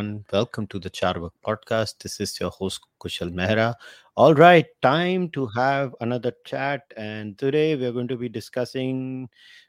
Everyone. 0.00 0.24
Welcome 0.32 0.66
to 0.68 0.78
the 0.78 0.88
Charvak 0.88 1.32
podcast. 1.46 1.98
This 2.02 2.20
is 2.20 2.40
your 2.40 2.48
host, 2.48 2.80
Kushal 3.02 3.30
Mehra. 3.34 3.74
All 4.16 4.34
right, 4.34 4.64
time 4.80 5.28
to 5.32 5.46
have 5.48 5.94
another 6.00 6.32
chat. 6.46 6.80
And 6.96 7.36
today 7.36 7.76
we're 7.76 7.92
going 7.92 8.08
to 8.08 8.16
be 8.16 8.30
discussing 8.30 9.28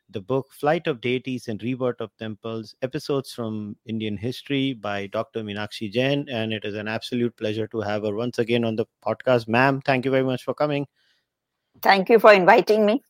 the 0.10 0.22
book 0.22 0.54
Flight 0.54 0.88
of 0.88 1.02
Deities 1.02 1.50
and 1.50 1.62
Rebirth 1.62 2.00
of 2.00 2.16
Temples, 2.18 2.74
episodes 2.82 3.34
from 3.34 3.76
Indian 3.86 4.16
history 4.16 4.72
by 4.72 5.08
Dr. 5.08 5.44
Meenakshi 5.44 5.92
Jain. 5.92 6.26
And 6.32 6.54
it 6.54 6.64
is 6.64 6.76
an 6.76 6.88
absolute 6.88 7.36
pleasure 7.36 7.68
to 7.68 7.82
have 7.82 8.04
her 8.04 8.16
once 8.16 8.40
again 8.40 8.64
on 8.64 8.78
the 8.78 8.86
podcast. 9.06 9.50
Ma'am, 9.50 9.82
thank 9.82 10.06
you 10.06 10.12
very 10.12 10.24
much 10.24 10.46
for 10.46 10.54
coming. 10.54 10.88
Thank 11.82 12.10
you 12.10 12.20
for 12.20 12.32
inviting 12.32 12.86
me. 12.86 13.04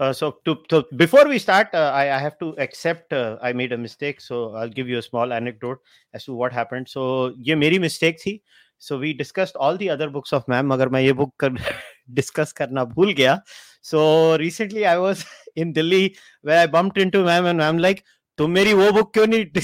Uh, 0.00 0.12
so 0.12 0.38
to, 0.44 0.56
to, 0.68 0.84
before 0.96 1.26
we 1.26 1.38
start, 1.38 1.68
uh, 1.74 1.92
I, 1.94 2.14
I, 2.14 2.18
have 2.18 2.38
to 2.38 2.54
accept 2.58 3.12
uh, 3.12 3.36
I 3.42 3.52
made 3.52 3.72
a 3.72 3.78
mistake. 3.78 4.20
So 4.20 4.54
I'll 4.54 4.68
give 4.68 4.88
you 4.88 4.98
a 4.98 5.02
small 5.02 5.32
anecdote 5.32 5.78
as 6.14 6.24
to 6.24 6.34
what 6.34 6.52
happened. 6.52 6.88
So 6.88 7.32
ये 7.38 7.56
मेरी 7.56 7.78
mistake 7.78 8.18
थी. 8.24 8.40
So 8.78 8.98
we 8.98 9.12
discussed 9.14 9.56
all 9.56 9.76
the 9.76 9.88
other 9.90 10.10
books 10.10 10.32
of 10.32 10.46
ma'am. 10.48 10.66
मगर 10.66 10.88
मैं 10.88 11.00
ये 11.00 11.12
book 11.12 11.30
कर, 11.40 11.56
discuss 12.14 12.52
करना 12.52 12.84
भूल 12.94 13.12
गया. 13.14 13.40
So 13.82 14.36
recently 14.36 14.86
I 14.86 14.98
was 14.98 15.24
in 15.56 15.72
Delhi 15.72 16.16
where 16.42 16.58
I 16.58 16.66
bumped 16.66 16.98
into 16.98 17.24
ma'am 17.24 17.46
and 17.46 17.62
I'm 17.62 17.78
like, 17.78 18.04
तुम 18.38 18.50
मेरी 18.50 18.72
वो 18.74 18.90
बुक 18.92 19.12
क्यों 19.14 19.26
नहीं 19.26 19.44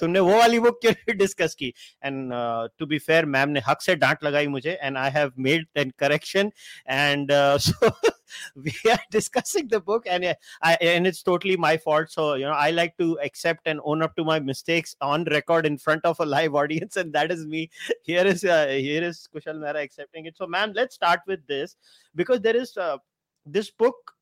तुमने 0.00 0.20
वो 0.20 0.36
वाली 0.38 0.58
बुक 0.60 0.78
क्यों 0.82 0.92
नहीं 0.92 1.16
डिस्कस 1.16 1.54
की 1.54 1.66
and 2.04 2.30
to 2.78 2.86
be 2.86 2.98
fair 2.98 3.24
ma'am 3.34 3.48
ने 3.48 3.60
हक 3.66 3.82
से 3.82 3.94
डांट 3.96 4.24
लगाई 4.24 4.46
मुझे 4.46 4.78
and 4.82 4.96
I 4.98 5.10
have 5.16 5.32
made 5.46 5.66
an 5.76 5.92
correction 5.98 6.50
and 6.90 7.32
so 7.66 7.90
we 8.55 8.73
are 8.89 8.99
discussing 9.11 9.67
the 9.67 9.79
book 9.79 10.05
and 10.07 10.35
I, 10.61 10.73
and 10.81 11.07
it's 11.07 11.23
totally 11.23 11.57
my 11.57 11.77
fault. 11.77 12.11
So 12.11 12.35
you 12.35 12.45
know 12.45 12.51
i 12.51 12.71
like 12.71 12.97
to 12.97 13.19
accept 13.23 13.67
and 13.67 13.79
own 13.83 14.01
up 14.01 14.15
to 14.15 14.23
my 14.23 14.39
mistakes 14.39 14.95
on 15.01 15.25
record 15.25 15.65
in 15.65 15.77
front 15.77 16.05
of 16.05 16.19
a 16.19 16.25
live 16.25 16.55
audience 16.63 16.97
and 16.97 17.13
that 17.13 17.31
is 17.31 17.45
me. 17.45 17.69
Here 18.03 18.25
is 18.25 18.43
uh, 18.43 18.67
here 18.67 19.03
is 19.03 19.27
kushal 19.33 19.59
mehra 19.63 19.83
accepting 19.83 20.25
it. 20.25 20.37
So 20.37 20.47
ma'am 20.47 20.73
let's 20.75 20.95
start 20.95 21.21
with 21.27 21.45
this 21.47 21.75
because 22.15 22.41
there 22.41 22.55
is 22.55 22.75
uh, 22.77 22.97
this 23.45 23.71
book 23.71 24.13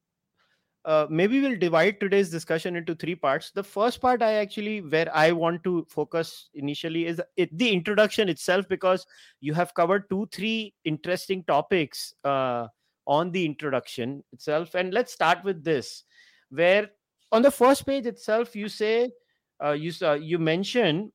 uh, 0.84 1.06
maybe 1.10 1.40
we'll 1.40 1.58
divide 1.58 2.00
today's 2.00 2.30
discussion 2.30 2.76
into 2.76 2.96
three 2.96 3.16
parts. 3.16 3.52
The 3.52 3.64
first 3.64 4.02
part, 4.02 4.24
I 4.24 4.34
actually, 4.34 4.82
where 4.82 5.16
I 5.16 5.32
want 5.32 5.64
to 5.64 5.86
focus 5.90 6.50
initially, 6.56 7.06
is 7.06 7.22
it, 7.38 7.56
the 7.56 7.70
introduction 7.70 8.30
itself, 8.30 8.68
because 8.68 9.06
you 9.42 9.54
have 9.54 9.74
covered 9.76 10.10
two, 10.10 10.28
three 10.32 10.74
interesting 10.84 11.44
topics 11.44 12.16
uh, 12.24 12.68
on 13.12 13.30
the 13.32 13.44
introduction 13.46 14.24
itself. 14.32 14.74
And 14.74 14.94
let's 14.94 15.12
start 15.12 15.44
with 15.44 15.66
this, 15.66 16.04
where 16.50 16.90
on 17.34 17.42
the 17.42 17.52
first 17.52 17.86
page 17.86 18.06
itself, 18.06 18.56
you 18.56 18.70
say, 18.70 19.12
uh, 19.62 19.74
you 19.74 19.92
uh, 20.02 20.14
you 20.14 20.40
mention 20.40 21.12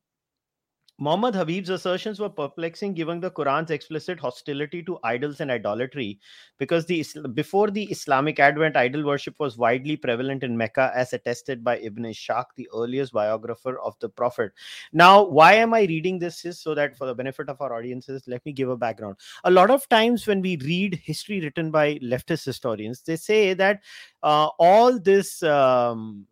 Muhammad 0.99 1.35
Habib's 1.35 1.69
assertions 1.69 2.19
were 2.19 2.31
perplexing 2.31 2.95
given 2.95 3.21
the 3.21 3.31
Quran's 3.31 3.71
explicit 3.71 4.19
hostility 4.19 4.83
to 4.83 4.99
idols 5.05 5.41
and 5.43 5.51
idolatry 5.51 6.19
because 6.59 6.87
the 6.87 7.05
before 7.35 7.71
the 7.71 7.85
Islamic 7.85 8.41
advent 8.41 8.79
idol 8.79 9.05
worship 9.05 9.35
was 9.39 9.59
widely 9.59 9.97
prevalent 9.97 10.43
in 10.43 10.57
Mecca 10.57 10.91
as 10.95 11.13
attested 11.13 11.63
by 11.63 11.77
Ibn 11.79 12.05
Ishaq 12.05 12.47
the 12.57 12.67
earliest 12.75 13.13
biographer 13.13 13.79
of 13.81 13.95
the 14.01 14.09
prophet. 14.09 14.53
Now 14.95 15.23
why 15.23 15.53
am 15.55 15.75
I 15.75 15.83
reading 15.83 16.19
this 16.19 16.47
is 16.47 16.61
so 16.61 16.75
that 16.75 16.97
for 16.97 17.07
the 17.07 17.15
benefit 17.15 17.51
of 17.51 17.61
our 17.61 17.75
audiences 17.75 18.23
let 18.27 18.45
me 18.47 18.53
give 18.53 18.71
a 18.71 18.77
background. 18.77 19.17
A 19.45 19.51
lot 19.51 19.71
of 19.71 19.87
times 19.91 20.27
when 20.27 20.41
we 20.41 20.57
read 20.57 20.95
history 20.95 21.41
written 21.41 21.71
by 21.71 21.97
leftist 21.97 22.47
historians 22.47 23.03
they 23.03 23.17
say 23.17 23.53
that 23.53 23.83
uh, 24.23 24.49
all 24.59 24.99
this 24.99 25.43
um, 25.43 26.27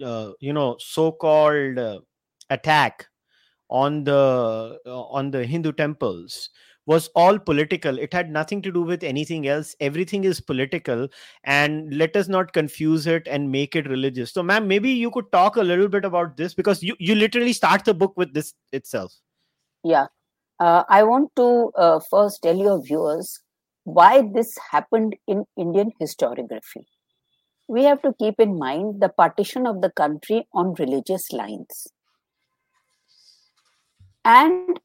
uh, 0.00 0.30
you 0.38 0.52
know 0.52 0.76
so-called 0.78 1.76
uh, 1.76 1.98
attack 2.50 3.08
on 3.72 4.04
the 4.04 4.78
uh, 4.86 5.02
on 5.18 5.30
the 5.30 5.46
hindu 5.46 5.72
temples 5.72 6.50
was 6.84 7.08
all 7.14 7.38
political. 7.38 7.98
It 7.98 8.12
had 8.12 8.30
nothing 8.30 8.60
to 8.62 8.72
do 8.72 8.82
with 8.82 9.04
anything 9.04 9.46
else. 9.46 9.76
Everything 9.80 10.24
is 10.24 10.40
political 10.40 11.08
and 11.44 11.94
let 11.94 12.16
us 12.16 12.28
not 12.28 12.52
confuse 12.52 13.06
it 13.06 13.28
and 13.28 13.52
make 13.52 13.76
it 13.76 13.88
religious. 13.88 14.32
So 14.32 14.42
ma'am 14.42 14.66
maybe 14.68 14.90
you 14.90 15.10
could 15.10 15.30
talk 15.32 15.56
a 15.56 15.62
little 15.62 15.88
bit 15.88 16.04
about 16.04 16.36
this 16.36 16.54
because 16.54 16.82
you 16.82 16.96
you 16.98 17.14
literally 17.14 17.52
start 17.52 17.84
the 17.84 17.94
book 17.94 18.12
with 18.16 18.34
this 18.34 18.54
itself. 18.72 19.14
Yeah. 19.84 20.06
Uh, 20.60 20.84
i 20.94 21.02
want 21.02 21.30
to 21.38 21.44
uh, 21.84 21.98
first 22.08 22.42
tell 22.42 22.58
your 22.64 22.80
viewers 22.88 23.30
why 23.98 24.10
this 24.34 24.50
happened 24.72 25.16
in 25.26 25.44
indian 25.56 25.92
historiography. 26.02 26.84
We 27.68 27.84
have 27.84 28.02
to 28.02 28.12
keep 28.20 28.44
in 28.44 28.58
mind 28.58 29.00
the 29.00 29.08
partition 29.08 29.66
of 29.66 29.80
the 29.80 29.90
country 30.02 30.46
on 30.52 30.74
religious 30.84 31.32
lines 31.32 31.86
and 34.24 34.80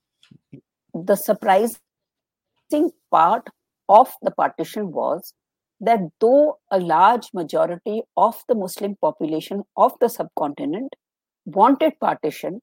the 0.94 1.16
surprising 1.16 1.78
part 3.12 3.48
of 3.90 4.14
the 4.22 4.32
partition 4.32 4.92
was 4.92 5.34
that 5.80 6.00
though 6.20 6.58
a 6.72 6.80
large 6.80 7.30
majority 7.34 8.02
of 8.16 8.42
the 8.48 8.56
Muslim 8.56 8.96
population 9.00 9.64
of 9.76 9.94
the 10.02 10.10
subcontinent 10.10 10.96
wanted 11.46 11.94
partition, 12.00 12.62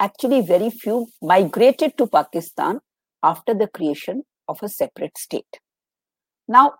actually 0.00 0.40
very 0.40 0.70
few 0.70 1.06
migrated 1.22 1.96
to 1.96 2.06
Pakistan 2.06 2.80
after 3.22 3.54
the 3.54 3.68
creation 3.68 4.24
of 4.48 4.58
a 4.62 4.68
separate 4.68 5.16
state. 5.16 5.60
Now, 6.48 6.74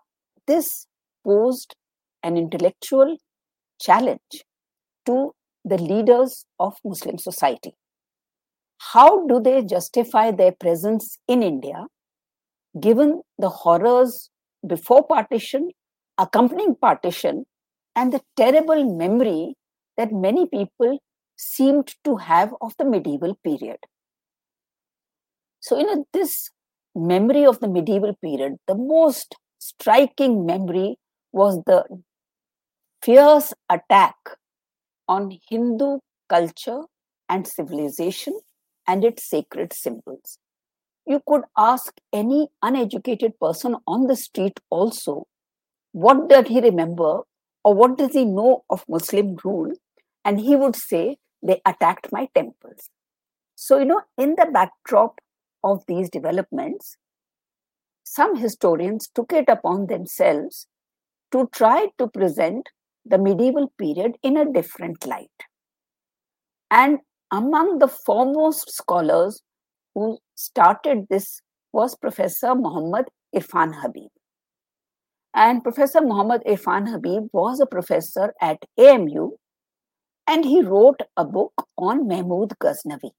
this 0.46 0.86
posed 1.24 1.74
an 2.22 2.36
intellectual 2.36 3.16
challenge 3.80 4.44
to 5.06 5.32
the 5.64 5.78
leaders 5.78 6.44
of 6.58 6.74
Muslim 6.84 7.18
society 7.18 7.74
how 8.78 9.26
do 9.26 9.40
they 9.40 9.62
justify 9.62 10.30
their 10.30 10.52
presence 10.52 11.18
in 11.26 11.42
India 11.42 11.86
given 12.80 13.22
the 13.38 13.48
horrors 13.48 14.30
before 14.66 15.06
partition, 15.06 15.70
accompanying 16.18 16.74
partition, 16.74 17.44
and 17.94 18.12
the 18.12 18.20
terrible 18.36 18.96
memory 18.96 19.54
that 19.96 20.12
many 20.12 20.46
people 20.46 20.98
seemed 21.36 21.94
to 22.04 22.16
have 22.16 22.54
of 22.60 22.74
the 22.78 22.84
medieval 22.84 23.38
period? 23.42 23.78
So, 25.60 25.78
in 25.78 26.04
this 26.12 26.50
memory 26.94 27.44
of 27.44 27.60
the 27.60 27.68
medieval 27.68 28.14
period, 28.22 28.56
the 28.66 28.74
most 28.74 29.36
striking 29.58 30.46
memory 30.46 30.96
was 31.32 31.62
the 31.66 31.84
fierce 33.02 33.52
attack 33.70 34.16
on 35.08 35.38
Hindu 35.48 35.98
culture 36.28 36.82
and 37.28 37.46
civilization 37.46 38.38
and 38.86 39.04
its 39.04 39.28
sacred 39.28 39.72
symbols. 39.72 40.38
You 41.06 41.22
could 41.26 41.42
ask 41.56 41.94
any 42.12 42.48
uneducated 42.62 43.38
person 43.38 43.76
on 43.86 44.06
the 44.06 44.16
street 44.16 44.60
also, 44.70 45.26
what 45.92 46.28
did 46.28 46.48
he 46.48 46.60
remember 46.60 47.22
or 47.64 47.74
what 47.74 47.96
does 47.98 48.12
he 48.12 48.24
know 48.24 48.64
of 48.70 48.84
Muslim 48.88 49.36
rule? 49.44 49.72
And 50.24 50.40
he 50.40 50.56
would 50.56 50.76
say, 50.76 51.18
they 51.42 51.60
attacked 51.64 52.10
my 52.10 52.28
temples. 52.34 52.90
So, 53.54 53.78
you 53.78 53.84
know, 53.84 54.02
in 54.18 54.34
the 54.36 54.48
backdrop 54.52 55.20
of 55.62 55.84
these 55.86 56.10
developments, 56.10 56.96
some 58.02 58.36
historians 58.36 59.08
took 59.14 59.32
it 59.32 59.48
upon 59.48 59.86
themselves 59.86 60.66
to 61.32 61.48
try 61.52 61.88
to 61.98 62.08
present 62.08 62.68
the 63.04 63.18
medieval 63.18 63.72
period 63.78 64.16
in 64.22 64.36
a 64.36 64.50
different 64.50 65.06
light. 65.06 65.30
And 66.70 66.98
among 67.36 67.78
the 67.80 67.88
foremost 67.88 68.70
scholars 68.72 69.42
who 69.94 70.18
started 70.34 71.06
this 71.10 71.40
was 71.72 71.96
Professor 72.04 72.54
Muhammad 72.54 73.08
Irfan 73.34 73.74
Habib. 73.80 74.10
And 75.34 75.62
Professor 75.62 76.00
Muhammad 76.00 76.42
Irfan 76.46 76.88
Habib 76.90 77.28
was 77.32 77.60
a 77.60 77.66
professor 77.66 78.32
at 78.40 78.64
AMU 78.78 79.32
and 80.26 80.44
he 80.44 80.62
wrote 80.62 81.02
a 81.16 81.24
book 81.24 81.66
on 81.76 82.08
Mahmud 82.08 82.54
Ghaznavi. 82.62 83.10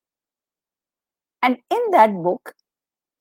And 1.43 1.57
in 1.69 1.91
that 1.91 2.11
book, 2.23 2.53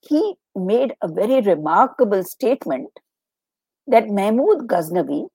he 0.08 0.34
made 0.54 0.94
a 1.02 1.08
very 1.08 1.42
remarkable 1.42 2.24
statement 2.24 2.88
that 3.86 4.08
Mahmud 4.08 4.66
Ghaznavi 4.66 5.26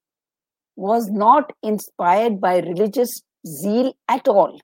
was 0.75 1.07
not 1.09 1.53
inspired 1.61 2.41
by 2.41 2.57
religious 2.59 3.21
zeal 3.45 3.93
at 4.09 4.27
all 4.27 4.59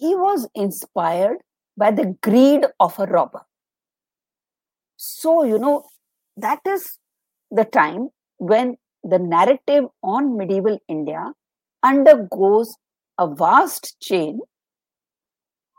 he 0.00 0.14
was 0.14 0.48
inspired 0.54 1.38
by 1.76 1.90
the 1.90 2.16
greed 2.22 2.64
of 2.80 2.98
a 2.98 3.06
robber. 3.06 3.42
So, 4.96 5.44
you 5.44 5.58
know, 5.58 5.84
that 6.36 6.60
is 6.66 6.98
the 7.50 7.64
time 7.64 8.08
when 8.38 8.76
the 9.02 9.18
narrative 9.18 9.84
on 10.02 10.36
medieval 10.36 10.78
India 10.88 11.32
undergoes 11.82 12.76
a 13.18 13.28
vast 13.34 14.00
change, 14.00 14.40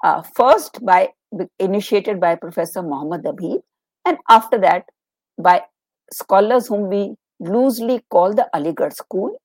uh, 0.03 0.21
first 0.35 0.83
by 0.85 1.09
initiated 1.59 2.19
by 2.19 2.35
Professor 2.35 2.81
Muhammad 2.83 3.21
Habib, 3.25 3.61
and 4.05 4.17
after 4.29 4.57
that 4.59 4.85
by 5.37 5.61
scholars 6.11 6.67
whom 6.67 6.89
we 6.89 7.15
loosely 7.39 8.03
call 8.11 8.33
the 8.33 8.47
Aligarh 8.53 8.93
school, 8.93 9.35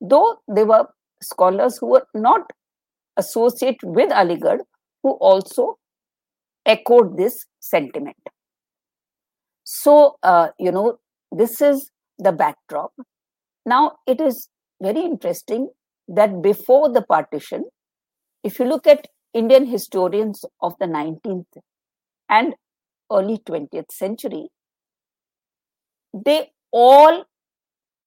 though 0.00 0.38
they 0.48 0.64
were 0.64 0.86
scholars 1.22 1.78
who 1.78 1.86
were 1.86 2.06
not 2.14 2.50
associate 3.20 3.82
with 3.82 4.10
Aligarh 4.10 4.60
who 5.02 5.12
also 5.30 5.78
echoed 6.66 7.16
this 7.16 7.46
sentiment. 7.60 8.16
So, 9.64 10.16
uh, 10.22 10.48
you 10.58 10.72
know, 10.72 10.98
this 11.30 11.60
is 11.60 11.90
the 12.18 12.32
backdrop. 12.32 12.92
Now, 13.64 13.98
it 14.06 14.20
is 14.20 14.48
very 14.82 15.00
interesting 15.00 15.68
that 16.08 16.42
before 16.42 16.92
the 16.92 17.02
partition, 17.02 17.64
if 18.42 18.58
you 18.58 18.64
look 18.64 18.86
at 18.86 19.06
Indian 19.32 19.66
historians 19.66 20.44
of 20.60 20.74
the 20.80 20.86
19th 20.86 21.60
and 22.28 22.54
early 23.12 23.38
20th 23.38 23.92
century, 23.92 24.48
they 26.12 26.50
all 26.72 27.24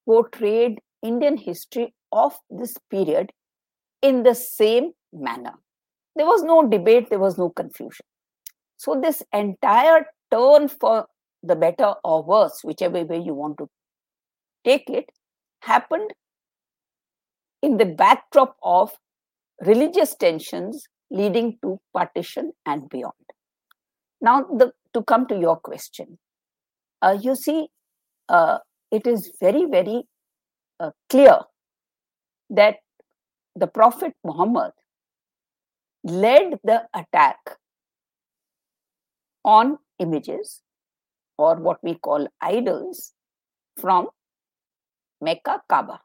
portrayed 0.06 0.80
Indian 1.02 1.36
history 1.36 1.94
of 2.12 2.34
this 2.50 2.74
period 2.90 3.30
in 4.02 4.22
the 4.22 4.34
same 4.34 4.92
manner. 5.14 5.54
There 6.16 6.26
was 6.26 6.42
no 6.42 6.66
debate, 6.66 7.10
there 7.10 7.18
was 7.18 7.38
no 7.38 7.50
confusion. 7.50 8.06
So, 8.76 9.00
this 9.00 9.22
entire 9.32 10.06
turn 10.30 10.68
for 10.68 11.06
the 11.42 11.56
better 11.56 11.94
or 12.04 12.22
worse, 12.22 12.60
whichever 12.62 13.04
way 13.04 13.18
you 13.18 13.34
want 13.34 13.58
to 13.58 13.68
take 14.64 14.88
it, 14.88 15.10
happened 15.60 16.10
in 17.62 17.76
the 17.76 17.86
backdrop 17.86 18.56
of 18.62 18.92
religious 19.64 20.14
tensions 20.14 20.86
leading 21.10 21.58
to 21.62 21.80
partition 21.92 22.52
and 22.66 22.88
beyond. 22.88 23.12
Now, 24.20 24.42
the, 24.42 24.72
to 24.94 25.02
come 25.02 25.26
to 25.28 25.38
your 25.38 25.56
question, 25.56 26.18
uh, 27.02 27.16
you 27.20 27.34
see, 27.34 27.68
uh, 28.28 28.58
it 28.90 29.06
is 29.06 29.32
very, 29.40 29.66
very 29.66 30.04
uh, 30.80 30.90
clear 31.10 31.38
that 32.50 32.76
the 33.56 33.66
Prophet 33.66 34.14
Muhammad 34.24 34.72
led 36.04 36.58
the 36.62 36.82
attack 36.94 37.38
on 39.44 39.78
images 39.98 40.62
or 41.38 41.56
what 41.56 41.78
we 41.82 41.94
call 41.94 42.28
idols 42.40 43.12
from 43.80 44.08
Mecca 45.20 45.62
Kaaba. 45.68 46.00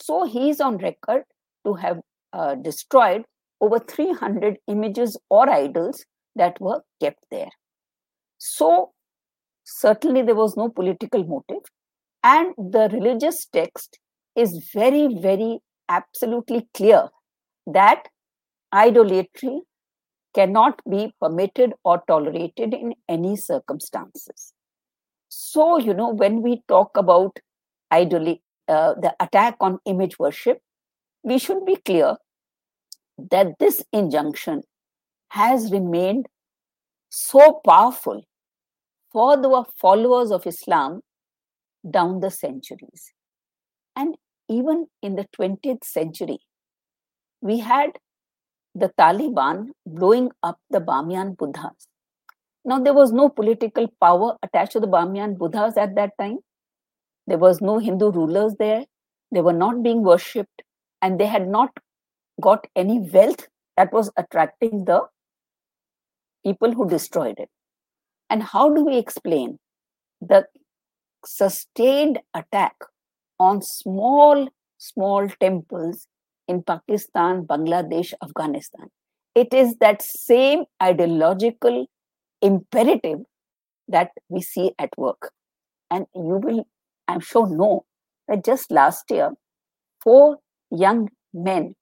So 0.00 0.24
he 0.24 0.50
is 0.50 0.60
on 0.60 0.78
record 0.78 1.24
to 1.66 1.74
have 1.74 2.00
uh, 2.32 2.54
destroyed 2.54 3.24
over 3.60 3.78
300 3.78 4.58
images 4.68 5.18
or 5.28 5.50
idols 5.50 6.04
that 6.36 6.60
were 6.60 6.80
kept 7.00 7.24
there. 7.30 7.50
So 8.38 8.92
certainly 9.64 10.22
there 10.22 10.34
was 10.34 10.56
no 10.56 10.68
political 10.68 11.24
motive 11.24 11.64
and 12.22 12.54
the 12.56 12.88
religious 12.92 13.46
text 13.46 13.98
is 14.36 14.70
very, 14.72 15.08
very 15.20 15.58
absolutely 15.88 16.68
clear 16.74 17.08
that 17.66 18.08
idolatry 18.72 19.60
cannot 20.34 20.80
be 20.88 21.12
permitted 21.20 21.74
or 21.84 22.02
tolerated 22.06 22.72
in 22.74 22.94
any 23.08 23.36
circumstances. 23.36 24.52
So, 25.28 25.78
you 25.78 25.94
know, 25.94 26.10
when 26.10 26.42
we 26.42 26.62
talk 26.68 26.96
about 26.96 27.38
idolatry, 27.92 28.42
uh, 28.68 28.94
the 28.94 29.14
attack 29.20 29.56
on 29.60 29.78
image 29.84 30.18
worship, 30.18 30.60
we 31.24 31.38
should 31.38 31.64
be 31.64 31.76
clear 31.76 32.16
that 33.30 33.58
this 33.58 33.84
injunction 33.92 34.62
has 35.30 35.72
remained 35.72 36.26
so 37.10 37.60
powerful 37.66 38.22
for 39.12 39.36
the 39.36 39.64
followers 39.76 40.30
of 40.30 40.46
Islam 40.46 41.00
down 41.88 42.20
the 42.20 42.30
centuries. 42.30 43.12
And 43.96 44.16
even 44.48 44.86
in 45.02 45.16
the 45.16 45.26
20th 45.36 45.84
century, 45.84 46.38
we 47.40 47.58
had 47.58 47.98
the 48.74 48.90
Taliban 48.98 49.70
blowing 49.86 50.30
up 50.42 50.58
the 50.70 50.80
Bamiyan 50.80 51.36
Buddhas. 51.36 51.88
Now, 52.64 52.78
there 52.78 52.94
was 52.94 53.12
no 53.12 53.28
political 53.28 53.88
power 54.00 54.36
attached 54.42 54.72
to 54.72 54.80
the 54.80 54.86
Bamiyan 54.86 55.38
Buddhas 55.38 55.76
at 55.76 55.94
that 55.96 56.12
time. 56.20 56.38
There 57.26 57.38
was 57.38 57.60
no 57.60 57.78
Hindu 57.78 58.10
rulers 58.10 58.54
there. 58.58 58.84
They 59.32 59.40
were 59.40 59.52
not 59.52 59.82
being 59.82 60.02
worshipped, 60.02 60.62
and 61.00 61.18
they 61.18 61.26
had 61.26 61.48
not 61.48 61.70
got 62.40 62.66
any 62.76 62.98
wealth 62.98 63.48
that 63.76 63.92
was 63.92 64.10
attracting 64.16 64.84
the 64.84 65.02
people 66.44 66.72
who 66.72 66.88
destroyed 66.88 67.38
it. 67.38 67.48
And 68.28 68.42
how 68.42 68.74
do 68.74 68.84
we 68.84 68.96
explain 68.96 69.58
the 70.20 70.46
sustained 71.24 72.20
attack 72.34 72.74
on 73.38 73.62
small, 73.62 74.48
small 74.78 75.28
temples 75.40 76.06
in 76.50 76.62
Pakistan, 76.62 77.42
Bangladesh, 77.50 78.12
Afghanistan. 78.22 78.88
It 79.34 79.54
is 79.54 79.76
that 79.80 80.02
same 80.02 80.64
ideological 80.82 81.86
imperative 82.42 83.20
that 83.88 84.10
we 84.28 84.40
see 84.40 84.72
at 84.78 84.90
work. 84.96 85.30
And 85.90 86.06
you 86.14 86.40
will, 86.44 86.64
I'm 87.08 87.20
sure, 87.20 87.48
know 87.48 87.84
that 88.28 88.44
just 88.44 88.70
last 88.70 89.04
year, 89.10 89.30
four 90.02 90.38
young 90.70 91.08
men 91.32 91.74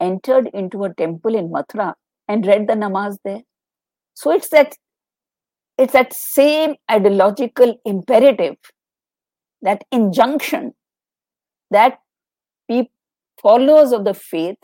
entered 0.00 0.48
into 0.52 0.84
a 0.84 0.94
temple 0.94 1.34
in 1.34 1.48
Mathura 1.50 1.94
and 2.28 2.46
read 2.46 2.66
the 2.68 2.74
namaz 2.74 3.18
there. 3.24 3.42
So 4.14 4.32
it's 4.32 4.48
that 4.48 4.76
it's 5.78 5.92
that 5.92 6.12
same 6.14 6.74
ideological 6.90 7.76
imperative, 7.84 8.56
that 9.62 9.84
injunction 9.92 10.72
that 11.70 11.98
people 12.68 12.95
followers 13.40 13.92
of 13.92 14.04
the 14.04 14.14
faith 14.14 14.58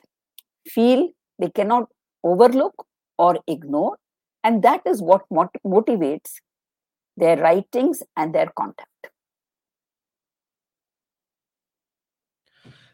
feel 0.66 1.08
they 1.38 1.50
cannot 1.50 1.88
overlook 2.24 2.86
or 3.18 3.38
ignore, 3.46 3.96
and 4.44 4.62
that 4.62 4.82
is 4.86 5.02
what 5.02 5.22
mot- 5.30 5.54
motivates 5.64 6.40
their 7.16 7.36
writings 7.36 8.02
and 8.16 8.34
their 8.34 8.50
contact. 8.56 8.88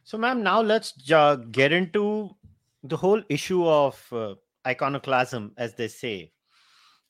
So, 0.04 0.16
ma'am, 0.16 0.42
now 0.42 0.62
let's 0.62 0.94
uh, 1.12 1.36
get 1.50 1.70
into 1.70 2.34
the 2.82 2.96
whole 2.96 3.22
issue 3.28 3.66
of 3.66 4.02
uh, 4.12 4.34
iconoclasm, 4.66 5.52
as 5.58 5.74
they 5.74 5.88
say, 5.88 6.32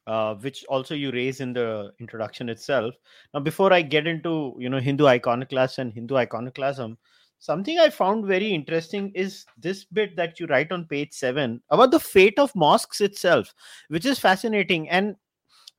uh, 0.07 0.35
which 0.35 0.65
also 0.65 0.95
you 0.95 1.13
raise 1.13 1.41
in 1.41 1.53
the 1.53 1.93
introduction 2.01 2.49
itself. 2.49 2.95
Now, 3.33 3.41
before 3.41 3.73
I 3.73 3.83
get 3.83 4.07
into 4.09 4.57
you 4.59 4.69
know 4.69 4.81
Hindu 4.81 5.07
iconoclasm 5.07 5.83
and 5.83 5.93
Hindu 5.93 6.17
iconoclasm, 6.17 6.99
something 7.39 7.79
i 7.79 7.89
found 7.89 8.27
very 8.27 8.53
interesting 8.53 9.11
is 9.15 9.47
this 9.57 9.85
bit 9.85 10.17
that 10.17 10.41
you 10.41 10.47
write 10.47 10.73
on 10.73 10.85
page 10.85 11.13
7 11.13 11.61
about 11.71 11.91
the 11.91 12.01
fate 12.01 12.39
of 12.39 12.55
mosques 12.55 13.01
itself 13.01 13.55
which 13.89 14.07
is 14.07 14.19
fascinating. 14.19 14.89
And 14.89 15.17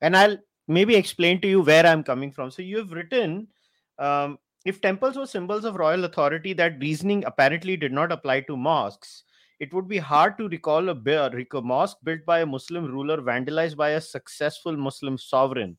and 0.00 0.16
i'll 0.16 0.38
maybe 0.68 0.94
explain 0.94 1.40
to 1.40 1.48
you 1.48 1.60
where 1.62 1.86
i'm 1.86 2.02
coming 2.02 2.32
from. 2.32 2.50
So 2.50 2.62
you've 2.62 2.92
written 2.92 3.48
um, 3.98 4.38
if 4.64 4.80
temples 4.80 5.16
were 5.16 5.26
symbols 5.26 5.64
of 5.64 5.76
royal 5.76 6.04
authority 6.04 6.52
that 6.54 6.78
reasoning 6.80 7.24
apparently 7.24 7.76
did 7.76 7.92
not 7.92 8.12
apply 8.12 8.40
to 8.42 8.56
mosques 8.56 9.24
it 9.60 9.74
would 9.74 9.86
be 9.86 9.98
hard 9.98 10.38
to 10.38 10.48
recall 10.48 10.88
a, 10.88 10.92
a 10.92 11.62
mosque 11.62 11.98
built 12.02 12.24
by 12.24 12.40
a 12.40 12.46
muslim 12.46 12.86
ruler 12.86 13.18
vandalized 13.18 13.76
by 13.76 13.90
a 13.90 14.00
successful 14.00 14.76
muslim 14.76 15.18
sovereign. 15.18 15.76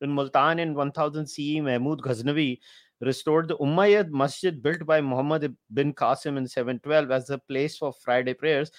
In 0.00 0.10
multan 0.10 0.58
in 0.58 0.74
1000 0.74 1.26
ce 1.26 1.62
mahmud 1.62 2.02
ghaznavi 2.02 2.58
restored 3.02 3.48
the 3.48 3.56
Umayyad 3.58 4.10
Masjid 4.10 4.62
built 4.62 4.86
by 4.86 5.00
Muhammad 5.00 5.54
bin 5.72 5.92
Qasim 5.92 6.36
in 6.38 6.46
712 6.46 7.10
as 7.10 7.30
a 7.30 7.38
place 7.38 7.76
for 7.76 7.92
Friday 7.92 8.34
prayers. 8.34 8.70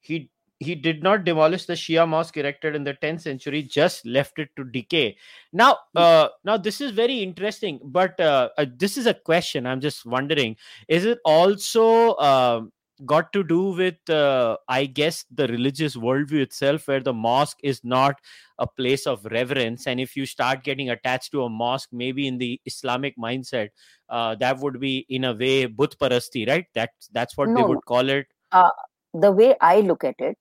He 0.00 0.30
he 0.60 0.74
did 0.74 1.02
not 1.02 1.24
demolish 1.24 1.66
the 1.66 1.74
Shia 1.74 2.08
mosque 2.08 2.36
erected 2.36 2.74
in 2.74 2.84
the 2.84 2.94
10th 2.94 3.22
century, 3.22 3.62
just 3.62 4.06
left 4.06 4.38
it 4.38 4.48
to 4.56 4.64
decay. 4.64 5.16
Now, 5.52 5.78
uh, 5.96 6.28
now 6.44 6.56
this 6.56 6.80
is 6.80 6.92
very 6.92 7.18
interesting, 7.18 7.80
but 7.82 8.18
uh, 8.20 8.50
uh, 8.56 8.66
this 8.76 8.96
is 8.96 9.06
a 9.06 9.14
question. 9.14 9.66
I'm 9.66 9.80
just 9.80 10.06
wondering: 10.06 10.56
Is 10.88 11.04
it 11.04 11.18
also 11.24 12.12
uh, 12.12 12.62
got 13.06 13.32
to 13.32 13.42
do 13.42 13.62
with 13.80 14.10
uh, 14.10 14.56
i 14.68 14.84
guess 14.84 15.24
the 15.30 15.46
religious 15.48 15.96
worldview 15.96 16.40
itself 16.40 16.88
where 16.88 17.00
the 17.00 17.12
mosque 17.12 17.58
is 17.62 17.82
not 17.84 18.16
a 18.60 18.66
place 18.68 19.04
of 19.08 19.24
reverence. 19.32 19.88
And 19.88 19.98
if 19.98 20.14
you 20.16 20.26
start 20.26 20.62
getting 20.62 20.90
attached 20.90 21.32
to 21.32 21.42
a 21.42 21.48
mosque 21.48 21.88
maybe 21.92 22.28
in 22.28 22.38
the 22.38 22.60
islamic 22.64 23.16
mindset 23.18 23.70
uh, 24.08 24.36
that 24.36 24.58
would 24.60 24.78
be 24.78 25.04
in 25.08 25.24
a 25.24 25.34
way 25.34 25.66
but 25.66 25.98
parasti 25.98 26.46
right? 26.48 26.66
That's 26.74 27.08
that's 27.12 27.36
what 27.36 27.48
no, 27.48 27.56
they 27.56 27.62
would 27.62 27.84
call 27.84 28.08
it. 28.08 28.26
Uh, 28.52 28.70
the 29.12 29.32
way 29.32 29.56
i 29.60 29.80
look 29.80 30.04
at 30.04 30.14
it 30.18 30.36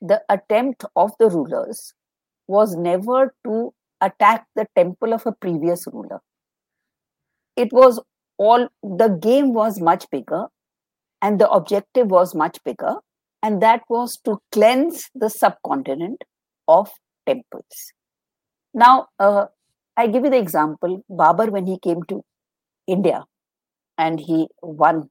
the 0.00 0.20
attempt 0.28 0.84
of 0.96 1.12
the 1.18 1.28
rulers 1.28 1.94
was 2.48 2.74
never 2.76 3.34
to 3.44 3.72
attack 4.00 4.46
the 4.56 4.66
temple 4.76 5.14
of 5.14 5.24
a 5.26 5.32
previous 5.32 5.86
ruler. 5.86 6.20
It 7.56 7.72
was 7.72 8.00
all 8.36 8.68
the 8.82 9.08
game 9.08 9.54
was 9.54 9.80
much 9.80 10.10
bigger 10.10 10.46
and 11.22 11.40
the 11.40 11.48
objective 11.48 12.08
was 12.08 12.34
much 12.34 12.58
bigger. 12.64 12.96
And 13.42 13.62
that 13.62 13.82
was 13.88 14.18
to 14.24 14.38
cleanse 14.52 15.08
the 15.14 15.30
subcontinent 15.30 16.22
of 16.68 16.90
temples. 17.26 17.92
Now 18.74 19.06
uh, 19.18 19.46
i 19.96 20.06
give 20.06 20.24
you 20.24 20.30
the 20.30 20.38
example. 20.38 21.04
Babur 21.10 21.50
when 21.50 21.66
he 21.66 21.78
came 21.78 22.02
to 22.04 22.22
india 22.86 23.24
and 23.96 24.18
he 24.18 24.48
won 24.60 25.08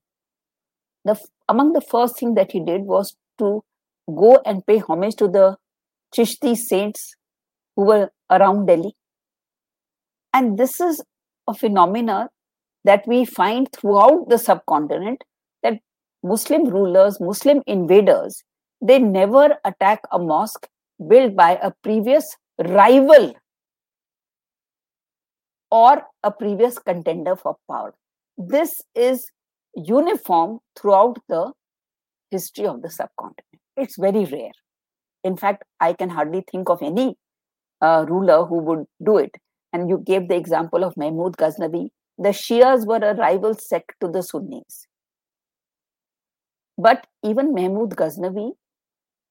the 1.05 1.17
among 1.47 1.73
the 1.73 1.81
first 1.81 2.19
thing 2.19 2.33
that 2.35 2.51
he 2.51 2.59
did 2.59 2.81
was 2.81 3.15
to 3.39 3.63
go 4.07 4.41
and 4.45 4.65
pay 4.65 4.77
homage 4.79 5.15
to 5.15 5.27
the 5.27 5.57
Chishti 6.15 6.55
saints 6.55 7.15
who 7.75 7.85
were 7.85 8.09
around 8.29 8.65
Delhi. 8.65 8.95
And 10.33 10.57
this 10.57 10.79
is 10.81 11.01
a 11.47 11.53
phenomena 11.53 12.29
that 12.83 13.07
we 13.07 13.23
find 13.25 13.69
throughout 13.71 14.27
the 14.29 14.37
subcontinent 14.37 15.23
Muslim 16.23 16.65
rulers, 16.65 17.19
Muslim 17.19 17.61
invaders, 17.67 18.43
they 18.81 18.99
never 18.99 19.57
attack 19.65 20.01
a 20.11 20.19
mosque 20.19 20.67
built 21.07 21.35
by 21.35 21.59
a 21.61 21.71
previous 21.83 22.25
rival 22.59 23.33
or 25.71 26.03
a 26.23 26.31
previous 26.31 26.77
contender 26.77 27.35
for 27.35 27.55
power. 27.69 27.93
This 28.37 28.71
is 28.95 29.31
uniform 29.75 30.59
throughout 30.79 31.17
the 31.29 31.53
history 32.29 32.65
of 32.65 32.81
the 32.81 32.89
subcontinent. 32.89 33.61
It's 33.77 33.97
very 33.97 34.25
rare. 34.25 34.51
In 35.23 35.37
fact, 35.37 35.63
I 35.79 35.93
can 35.93 36.09
hardly 36.09 36.43
think 36.51 36.69
of 36.69 36.81
any 36.81 37.15
uh, 37.81 38.05
ruler 38.07 38.45
who 38.45 38.59
would 38.59 38.85
do 39.03 39.17
it. 39.17 39.31
And 39.73 39.89
you 39.89 40.03
gave 40.05 40.27
the 40.27 40.35
example 40.35 40.83
of 40.83 40.97
Mahmud 40.97 41.37
Ghaznavi. 41.37 41.89
The 42.17 42.29
Shias 42.29 42.85
were 42.85 42.97
a 42.97 43.15
rival 43.15 43.53
sect 43.53 43.93
to 44.01 44.07
the 44.07 44.21
Sunnis. 44.21 44.87
But 46.83 47.05
even 47.23 47.53
Mahmud 47.53 47.91
Ghaznavi, 47.91 48.51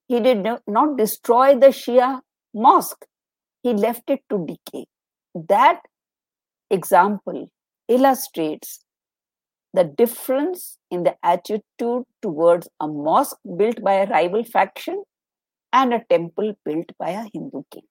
he 0.06 0.20
did 0.20 0.46
not 0.66 0.96
destroy 0.96 1.58
the 1.58 1.68
Shia 1.68 2.20
mosque. 2.54 3.06
He 3.62 3.72
left 3.72 4.08
it 4.08 4.20
to 4.30 4.44
decay. 4.46 4.86
That 5.34 5.80
example 6.70 7.48
illustrates 7.88 8.84
the 9.72 9.84
difference 9.84 10.78
in 10.90 11.02
the 11.04 11.16
attitude 11.22 12.04
towards 12.22 12.68
a 12.80 12.86
mosque 12.86 13.38
built 13.56 13.82
by 13.82 13.94
a 13.94 14.06
rival 14.06 14.44
faction 14.44 15.02
and 15.72 15.94
a 15.94 16.04
temple 16.10 16.54
built 16.64 16.90
by 16.98 17.10
a 17.10 17.28
Hindu 17.32 17.62
king. 17.70 17.86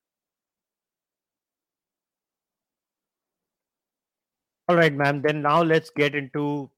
All 4.67 4.75
right, 4.75 4.93
ma'am. 4.93 5.21
Then 5.21 5.41
now 5.41 5.61
let's 5.63 5.89
get 5.89 6.15
into 6.15 6.69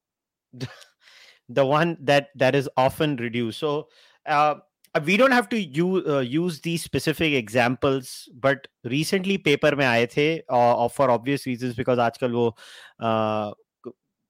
the, 1.51 1.55
the 1.55 1.67
one 1.67 1.97
that 2.01 2.29
that 2.35 2.55
is 2.55 2.69
often 2.77 3.17
reduced. 3.17 3.59
So 3.59 3.89
uh, 4.27 4.57
we 5.05 5.17
don't 5.17 5.33
have 5.33 5.49
to 5.51 5.61
use 5.61 6.07
uh, 6.07 6.21
use 6.21 6.61
these 6.61 6.83
specific 6.83 7.33
examples, 7.33 8.29
but 8.41 8.69
recently 8.85 9.39
paper 9.39 9.75
में 9.77 9.87
आए 9.87 10.07
थे 10.07 10.43
uh, 10.49 10.89
for 10.89 11.11
obvious 11.11 11.47
reasons 11.47 11.75
because 11.75 11.99
आजकल 11.99 12.33
वो 12.33 12.55
uh, 13.01 13.53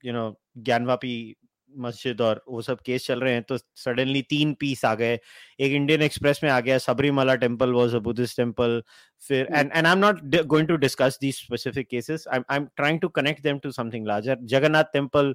you 0.02 0.12
know 0.12 0.34
Gyanvapi 0.58 1.36
Masjid 1.72 2.20
और 2.20 2.42
वो 2.48 2.62
सब 2.62 2.80
case 2.86 3.06
चल 3.06 3.20
रहे 3.20 3.32
हैं 3.32 3.42
तो 3.48 3.56
सडनली 3.58 4.22
तीन 4.30 4.52
पीस 4.60 4.84
आ 4.84 4.94
गए 4.94 5.18
एक 5.60 5.72
इंडियन 5.72 6.02
एक्सप्रेस 6.02 6.40
में 6.44 6.50
आ 6.50 6.58
गया 6.60 6.78
Sabarimala 6.78 7.34
temple 7.44 7.72
was 7.72 7.94
a 7.94 7.98
Buddhist 8.06 8.36
temple 8.36 8.82
फिर 9.28 9.48
and 9.52 9.70
and 9.75 9.86
I 9.86 9.92
am 9.92 9.98
not 9.98 10.20
going 10.46 10.68
to 10.68 10.76
discuss 10.76 11.18
these 11.20 11.34
specific 11.36 11.88
cases 11.88 12.26
I 12.32 12.40
I 12.50 12.56
am 12.56 12.66
trying 12.76 13.00
to 13.00 13.08
connect 13.20 13.42
them 13.42 13.58
to 13.58 13.70
something 13.72 14.06
larger 14.06 14.38
Jagannath 14.54 14.92
temple 14.92 15.34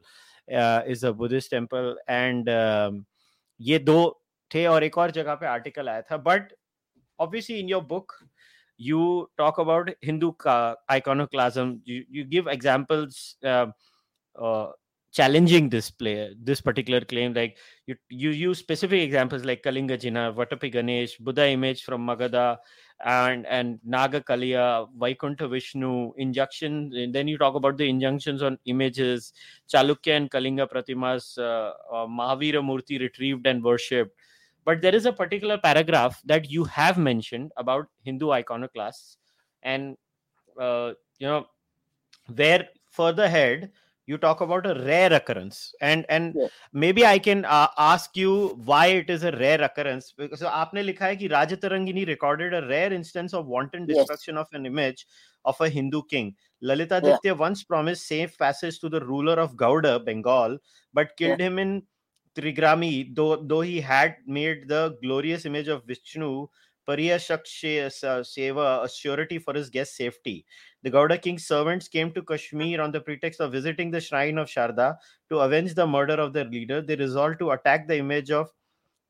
is 0.92 1.06
a 1.06 1.12
Buddhist 1.12 1.51
temple 1.51 1.98
and 2.10 2.50
ये 3.62 3.80
दो 3.80 4.24
थे 4.56 4.66
और 4.68 4.84
एक 4.84 4.98
और 4.98 5.12
जगह 5.12 5.36
पे 5.36 5.46
article 5.46 5.90
आया 5.90 6.01
था 6.01 6.18
but 6.18 6.54
obviously 7.20 7.60
in 7.60 7.70
your 7.70 7.84
book 7.84 8.13
you 8.82 9.30
talk 9.38 9.58
about 9.60 9.90
hindu 10.04 10.34
iconoclasm 10.90 11.80
you, 11.86 12.04
you 12.10 12.24
give 12.24 12.48
examples 12.48 13.36
uh, 13.44 13.68
uh, 14.36 14.68
challenging 15.13 15.70
this 15.70 15.92
player 15.92 16.30
this 16.42 16.62
particular 16.62 17.01
claim 17.01 17.34
like 17.34 17.58
you 17.86 17.96
you 18.10 18.30
use 18.32 18.58
specific 18.58 19.01
examples 19.01 19.46
like 19.46 19.62
kalinga 19.62 20.00
jina 20.00 20.24
vatapi 20.34 20.72
ganesh 20.75 21.18
buddha 21.18 21.48
image 21.58 21.84
from 21.84 22.08
magadha 22.12 22.46
and 23.05 23.47
and 23.47 23.79
naga 23.85 24.21
kaliya 24.21 24.88
vaikuntha 24.99 25.49
vishnu 25.49 26.12
injunction 26.17 26.91
then 27.12 27.29
you 27.29 27.37
talk 27.37 27.55
about 27.55 27.76
the 27.76 27.88
injunctions 27.88 28.43
on 28.43 28.59
images. 28.65 29.33
Chalukya 29.69 30.17
and 30.17 30.31
kalinga 30.31 30.67
pratimas 30.69 31.38
uh, 31.38 31.73
uh, 31.93 32.07
mahavira 32.07 32.62
murti 32.62 32.99
retrieved 33.00 33.47
and 33.47 33.62
worshipped. 33.62 34.17
But 34.65 34.81
there 34.81 34.95
is 34.95 35.07
a 35.07 35.12
particular 35.12 35.59
paragraph 35.59 36.21
that 36.25 36.50
you 36.50 36.65
have 36.65 36.99
mentioned 36.99 37.53
about 37.57 37.87
hindu 38.05 38.31
iconoclasts. 38.31 39.19
And 39.62 39.97
uh, 40.61 40.93
you 41.19 41.26
know 41.26 41.47
where 42.35 42.69
further 42.91 43.25
ahead 43.25 43.71
you 44.07 44.17
talk 44.17 44.41
about 44.41 44.67
a 44.67 44.75
rare 44.85 45.13
occurrence 45.13 45.75
and 45.81 46.07
and 46.09 46.35
yeah. 46.37 46.49
maybe 46.73 47.05
i 47.05 47.19
can 47.19 47.45
uh, 47.45 47.69
ask 47.77 48.17
you 48.17 48.33
why 48.65 48.87
it 48.87 49.11
is 49.11 49.25
a 49.25 49.33
rare 49.33 49.61
occurrence 49.63 50.13
because 50.17 50.41
so 50.41 50.53
aapne 50.59 50.83
likha 50.89 51.07
hai 51.09 51.17
ki 51.23 51.31
raja 51.35 51.57
tarangini 51.65 52.07
recorded 52.13 52.55
a 52.61 52.63
rare 52.67 52.93
instance 52.99 53.35
of 53.41 53.47
wanton 53.55 53.87
destruction 53.93 54.37
yes. 54.37 54.43
of 54.45 54.61
an 54.61 54.71
image 54.73 55.07
of 55.45 55.61
a 55.69 55.71
hindu 55.79 56.03
king 56.15 56.35
lalita 56.71 57.01
yeah. 57.25 57.39
once 57.47 57.65
promised 57.73 58.07
safe 58.15 58.39
passage 58.45 58.79
to 58.85 58.93
the 58.97 59.03
ruler 59.11 59.39
of 59.47 59.57
gauda 59.65 59.95
bengal 60.11 60.59
but 61.01 61.17
killed 61.23 61.41
yeah. 61.41 61.49
him 61.49 61.59
in 61.65 61.75
trigrami 62.39 62.95
though 63.19 63.35
though 63.51 63.65
he 63.73 63.81
had 63.91 64.17
made 64.39 64.69
the 64.75 64.83
glorious 65.03 65.45
image 65.51 65.69
of 65.77 65.85
vishnu 65.93 66.33
Pariya 66.87 67.19
Seva, 67.19 68.85
a 68.85 68.89
surety 68.89 69.39
for 69.39 69.55
his 69.55 69.71
guest 69.71 69.97
safety. 69.97 70.47
The 70.87 70.93
Gauda 70.93 71.19
king's 71.21 71.45
servants 71.45 71.88
came 71.88 72.12
to 72.12 72.23
Kashmir 72.23 72.81
on 72.81 72.93
the 72.93 73.00
pretext 73.00 73.40
of 73.40 73.50
visiting 73.50 73.90
the 73.90 74.00
shrine 74.00 74.38
of 74.38 74.47
Sharda 74.47 74.97
to 75.31 75.40
avenge 75.40 75.75
the 75.75 75.85
murder 75.85 76.14
of 76.14 76.33
their 76.33 76.45
leader. 76.45 76.81
They 76.81 76.95
resolved 76.95 77.40
to 77.40 77.50
attack 77.50 77.88
the 77.88 77.99
image 77.99 78.31
of 78.31 78.52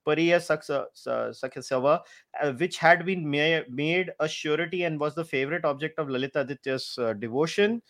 Pariya 0.07 0.41
Sakhasava, 0.41 2.01
uh, 2.41 2.53
which 2.53 2.79
had 2.79 3.05
been 3.05 3.29
made 3.29 4.11
a 4.21 4.27
surety 4.27 4.85
and 4.85 4.99
was 4.99 5.15
the 5.15 5.25
favorite 5.27 5.67
object 5.67 5.99
of 5.99 6.09
Lalita 6.09 6.41
Aditya's 6.41 6.97
uh, 6.99 7.13
devotion. 7.13 7.83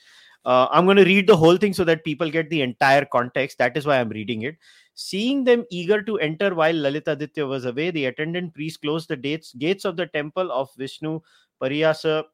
Uh, 0.44 0.66
I'm 0.72 0.84
going 0.84 0.96
to 0.96 1.04
read 1.04 1.28
the 1.28 1.36
whole 1.36 1.56
thing 1.56 1.72
so 1.72 1.84
that 1.84 2.02
people 2.02 2.28
get 2.28 2.50
the 2.50 2.62
entire 2.62 3.04
context. 3.04 3.58
That 3.58 3.76
is 3.76 3.86
why 3.86 4.00
I'm 4.00 4.08
reading 4.08 4.42
it. 4.42 4.56
Seeing 4.96 5.44
them 5.44 5.64
eager 5.70 6.02
to 6.02 6.18
enter 6.18 6.56
while 6.56 6.74
Lalita 6.74 7.12
Aditya 7.12 7.46
was 7.46 7.66
away, 7.66 7.92
the 7.92 8.06
attendant 8.06 8.52
priest 8.52 8.82
closed 8.82 9.10
the 9.10 9.16
gates, 9.16 9.52
gates 9.52 9.84
of 9.84 9.96
the 9.96 10.08
temple 10.08 10.50
of 10.50 10.70
Vishnu 10.76 11.20
Pariyasa 11.62 12.24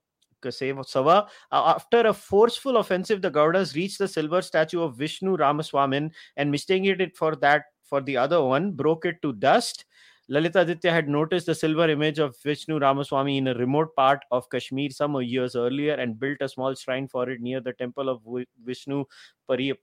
Sava. 0.50 1.26
Uh, 1.50 1.74
after 1.76 2.00
a 2.00 2.12
forceful 2.12 2.78
offensive, 2.78 3.22
the 3.22 3.30
Gaudas 3.30 3.74
reached 3.74 3.98
the 3.98 4.08
silver 4.08 4.42
statue 4.42 4.82
of 4.82 4.96
Vishnu 4.96 5.36
Ramaswamin 5.36 6.10
and 6.36 6.50
mistaking 6.50 6.86
it 6.86 7.16
for 7.16 7.36
that 7.36 7.64
for 7.84 8.00
the 8.00 8.16
other 8.16 8.42
one, 8.42 8.72
broke 8.72 9.04
it 9.04 9.20
to 9.20 9.34
dust. 9.34 9.84
Lalita 10.28 10.60
Aditya 10.60 10.90
had 10.90 11.08
noticed 11.08 11.44
the 11.44 11.54
silver 11.54 11.90
image 11.90 12.18
of 12.18 12.34
Vishnu 12.42 12.78
Ramaswamy 12.78 13.36
in 13.36 13.48
a 13.48 13.54
remote 13.54 13.94
part 13.94 14.20
of 14.30 14.48
Kashmir 14.48 14.88
some 14.90 15.20
years 15.20 15.54
earlier 15.54 15.94
and 15.94 16.18
built 16.18 16.38
a 16.40 16.48
small 16.48 16.74
shrine 16.74 17.06
for 17.06 17.28
it 17.28 17.42
near 17.42 17.60
the 17.60 17.74
temple 17.74 18.08
of 18.08 18.22
Vishnu 18.64 19.04
Pari- 19.46 19.78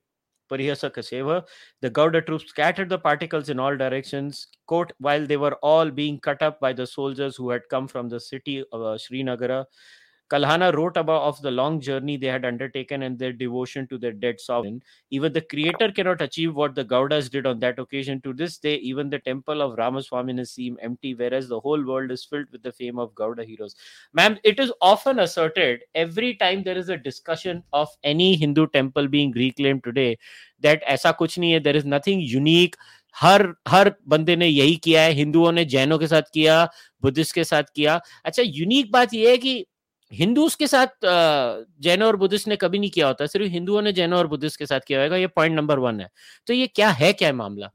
Parihasa 0.50 0.90
Keshava. 0.90 1.46
The 1.82 1.92
Gauda 1.92 2.26
troops 2.26 2.46
scattered 2.48 2.90
the 2.90 2.98
particles 2.98 3.50
in 3.50 3.60
all 3.60 3.78
directions, 3.78 4.48
quote, 4.66 4.92
while 4.98 5.28
they 5.28 5.38
were 5.38 5.56
all 5.62 5.92
being 5.92 6.20
cut 6.20 6.42
up 6.42 6.60
by 6.60 6.74
the 6.74 6.88
soldiers 6.88 7.36
who 7.36 7.52
had 7.52 7.70
come 7.70 7.88
from 7.88 8.10
the 8.10 8.20
city 8.20 8.64
of 8.72 8.82
uh, 8.82 8.98
Srinagara. 8.98 9.66
Kalhana 10.31 10.75
wrote 10.75 10.97
about 10.97 11.23
of 11.23 11.41
the 11.43 11.51
long 11.51 11.81
journey 11.81 12.17
they 12.17 12.27
had 12.27 12.45
undertaken 12.47 13.03
and 13.03 13.19
their 13.19 13.33
devotion 13.33 13.87
to 13.89 13.99
their 13.99 14.13
dead 14.13 14.41
sovereign. 14.41 14.83
Even 15.11 15.33
the 15.33 15.43
creator 15.43 15.93
cannot 15.93 16.23
achieve 16.23 16.55
what 16.55 16.75
the 16.75 16.85
Gaudas 16.85 17.31
did 17.31 17.47
on 17.47 17.59
that 17.61 17.79
occasion. 17.79 18.23
To 18.23 18.33
this 18.33 18.57
day, 18.57 18.77
even 18.77 19.11
the 19.11 19.19
temple 19.19 19.61
of 19.61 19.77
Ramaswamy 19.77 20.45
seem 20.47 20.79
empty, 20.81 21.15
whereas 21.15 21.49
the 21.49 21.61
whole 21.61 21.85
world 21.85 22.11
is 22.11 22.25
filled 22.25 22.51
with 22.51 22.63
the 22.63 22.73
fame 22.73 22.99
of 22.99 23.15
Gauda 23.15 23.45
heroes. 23.45 23.77
Ma'am, 24.15 24.39
it 24.43 24.59
is 24.59 24.73
often 24.81 25.19
asserted 25.19 25.83
every 25.95 26.35
time 26.35 26.63
there 26.63 26.79
is 26.79 26.89
a 26.89 26.97
discussion 26.97 27.63
of 27.73 27.89
any 28.03 28.35
Hindu 28.35 28.67
temple 28.69 29.09
being 29.09 29.31
reclaimed 29.33 29.85
today 29.85 30.19
that 30.61 30.83
aisa 30.85 31.15
kuch 31.17 31.39
nahi 31.39 31.53
hai, 31.53 31.59
there 31.59 31.77
is 31.77 31.85
nothing 31.85 32.21
unique. 32.21 32.77
हर 33.17 33.43
हर 33.69 33.95
बंदे 34.09 34.35
ने 34.37 34.47
यही 34.47 34.77
किया 34.85 35.03
है 35.03 35.13
हिंदुओं 35.15 35.51
ने 35.53 35.65
जैनों 35.65 35.99
के 35.99 36.07
साथ 36.07 36.23
किया 36.35 36.65
बुद्धिस्ट 37.03 37.35
के 37.35 37.45
साथ 37.45 37.65
किया 37.75 38.01
अच्छा 38.25 38.43
यूनिक 38.43 38.91
बात 38.93 39.15
यह 39.15 39.31
है 39.31 39.37
कि 39.39 39.67
हिंदूस 40.14 40.56
के 40.56 40.68
साथ 40.68 41.06
जैन 41.86 42.04
और 42.04 42.16
बुद्धिस्ट 42.16 42.48
ने 42.48 42.56
कभी 42.56 42.80
नहीं 42.80 42.90
किया 42.92 43.08
होता 43.08 43.26
सिर्फ़ 43.26 43.48
हिंदुओं 43.52 43.82
ने 43.82 43.92
जैन 43.94 44.14
और 44.14 44.28
बुद्धिस्ट 44.28 44.60
के 44.60 44.66
साथ 44.66 44.80
किया 44.88 45.04
होगा 45.04 45.16
ये 45.16 45.28
पॉइंट 45.28 45.56
नंबर 45.56 45.80
वन 45.80 46.00
है 46.02 46.10
तो 46.48 46.54
ये 46.54 46.68
क्या 46.68 46.90
है 47.02 47.12
क्या 47.14 47.34
मामला 47.34 47.70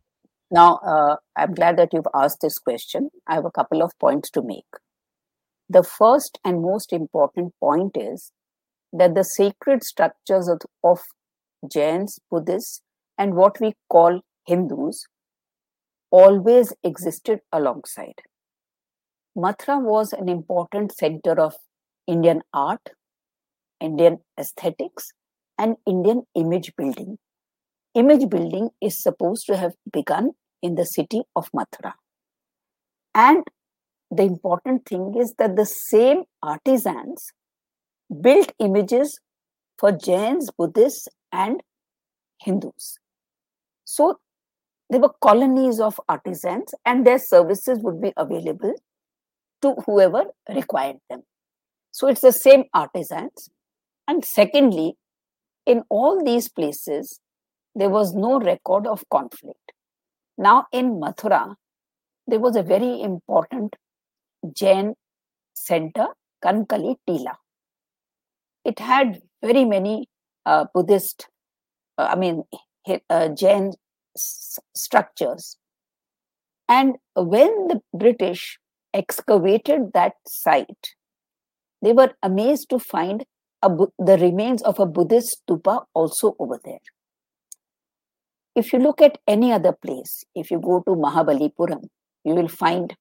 Now, 0.51 0.77
uh, 0.87 1.17
I'm 1.37 1.55
glad 1.55 1.79
that 1.79 1.93
you've 1.93 2.11
asked 2.15 2.41
this 2.41 2.59
question. 2.59 3.09
I 3.27 3.35
have 3.35 3.47
a 3.47 3.51
couple 3.51 3.83
of 3.83 3.99
points 3.99 4.31
to 4.33 4.43
make. 4.43 4.77
The 5.71 5.83
first 5.83 6.39
and 6.45 6.63
most 6.63 6.93
important 6.93 7.55
point 7.59 7.97
is 7.97 8.31
that 8.93 9.17
the 9.17 9.25
sacred 9.25 9.83
structures 9.83 10.49
of, 10.49 10.61
of 10.85 11.01
Jains, 11.69 12.21
Buddhists, 12.31 12.83
and 13.19 13.35
what 13.35 13.59
we 13.61 13.73
call 13.89 14.21
Hindus 14.47 15.07
always 16.13 16.73
existed 16.85 17.41
alongside. 17.53 18.21
Mathura 19.37 19.83
was 19.83 20.13
an 20.13 20.29
important 20.29 20.95
center 20.95 21.41
of 21.41 21.57
Indian 22.07 22.43
art, 22.53 22.91
Indian 23.81 24.19
aesthetics, 24.39 25.13
and 25.59 25.77
Indian 25.87 26.23
image 26.35 26.75
building. 26.77 27.19
Image 27.95 28.29
building 28.29 28.71
is 28.81 29.01
supposed 29.01 29.47
to 29.47 29.57
have 29.57 29.75
begun 29.93 30.33
in 30.63 30.75
the 30.75 30.85
city 30.85 31.23
of 31.37 31.51
Mathura. 31.53 31.93
And 33.15 33.45
the 34.11 34.25
important 34.25 34.87
thing 34.87 35.15
is 35.17 35.35
that 35.39 35.57
the 35.57 35.67
same 35.67 36.25
artisans 36.43 37.33
built 38.21 38.53
images 38.59 39.21
for 39.79 39.93
Jains, 39.93 40.51
Buddhists, 40.57 41.09
and 41.33 41.63
Hindus. 42.41 42.99
So 43.85 44.19
there 44.91 45.01
were 45.01 45.13
colonies 45.21 45.81
of 45.81 46.01
artisans, 46.09 46.75
and 46.85 47.07
their 47.07 47.19
services 47.19 47.79
would 47.83 48.01
be 48.01 48.13
available 48.17 48.75
to 49.63 49.75
whoever 49.87 50.25
required 50.49 50.97
them. 51.09 51.23
So 51.95 52.09
it's 52.09 52.23
the 52.23 52.33
same 52.33 52.65
artisans. 52.75 53.51
And 54.09 54.25
secondly, 54.25 54.97
in 55.65 55.85
all 55.89 56.25
these 56.25 56.49
places, 56.49 57.21
there 57.77 57.89
was 57.89 58.15
no 58.15 58.41
record 58.41 58.89
of 58.89 59.05
conflict. 59.11 59.73
Now, 60.37 60.67
in 60.73 61.01
Mathura, 61.01 61.55
there 62.27 62.41
was 62.41 62.57
a 62.57 62.65
very 62.65 63.01
important 63.01 63.77
Jain 64.53 64.95
center, 65.55 66.09
Kankali 66.45 66.97
Tila. 67.09 67.37
It 68.65 68.81
had 68.81 69.23
very 69.41 69.65
many 69.65 70.09
uh, 70.45 70.65
Buddhist, 70.75 71.29
uh, 71.97 72.09
I 72.11 72.17
mean, 72.17 72.43
uh, 73.09 73.29
Jain 73.29 73.73
s- 74.17 74.59
structures. 74.75 75.59
And 76.69 76.97
when 77.15 77.69
the 77.69 77.81
British 77.97 78.59
excavated 78.93 79.93
that 79.95 80.15
site, 80.27 80.97
they 81.85 81.93
were 81.93 82.13
amazed 82.23 82.71
to 82.71 82.79
find 82.79 83.25
a, 83.63 83.69
the 83.99 84.19
remains 84.19 84.63
of 84.63 84.79
a 84.79 84.87
Buddhist 84.87 85.43
stupa 85.47 85.85
also 85.95 86.35
over 86.39 86.59
there. 86.65 86.79
If 88.55 88.73
you 88.73 88.79
look 88.79 89.03
at 89.03 89.19
any 89.27 89.53
other 89.53 89.73
place, 89.73 90.25
if 90.35 90.51
you 90.51 90.61
go 90.61 90.81
to 90.87 90.95
Mahabalipuram, 90.95 91.89
you 92.25 92.35
will 92.35 92.49
find 92.49 92.95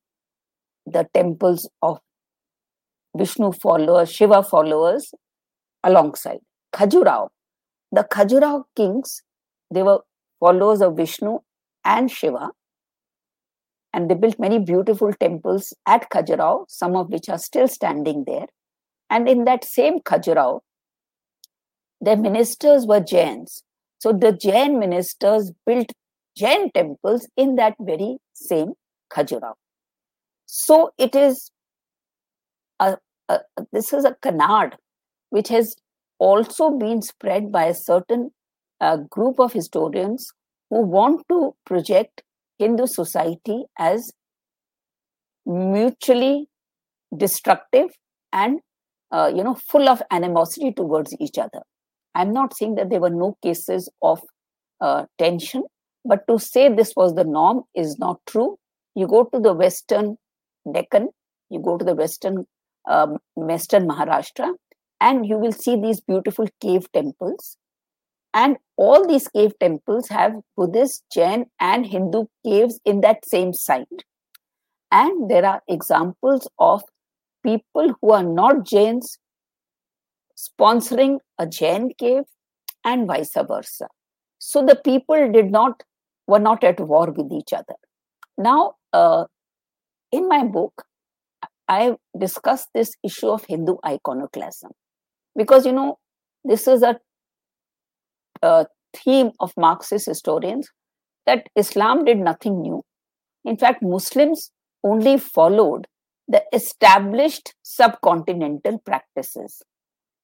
the 0.86 1.08
temples 1.14 1.70
of 1.82 2.00
Vishnu 3.16 3.52
followers, 3.52 4.12
Shiva 4.12 4.42
followers 4.42 5.14
alongside. 5.84 6.40
Khajuraho, 6.74 7.30
the 7.92 8.04
Khajuraho 8.04 8.64
kings, 8.76 9.22
they 9.70 9.84
were 9.84 10.00
followers 10.40 10.82
of 10.82 10.98
Vishnu 10.98 11.40
and 11.86 12.10
Shiva. 12.10 12.50
And 13.94 14.10
they 14.10 14.16
built 14.16 14.40
many 14.40 14.58
beautiful 14.58 15.14
temples 15.14 15.74
at 15.86 16.10
Khajuraho, 16.10 16.66
some 16.68 16.96
of 16.96 17.12
which 17.12 17.30
are 17.30 17.38
still 17.38 17.68
standing 17.68 18.24
there. 18.26 18.48
And 19.14 19.30
in 19.30 19.44
that 19.46 19.64
same 19.64 20.00
Khajuraho, 20.00 20.62
their 22.02 22.18
ministers 22.18 22.88
were 22.88 23.00
Jains. 23.00 23.64
So 24.00 24.12
the 24.12 24.32
Jain 24.32 24.80
ministers 24.80 25.52
built 25.68 25.92
Jain 26.36 26.72
temples 26.72 27.28
in 27.38 27.56
that 27.58 27.76
very 27.80 28.18
same 28.34 28.74
Khajuraho. 29.14 29.54
So 30.48 30.94
it 30.98 31.16
is 31.16 31.52
a, 32.80 32.98
a, 33.30 33.42
this 33.72 33.94
is 33.94 34.04
a 34.04 34.18
canard 34.24 34.78
which 35.30 35.50
has 35.50 35.76
also 36.18 36.72
been 36.72 37.04
spread 37.04 37.52
by 37.52 37.66
a 37.66 37.76
certain 37.76 38.32
uh, 38.82 38.98
group 38.98 39.40
of 39.40 39.54
historians 39.54 40.34
who 40.72 40.82
want 40.82 41.22
to 41.30 41.56
project 41.68 42.24
Hindu 42.58 42.88
society 42.88 43.66
as 43.78 44.12
mutually 45.46 46.48
destructive 47.16 47.90
and 48.32 48.60
uh, 49.14 49.32
you 49.34 49.44
know 49.44 49.56
full 49.56 49.88
of 49.88 50.02
animosity 50.12 50.72
towards 50.74 51.16
each 51.20 51.38
other. 51.38 51.62
I'm 52.16 52.34
not 52.34 52.56
saying 52.56 52.76
that 52.76 52.90
there 52.90 53.00
were 53.00 53.10
no 53.10 53.38
cases 53.42 53.90
of 54.02 54.22
uh, 54.82 55.06
tension, 55.18 55.64
but 56.04 56.28
to 56.28 56.38
say 56.40 56.68
this 56.68 56.94
was 56.96 57.16
the 57.16 57.24
norm 57.24 57.64
is 57.76 57.98
not 57.98 58.20
true. 58.28 58.58
You 58.96 59.08
go 59.08 59.24
to 59.26 59.40
the 59.40 59.54
Western 59.54 60.18
Deccan, 60.72 61.10
you 61.50 61.60
go 61.60 61.78
to 61.78 61.86
the 61.86 61.96
Western 61.96 62.46
um, 62.90 63.18
Western 63.36 63.88
Maharashtra, 63.88 64.54
and 65.00 65.26
you 65.26 65.38
will 65.38 65.52
see 65.52 65.76
these 65.80 66.02
beautiful 66.02 66.48
cave 66.62 66.92
temples. 66.92 67.58
And 68.34 68.58
all 68.78 69.08
these 69.08 69.28
cave 69.28 69.54
temples 69.60 70.10
have 70.10 70.34
Buddhist, 70.58 71.04
Jain, 71.12 71.46
and 71.60 71.86
Hindu 71.86 72.26
caves 72.46 72.80
in 72.84 73.02
that 73.02 73.26
same 73.26 73.54
site. 73.54 74.06
And 74.92 75.30
there 75.30 75.46
are 75.46 75.62
examples 75.68 76.48
of 76.58 76.84
people 77.44 77.96
who 78.02 78.12
are 78.12 78.24
not 78.24 78.66
Jains 78.66 79.18
sponsoring 80.38 81.20
a 81.38 81.48
Jain 81.48 81.92
cave 81.98 82.24
and 82.84 83.08
vice 83.08 83.34
versa. 83.34 83.88
So 84.40 84.66
the 84.66 84.76
people 84.76 85.32
did 85.32 85.52
not 85.52 85.84
were 86.28 86.40
not 86.40 86.64
at 86.64 86.80
war 86.80 87.12
with 87.12 87.32
each 87.32 87.54
other. 87.54 87.76
Now, 88.38 88.76
uh, 88.94 89.26
in 90.12 90.28
my 90.28 90.44
book, 90.44 90.86
I 91.68 91.96
discussed 92.18 92.70
this 92.74 92.94
issue 93.04 93.30
of 93.30 93.46
Hindu 93.46 93.76
iconoclasm 93.86 94.72
because 95.36 95.66
you 95.66 95.72
know 95.72 95.98
this 96.44 96.68
is 96.68 96.84
a, 96.84 97.00
a 98.42 98.66
theme 98.96 99.32
of 99.40 99.54
Marxist 99.58 100.06
historians 100.06 100.70
that 101.26 101.48
Islam 101.56 102.06
did 102.06 102.18
nothing 102.18 102.62
new. 102.62 102.84
In 103.46 103.58
fact, 103.58 103.82
Muslims 103.82 104.52
only 104.84 105.18
followed 105.18 105.88
the 106.28 106.44
established 106.54 107.54
subcontinental 107.66 108.84
practices. 108.86 109.62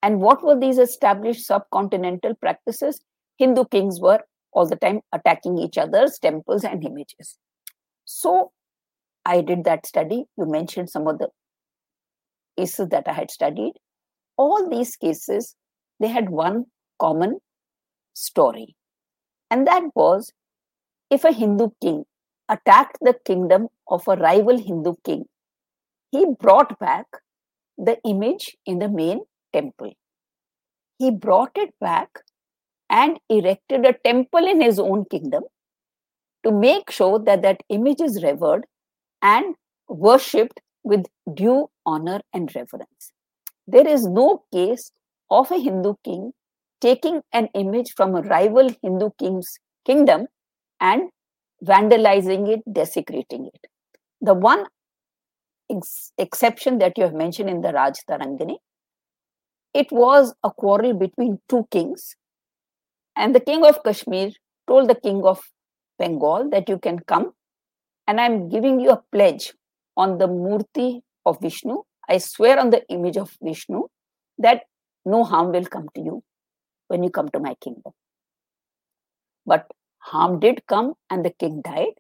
And 0.02 0.22
what 0.22 0.44
were 0.44 0.58
these 0.58 0.78
established 0.78 1.48
subcontinental 1.48 2.40
practices? 2.40 3.02
Hindu 3.38 3.66
kings 3.66 4.00
were 4.00 4.22
all 4.52 4.66
the 4.66 4.76
time 4.76 5.02
attacking 5.14 5.58
each 5.58 5.78
other's 5.78 6.18
temples 6.20 6.64
and 6.64 6.84
images. 6.84 7.38
So 8.06 8.52
I 9.26 9.42
did 9.42 9.64
that 9.66 9.86
study. 9.86 10.26
You 10.38 10.46
mentioned 10.46 10.90
some 10.90 11.08
of 11.08 11.20
the 11.20 11.30
cases 12.58 12.88
that 12.90 13.08
I 13.08 13.14
had 13.14 13.32
studied. 13.32 13.74
All 14.38 14.70
these 14.70 14.96
cases, 14.96 15.56
they 16.00 16.08
had 16.08 16.30
one 16.30 16.66
common 17.00 17.40
story. 18.14 18.76
And 19.52 19.68
that 19.68 19.84
was 19.96 20.32
if 21.10 21.24
a 21.24 21.32
Hindu 21.32 21.70
king 21.82 22.06
attacked 22.48 22.98
the 23.02 23.16
kingdom 23.26 23.68
of 23.88 24.08
a 24.08 24.16
rival 24.16 24.58
Hindu 24.58 24.96
king, 25.04 25.26
he 26.12 26.26
brought 26.40 26.78
back 26.80 27.06
the 27.78 27.98
image 28.04 28.56
in 28.66 28.80
the 28.80 28.90
main 28.90 29.22
temple. 29.54 29.94
He 30.98 31.12
brought 31.12 31.52
it 31.56 31.74
back 31.80 32.10
and 32.90 33.20
erected 33.30 33.86
a 33.86 33.94
temple 33.94 34.46
in 34.48 34.62
his 34.62 34.80
own 34.80 35.06
kingdom 35.06 35.44
to 36.44 36.52
make 36.52 36.90
sure 36.90 37.20
that 37.20 37.42
that 37.42 37.62
image 37.70 38.02
is 38.02 38.24
revered 38.24 38.66
and 39.22 39.56
worshipped 39.88 40.60
with 40.84 41.06
due 41.34 41.70
honor 41.86 42.22
and 42.34 42.54
reverence. 42.56 43.12
There 43.68 43.88
is 43.88 44.08
no 44.08 44.44
case 44.52 44.92
of 45.30 45.52
a 45.52 45.60
Hindu 45.60 45.94
king 46.04 46.32
taking 46.82 47.22
an 47.34 47.50
image 47.54 47.94
from 47.96 48.16
a 48.16 48.22
rival 48.22 48.70
Hindu 48.82 49.10
king's 49.20 49.60
kingdom 49.86 50.28
and 50.80 51.10
vandalizing 51.64 52.48
it, 52.48 52.62
desecrating 52.72 53.50
it. 53.54 53.68
The 54.22 54.34
one 54.34 54.66
ex- 55.70 56.12
exception 56.18 56.80
that 56.80 56.98
you 56.98 57.04
have 57.04 57.14
mentioned 57.14 57.50
in 57.50 57.62
the 57.62 57.72
Raj 57.72 57.96
Tarangini, 58.10 58.58
it 59.74 59.92
was 59.92 60.34
a 60.44 60.52
quarrel 60.52 60.94
between 60.94 61.40
two 61.48 61.68
kings, 61.72 62.16
and 63.16 63.36
the 63.36 63.40
king 63.40 63.66
of 63.66 63.84
Kashmir 63.84 64.32
told 64.68 64.90
the 64.90 64.96
king 64.96 65.24
of 65.24 65.42
Bengal 65.98 66.50
that 66.50 66.70
you 66.70 66.80
can 66.80 67.00
come, 67.00 67.34
and 68.08 68.20
I'm 68.20 68.50
giving 68.50 68.80
you 68.80 68.92
a 68.92 69.02
pledge 69.12 69.54
on 69.98 70.18
the 70.18 70.28
Murti 70.28 71.02
of 71.26 71.40
Vishnu. 71.42 71.84
I 72.08 72.18
swear 72.18 72.60
on 72.60 72.72
the 72.72 72.84
image 72.90 73.18
of 73.18 73.38
Vishnu 73.42 73.84
that 74.40 74.64
no 75.06 75.24
harm 75.24 75.52
will 75.52 75.66
come 75.66 75.88
to 75.96 76.02
you 76.02 76.24
when 76.88 77.04
you 77.04 77.12
come 77.12 77.30
to 77.30 77.40
my 77.40 77.54
kingdom. 77.56 77.94
But 79.46 79.68
harm 80.00 80.40
did 80.40 80.66
come, 80.68 80.94
and 81.10 81.24
the 81.24 81.32
king 81.32 81.62
died. 81.62 81.94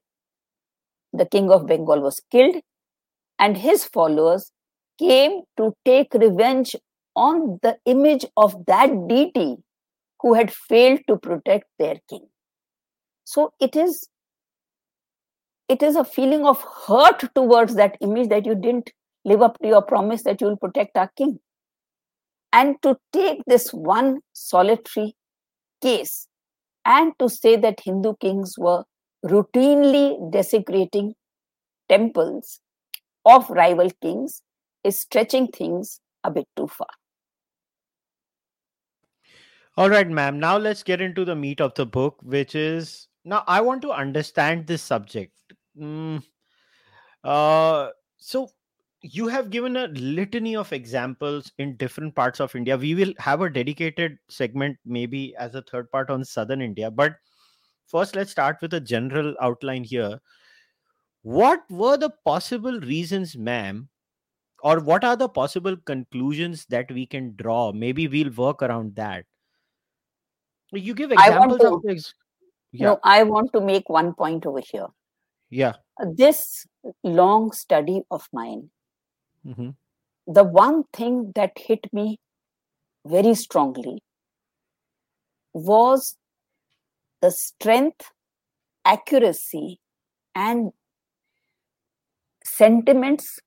The 1.14 1.26
king 1.26 1.52
of 1.52 1.68
Bengal 1.68 2.02
was 2.02 2.22
killed, 2.32 2.56
and 3.40 3.58
his 3.58 3.86
followers 3.86 4.52
came 5.00 5.42
to 5.58 5.74
take 5.86 6.14
revenge 6.14 6.76
on 7.16 7.60
the 7.64 7.78
image 7.86 8.26
of 8.38 8.66
that 8.68 8.92
deity 9.08 9.58
who 10.22 10.34
had 10.34 10.52
failed 10.52 11.00
to 11.08 11.18
protect 11.18 11.66
their 11.80 11.96
king. 12.10 12.28
So 13.24 13.54
it 13.60 13.76
is 13.76 14.08
it 15.70 15.84
is 15.84 15.96
a 15.96 16.04
feeling 16.04 16.46
of 16.46 16.64
hurt 16.88 17.24
towards 17.36 17.76
that 17.76 17.98
image 18.02 18.30
that 18.30 18.46
you 18.46 18.56
didn't 18.56 18.92
live 19.24 19.42
up 19.42 19.60
to 19.60 19.68
your 19.68 19.84
promise 19.84 20.24
that 20.24 20.42
you 20.42 20.48
will 20.48 20.58
protect 20.58 20.98
our 20.98 21.12
king. 21.16 21.40
And 22.52 22.76
to 22.82 22.98
take 23.14 23.44
this 23.46 23.72
one 23.72 24.22
solitary 24.34 25.16
case 25.82 26.28
and 26.86 27.14
to 27.20 27.30
say 27.30 27.56
that 27.56 27.82
Hindu 27.82 28.16
kings 28.20 28.56
were 28.58 28.84
routinely 29.24 30.32
desecrating 30.32 31.14
temples 31.88 32.62
of 33.30 33.50
rival 33.50 33.90
kings 34.02 34.42
is 34.84 34.98
stretching 34.98 35.48
things 35.48 36.02
a 36.24 36.32
bit 36.32 36.48
too 36.56 36.68
far. 36.68 36.88
All 39.78 39.90
right, 39.90 40.10
ma'am. 40.10 40.40
Now 40.40 40.58
let's 40.58 40.84
get 40.84 41.00
into 41.00 41.24
the 41.24 41.36
meat 41.36 41.62
of 41.62 41.74
the 41.76 41.86
book, 41.86 42.18
which 42.22 42.56
is 42.56 43.08
now 43.24 43.44
I 43.48 43.62
want 43.62 43.82
to 43.84 43.92
understand 43.92 44.68
this 44.68 44.82
subject. 44.82 45.34
Mm, 45.80 46.24
uh, 47.24 47.90
so 48.18 48.50
you 49.02 49.28
have 49.28 49.50
given 49.50 49.78
a 49.78 49.88
litany 49.88 50.56
of 50.56 50.74
examples 50.74 51.52
in 51.58 51.78
different 51.78 52.16
parts 52.16 52.42
of 52.42 52.54
India. 52.56 52.76
We 52.78 52.96
will 52.96 53.14
have 53.18 53.42
a 53.42 53.50
dedicated 53.50 54.18
segment, 54.30 54.78
maybe 54.86 55.34
as 55.38 55.56
a 55.56 55.62
third 55.62 55.90
part 55.92 56.10
on 56.10 56.26
southern 56.26 56.62
India. 56.62 56.92
But 56.92 57.14
first, 57.88 58.16
let's 58.16 58.32
start 58.32 58.58
with 58.62 58.74
a 58.74 58.82
general 58.82 59.36
outline 59.42 59.86
here. 59.86 60.20
What 61.22 61.64
were 61.70 61.98
the 61.98 62.12
possible 62.26 62.80
reasons, 62.80 63.36
ma'am, 63.38 63.90
or 64.64 64.80
what 64.80 65.04
are 65.04 65.16
the 65.16 65.30
possible 65.30 65.76
conclusions 65.78 66.66
that 66.70 66.92
we 66.92 67.06
can 67.06 67.36
draw? 67.36 67.72
Maybe 67.72 68.08
we'll 68.08 68.32
work 68.32 68.62
around 68.62 68.96
that. 68.96 69.26
You 70.72 70.94
give 70.94 71.12
examples 71.12 71.60
to, 71.60 71.74
of 71.74 71.82
things. 71.86 72.14
Yeah. 72.72 72.88
No, 72.88 73.00
I 73.04 73.24
want 73.24 73.52
to 73.54 73.62
make 73.62 73.90
one 73.90 74.14
point 74.14 74.46
over 74.46 74.62
here. 74.62 74.88
Yeah. 75.50 75.74
This 76.16 76.66
long 77.04 77.52
study 77.52 78.04
of 78.12 78.28
mine 78.32 78.70
Mm-hmm. 79.46 79.70
The 80.28 80.44
one 80.44 80.84
thing 80.94 81.32
that 81.36 81.52
hit 81.56 81.92
me 81.92 82.20
very 83.06 83.34
strongly 83.36 84.04
was 85.54 86.16
the 87.22 87.32
strength, 87.32 88.12
accuracy, 88.86 89.80
and 90.36 90.72
sentiments 92.60 93.40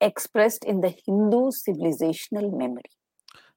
expressed 0.00 0.64
in 0.64 0.80
the 0.80 0.94
Hindu 1.04 1.50
civilizational 1.66 2.56
memory. 2.62 2.90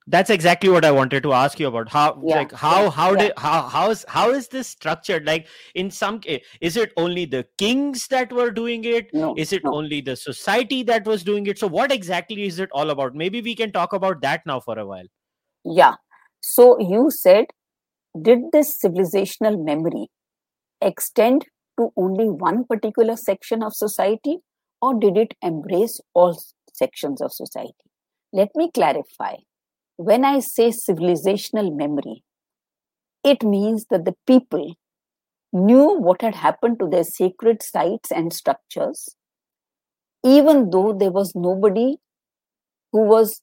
That's 0.06 0.30
exactly 0.30 0.70
what 0.74 0.84
i 0.84 0.90
wanted 0.90 1.22
to 1.24 1.32
ask 1.32 1.60
you 1.60 1.68
about. 1.68 1.90
How 1.90 2.20
yeah. 2.24 2.36
like 2.36 2.52
how 2.52 2.84
yeah. 2.84 2.90
how 2.90 3.14
did 3.14 3.32
how 3.36 3.58
how 3.74 3.90
is 3.90 4.04
how 4.08 4.30
is 4.30 4.48
this 4.54 4.70
structured? 4.76 5.26
Like 5.26 5.46
in 5.74 5.90
some 5.90 6.20
eh, 6.26 6.38
is 6.60 6.78
it 6.84 6.92
only 6.96 7.26
the 7.26 7.42
kings 7.58 8.06
that 8.08 8.32
were 8.32 8.50
doing 8.50 8.84
it? 8.92 9.12
No, 9.12 9.34
is 9.44 9.52
it 9.52 9.62
no. 9.64 9.74
only 9.74 10.00
the 10.00 10.16
society 10.16 10.82
that 10.90 11.06
was 11.12 11.22
doing 11.22 11.46
it? 11.46 11.58
So 11.58 11.68
what 11.68 11.92
exactly 11.92 12.46
is 12.46 12.58
it 12.58 12.70
all 12.72 12.90
about? 12.96 13.14
Maybe 13.14 13.42
we 13.50 13.54
can 13.54 13.72
talk 13.78 13.92
about 13.92 14.20
that 14.22 14.46
now 14.46 14.58
for 14.58 14.78
a 14.78 14.86
while. 14.86 15.06
Yeah. 15.64 15.94
So 16.40 16.68
you 16.80 17.10
said 17.10 17.54
did 18.30 18.50
this 18.52 18.76
civilizational 18.82 19.64
memory 19.64 20.06
extend 20.80 21.46
to 21.80 21.90
only 22.06 22.28
one 22.46 22.64
particular 22.72 23.16
section 23.26 23.68
of 23.68 23.74
society 23.74 24.38
or 24.80 24.94
did 25.04 25.22
it 25.26 25.34
embrace 25.52 26.00
all 26.14 26.34
sections 26.82 27.20
of 27.28 27.32
society 27.32 27.90
let 28.40 28.60
me 28.62 28.70
clarify 28.80 29.34
when 30.08 30.24
I 30.24 30.40
say 30.40 30.68
civilizational 30.68 31.76
memory, 31.76 32.22
it 33.22 33.42
means 33.42 33.84
that 33.90 34.06
the 34.06 34.14
people 34.26 34.76
knew 35.52 35.98
what 35.98 36.22
had 36.22 36.34
happened 36.34 36.78
to 36.78 36.88
their 36.88 37.04
sacred 37.04 37.62
sites 37.62 38.10
and 38.10 38.32
structures, 38.32 39.10
even 40.24 40.70
though 40.70 40.94
there 40.94 41.10
was 41.10 41.34
nobody 41.34 41.96
who 42.92 43.02
was 43.02 43.42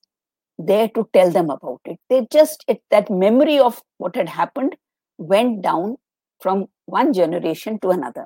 there 0.58 0.88
to 0.96 1.08
tell 1.14 1.30
them 1.30 1.52
about 1.52 1.82
it. 1.86 2.00
They 2.10 2.26
just, 2.32 2.66
it, 2.68 2.82
that 2.90 3.12
memory 3.12 3.60
of 3.60 3.84
what 4.00 4.16
had 4.16 4.30
happened 4.30 4.78
went 5.20 5.62
down 5.62 5.98
from 6.42 6.70
one 6.88 7.14
generation 7.14 7.80
to 7.82 7.90
another. 7.90 8.26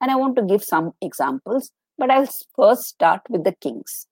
And 0.00 0.10
I 0.10 0.16
want 0.16 0.36
to 0.36 0.42
give 0.42 0.62
some 0.62 0.92
examples, 1.00 1.72
but 1.98 2.10
I'll 2.10 2.28
first 2.56 2.84
start 2.84 3.22
with 3.28 3.44
the 3.44 3.54
kings. 3.60 4.06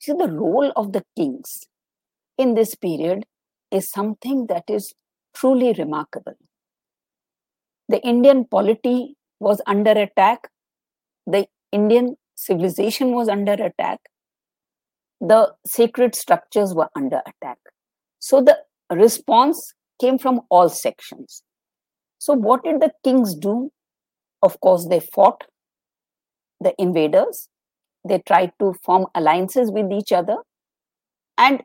See, 0.00 0.12
the 0.12 0.30
role 0.30 0.72
of 0.76 0.92
the 0.92 1.04
kings 1.16 1.64
in 2.38 2.54
this 2.54 2.74
period 2.74 3.24
is 3.70 3.90
something 3.90 4.46
that 4.48 4.64
is 4.68 4.94
truly 5.34 5.72
remarkable. 5.72 6.34
The 7.88 8.00
Indian 8.02 8.44
polity 8.44 9.16
was 9.40 9.60
under 9.66 9.92
attack, 9.92 10.48
the 11.26 11.46
Indian 11.72 12.16
civilization 12.34 13.12
was 13.12 13.28
under 13.28 13.52
attack, 13.52 14.00
the 15.20 15.52
sacred 15.66 16.14
structures 16.14 16.74
were 16.74 16.88
under 16.96 17.22
attack. 17.26 17.58
So 18.18 18.42
the 18.42 18.58
response 18.90 19.74
came 20.00 20.18
from 20.18 20.40
all 20.50 20.68
sections. 20.68 21.42
So, 22.24 22.34
what 22.34 22.62
did 22.62 22.80
the 22.80 22.92
kings 23.02 23.34
do? 23.34 23.72
Of 24.42 24.60
course, 24.60 24.86
they 24.86 25.00
fought 25.00 25.42
the 26.60 26.72
invaders, 26.80 27.48
they 28.08 28.20
tried 28.20 28.52
to 28.60 28.74
form 28.84 29.06
alliances 29.16 29.72
with 29.72 29.90
each 29.90 30.12
other, 30.12 30.36
and 31.36 31.64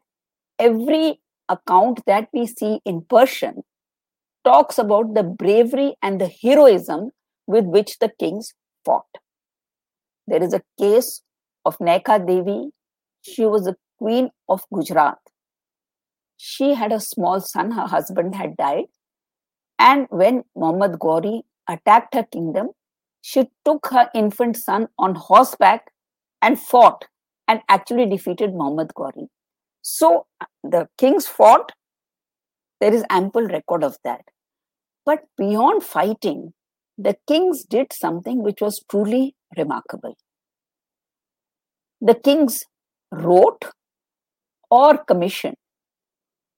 every 0.58 1.22
account 1.48 2.02
that 2.08 2.30
we 2.34 2.48
see 2.48 2.80
in 2.86 3.06
Persian 3.08 3.62
talks 4.44 4.80
about 4.80 5.14
the 5.14 5.22
bravery 5.22 5.96
and 6.02 6.20
the 6.20 6.32
heroism 6.42 7.12
with 7.46 7.66
which 7.66 8.00
the 8.00 8.10
kings 8.20 8.56
fought. 8.84 9.20
There 10.26 10.42
is 10.42 10.56
a 10.56 10.64
case 10.80 11.22
of 11.66 11.78
Naika 11.78 12.18
Devi. 12.26 12.72
She 13.22 13.46
was 13.46 13.66
the 13.66 13.76
queen 14.00 14.32
of 14.50 14.66
Gujarat. 14.74 15.20
She 16.36 16.74
had 16.74 16.92
a 16.92 17.00
small 17.00 17.42
son, 17.42 17.74
her 17.74 17.86
husband 17.86 18.34
had 18.34 18.58
died. 18.58 18.86
And 19.80 20.08
when 20.10 20.44
Muhammad 20.56 21.00
Ghori 21.00 21.42
attacked 21.68 22.16
her 22.16 22.24
kingdom, 22.24 22.70
she 23.22 23.50
took 23.66 23.88
her 23.92 24.10
infant 24.16 24.58
son 24.58 24.88
on 24.98 25.16
horseback 25.16 25.92
and 26.42 26.60
fought 26.60 27.06
and 27.48 27.62
actually 27.70 28.06
defeated 28.06 28.54
Muhammad 28.54 28.94
Ghori. 28.96 29.28
So 29.82 30.26
the 30.64 30.88
kings 30.98 31.28
fought. 31.28 31.72
There 32.80 32.94
is 32.94 33.04
ample 33.10 33.48
record 33.48 33.84
of 33.84 33.98
that. 34.04 34.22
But 35.06 35.24
beyond 35.38 35.84
fighting, 35.84 36.54
the 36.98 37.16
kings 37.28 37.64
did 37.64 37.94
something 37.94 38.44
which 38.44 38.62
was 38.62 38.84
truly 38.90 39.36
remarkable. 39.58 40.16
The 42.02 42.16
kings 42.16 42.66
wrote 43.12 43.66
or 44.70 44.98
commissioned 44.98 45.58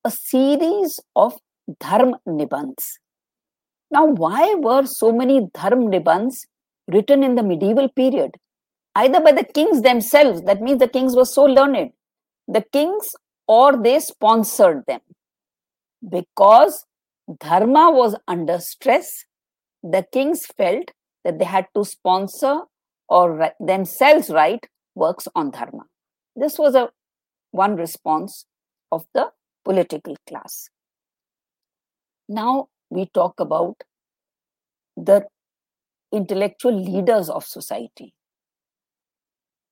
a 0.03 0.12
series 0.12 0.99
of 1.15 1.38
dharm 1.84 2.15
nibans. 2.27 2.97
Now, 3.91 4.06
why 4.06 4.56
were 4.56 4.86
so 4.86 5.12
many 5.12 5.41
dharm 5.47 5.89
nibans 5.93 6.36
written 6.88 7.23
in 7.23 7.36
the 7.36 7.43
medieval 7.43 7.89
period? 7.89 8.36
Either 8.95 9.21
by 9.21 9.32
the 9.32 9.43
kings 9.43 9.82
themselves, 9.82 10.41
that 10.43 10.62
means 10.62 10.80
the 10.80 10.88
kings 10.88 11.15
were 11.15 11.25
so 11.25 11.43
learned, 11.43 11.91
the 12.47 12.63
kings 12.73 13.10
or 13.47 13.82
they 13.82 13.99
sponsored 13.99 14.84
them. 14.88 15.02
Because 16.08 16.86
dharma 17.39 17.91
was 17.91 18.15
under 18.28 18.60
stress 18.60 19.25
the 19.84 20.06
kings 20.12 20.45
felt 20.58 20.91
that 21.23 21.39
they 21.39 21.45
had 21.45 21.67
to 21.75 21.86
sponsor 21.86 22.62
or 23.08 23.52
themselves 23.60 24.30
write 24.30 24.67
works 24.95 25.28
on 25.36 25.52
dharma. 25.52 25.84
This 26.36 26.58
was 26.58 26.75
a 26.75 26.89
one 27.52 27.75
response 27.75 28.45
of 28.91 29.06
the 29.13 29.32
political 29.65 30.15
class. 30.28 30.69
Now 32.28 32.67
we 32.89 33.08
talk 33.13 33.39
about 33.39 33.84
the 34.95 35.25
intellectual 36.12 36.73
leaders 36.73 37.30
of 37.30 37.45
society 37.45 38.13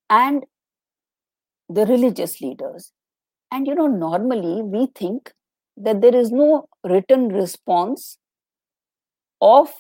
and 0.09 0.45
the 1.69 1.85
religious 1.85 2.39
leaders. 2.41 2.91
And 3.51 3.67
you 3.67 3.75
know, 3.75 3.87
normally 3.87 4.61
we 4.61 4.87
think 4.95 5.33
that 5.75 6.01
there 6.01 6.15
is 6.15 6.31
no 6.31 6.67
written 6.83 7.29
response 7.29 8.17
of 9.41 9.73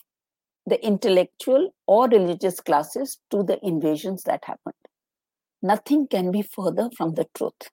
the 0.65 0.83
intellectual 0.85 1.73
or 1.87 2.07
religious 2.07 2.59
classes 2.59 3.19
to 3.31 3.43
the 3.43 3.57
invasions 3.65 4.23
that 4.23 4.43
happened. 4.45 4.75
Nothing 5.61 6.07
can 6.07 6.31
be 6.31 6.41
further 6.41 6.89
from 6.95 7.15
the 7.15 7.25
truth. 7.35 7.71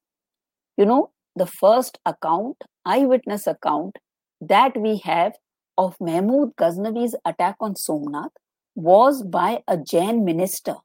You 0.76 0.86
know, 0.86 1.10
the 1.36 1.46
first 1.46 1.98
account, 2.06 2.56
eyewitness 2.84 3.46
account 3.46 3.96
that 4.40 4.76
we 4.76 4.98
have 4.98 5.32
of 5.76 5.96
Mahmud 6.00 6.56
Ghaznavi's 6.56 7.16
attack 7.24 7.56
on 7.60 7.74
Somnath 7.76 8.32
was 8.74 9.22
by 9.22 9.62
a 9.68 9.76
Jain 9.76 10.24
minister. 10.24 10.76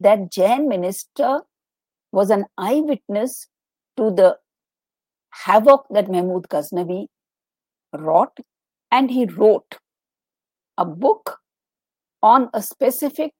That 0.00 0.30
Jain 0.30 0.68
minister 0.68 1.42
was 2.12 2.30
an 2.30 2.46
eyewitness 2.56 3.48
to 3.96 4.10
the 4.10 4.38
havoc 5.30 5.86
that 5.90 6.10
Mahmud 6.10 6.48
Ghaznavi 6.48 7.06
wrought, 7.92 8.38
and 8.90 9.10
he 9.10 9.26
wrote 9.26 9.78
a 10.76 10.84
book 10.84 11.38
on 12.22 12.48
a 12.54 12.62
specific, 12.62 13.32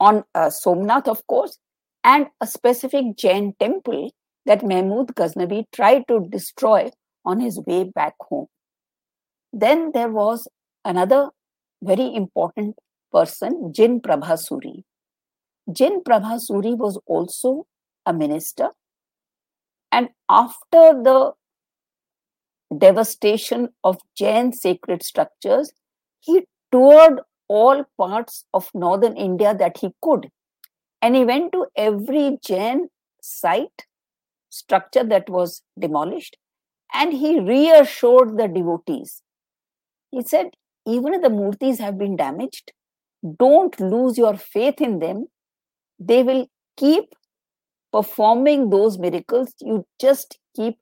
on 0.00 0.24
uh, 0.34 0.50
Somnath, 0.50 1.08
of 1.08 1.26
course, 1.26 1.58
and 2.04 2.28
a 2.40 2.46
specific 2.46 3.16
Jain 3.16 3.54
temple 3.60 4.12
that 4.46 4.64
Mahmud 4.64 5.08
Ghaznavi 5.14 5.64
tried 5.72 6.06
to 6.08 6.26
destroy 6.30 6.90
on 7.24 7.40
his 7.40 7.60
way 7.66 7.84
back 7.84 8.14
home. 8.20 8.46
Then 9.52 9.92
there 9.92 10.10
was 10.10 10.48
another 10.84 11.30
very 11.82 12.14
important 12.14 12.76
person, 13.12 13.72
Jin 13.72 14.00
Prabhasuri, 14.00 14.84
Jin 15.72 16.02
Prabhasuri 16.02 16.76
was 16.76 16.98
also 17.06 17.66
a 18.06 18.12
minister. 18.12 18.70
And 19.92 20.08
after 20.28 20.94
the 21.02 21.32
devastation 22.76 23.70
of 23.84 23.98
Jain 24.14 24.52
sacred 24.52 25.02
structures, 25.02 25.72
he 26.20 26.46
toured 26.72 27.20
all 27.48 27.84
parts 27.98 28.44
of 28.52 28.70
northern 28.74 29.16
India 29.16 29.54
that 29.54 29.78
he 29.78 29.90
could. 30.02 30.30
And 31.00 31.16
he 31.16 31.24
went 31.24 31.52
to 31.52 31.66
every 31.76 32.38
Jain 32.42 32.88
site, 33.22 33.86
structure 34.50 35.04
that 35.04 35.28
was 35.28 35.62
demolished, 35.78 36.36
and 36.92 37.12
he 37.12 37.40
reassured 37.40 38.38
the 38.38 38.48
devotees. 38.48 39.22
He 40.10 40.22
said, 40.22 40.50
even 40.86 41.14
if 41.14 41.22
the 41.22 41.28
murtis 41.28 41.78
have 41.78 41.98
been 41.98 42.16
damaged, 42.16 42.72
don't 43.38 43.78
lose 43.80 44.16
your 44.16 44.36
faith 44.36 44.80
in 44.80 45.00
them. 45.00 45.26
They 45.98 46.22
will 46.22 46.46
keep 46.76 47.14
performing 47.92 48.70
those 48.70 48.98
miracles. 48.98 49.54
You 49.60 49.84
just 50.00 50.38
keep 50.56 50.78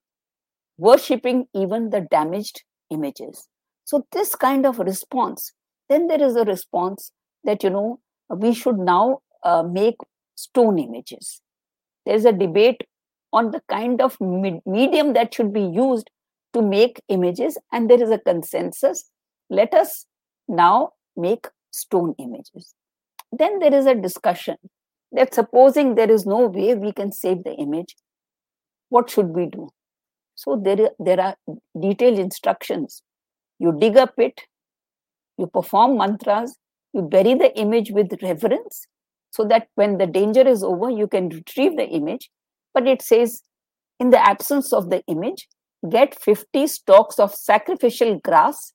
worshipping 0.78 1.46
even 1.54 1.90
the 1.90 2.02
damaged 2.02 2.62
images. 2.90 3.48
So, 3.84 4.06
this 4.12 4.34
kind 4.34 4.66
of 4.66 4.78
response, 4.78 5.52
then 5.88 6.08
there 6.08 6.22
is 6.22 6.36
a 6.36 6.44
response 6.44 7.12
that, 7.44 7.62
you 7.62 7.70
know, 7.70 8.00
we 8.28 8.52
should 8.52 8.78
now 8.78 9.20
uh, 9.44 9.62
make 9.62 9.96
stone 10.34 10.78
images. 10.78 11.40
There 12.04 12.14
is 12.14 12.24
a 12.24 12.32
debate 12.32 12.82
on 13.32 13.50
the 13.50 13.62
kind 13.68 14.00
of 14.00 14.16
medium 14.20 15.12
that 15.14 15.34
should 15.34 15.52
be 15.52 15.62
used 15.62 16.10
to 16.52 16.62
make 16.62 17.00
images, 17.08 17.58
and 17.72 17.88
there 17.88 18.02
is 18.02 18.10
a 18.10 18.18
consensus. 18.18 19.10
Let 19.50 19.74
us 19.74 20.06
now 20.48 20.90
make 21.16 21.46
stone 21.70 22.14
images. 22.18 22.74
Then 23.32 23.59
there 23.59 23.74
is 23.74 23.87
a 23.87 23.94
discussion 23.94 24.56
that 25.12 25.35
supposing 25.35 25.94
there 25.94 26.11
is 26.11 26.26
no 26.26 26.46
way 26.46 26.74
we 26.74 26.92
can 26.92 27.12
save 27.12 27.44
the 27.44 27.54
image, 27.54 27.96
what 28.88 29.11
should 29.11 29.28
we 29.28 29.46
do? 29.46 29.68
So 30.35 30.61
there, 30.62 30.90
there 30.98 31.20
are 31.20 31.37
detailed 31.80 32.18
instructions. 32.18 33.02
You 33.59 33.76
dig 33.78 33.96
a 33.96 34.06
pit, 34.06 34.42
you 35.38 35.46
perform 35.46 35.96
mantras, 35.96 36.56
you 36.92 37.02
bury 37.02 37.35
the 37.35 37.56
image 37.59 37.90
with 37.90 38.22
reverence 38.22 38.87
so 39.30 39.44
that 39.44 39.68
when 39.74 39.98
the 39.98 40.06
danger 40.06 40.46
is 40.46 40.62
over, 40.62 40.90
you 40.90 41.06
can 41.06 41.28
retrieve 41.28 41.76
the 41.76 41.87
image. 41.87 42.30
But 42.72 42.87
it 42.87 43.02
says, 43.02 43.42
in 43.98 44.11
the 44.11 44.24
absence 44.24 44.72
of 44.72 44.90
the 44.90 45.02
image, 45.06 45.48
get 45.90 46.18
50 46.20 46.66
stalks 46.66 47.18
of 47.18 47.35
sacrificial 47.35 48.18
grass, 48.18 48.72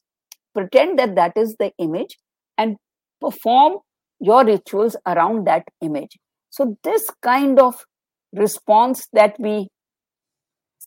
pretend 0.53 0.99
that 0.99 1.15
that 1.15 1.33
is 1.35 1.55
the 1.59 1.71
image, 1.77 2.17
and 2.57 2.77
perform 3.19 3.79
your 4.19 4.45
rituals 4.45 4.95
around 5.05 5.47
that 5.47 5.63
image. 5.81 6.17
So, 6.49 6.77
this 6.83 7.09
kind 7.21 7.59
of 7.59 7.85
response 8.33 9.07
that 9.13 9.35
we 9.39 9.69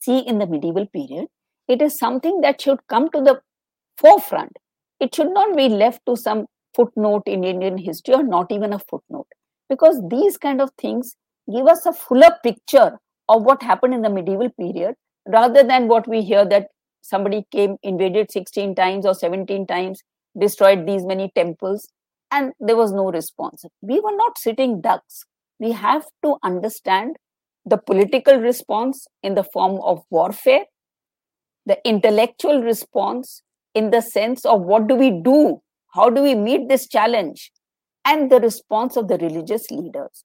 see 0.00 0.18
in 0.18 0.38
the 0.38 0.46
medieval 0.46 0.86
period, 0.86 1.26
it 1.68 1.80
is 1.80 1.98
something 1.98 2.40
that 2.42 2.60
should 2.60 2.78
come 2.88 3.10
to 3.10 3.20
the 3.20 3.40
forefront. 3.96 4.52
It 5.00 5.14
should 5.14 5.32
not 5.32 5.56
be 5.56 5.68
left 5.68 6.00
to 6.06 6.16
some 6.16 6.46
footnote 6.74 7.22
in 7.26 7.44
Indian 7.44 7.78
history 7.78 8.14
or 8.14 8.22
not 8.22 8.50
even 8.50 8.72
a 8.72 8.78
footnote, 8.78 9.28
because 9.68 10.00
these 10.10 10.36
kind 10.36 10.60
of 10.60 10.70
things 10.78 11.16
give 11.52 11.66
us 11.66 11.86
a 11.86 11.92
fuller 11.92 12.36
picture 12.42 12.98
of 13.28 13.42
what 13.42 13.62
happened 13.62 13.94
in 13.94 14.02
the 14.02 14.10
medieval 14.10 14.50
period 14.50 14.94
rather 15.26 15.62
than 15.62 15.88
what 15.88 16.06
we 16.06 16.22
hear 16.22 16.44
that 16.44 16.68
somebody 17.04 17.44
came, 17.52 17.76
invaded 17.82 18.30
16 18.30 18.74
times 18.74 19.04
or 19.04 19.14
17 19.14 19.66
times, 19.66 20.02
destroyed 20.38 20.86
these 20.86 21.04
many 21.04 21.30
temples, 21.34 21.88
and 22.32 22.52
there 22.58 22.76
was 22.76 22.92
no 22.92 23.12
response. 23.12 23.64
We 23.82 24.00
were 24.00 24.16
not 24.16 24.38
sitting 24.38 24.80
ducks. 24.80 25.24
We 25.60 25.72
have 25.72 26.04
to 26.24 26.36
understand 26.42 27.16
the 27.66 27.76
political 27.76 28.40
response 28.40 29.06
in 29.22 29.34
the 29.34 29.44
form 29.44 29.80
of 29.82 30.02
warfare, 30.10 30.64
the 31.66 31.78
intellectual 31.86 32.62
response 32.62 33.42
in 33.74 33.90
the 33.90 34.00
sense 34.00 34.44
of 34.44 34.62
what 34.62 34.88
do 34.88 34.94
we 34.94 35.10
do? 35.10 35.60
How 35.94 36.10
do 36.10 36.22
we 36.22 36.34
meet 36.34 36.68
this 36.68 36.88
challenge? 36.88 37.52
And 38.04 38.30
the 38.30 38.40
response 38.40 38.96
of 38.96 39.08
the 39.08 39.18
religious 39.18 39.70
leaders. 39.70 40.24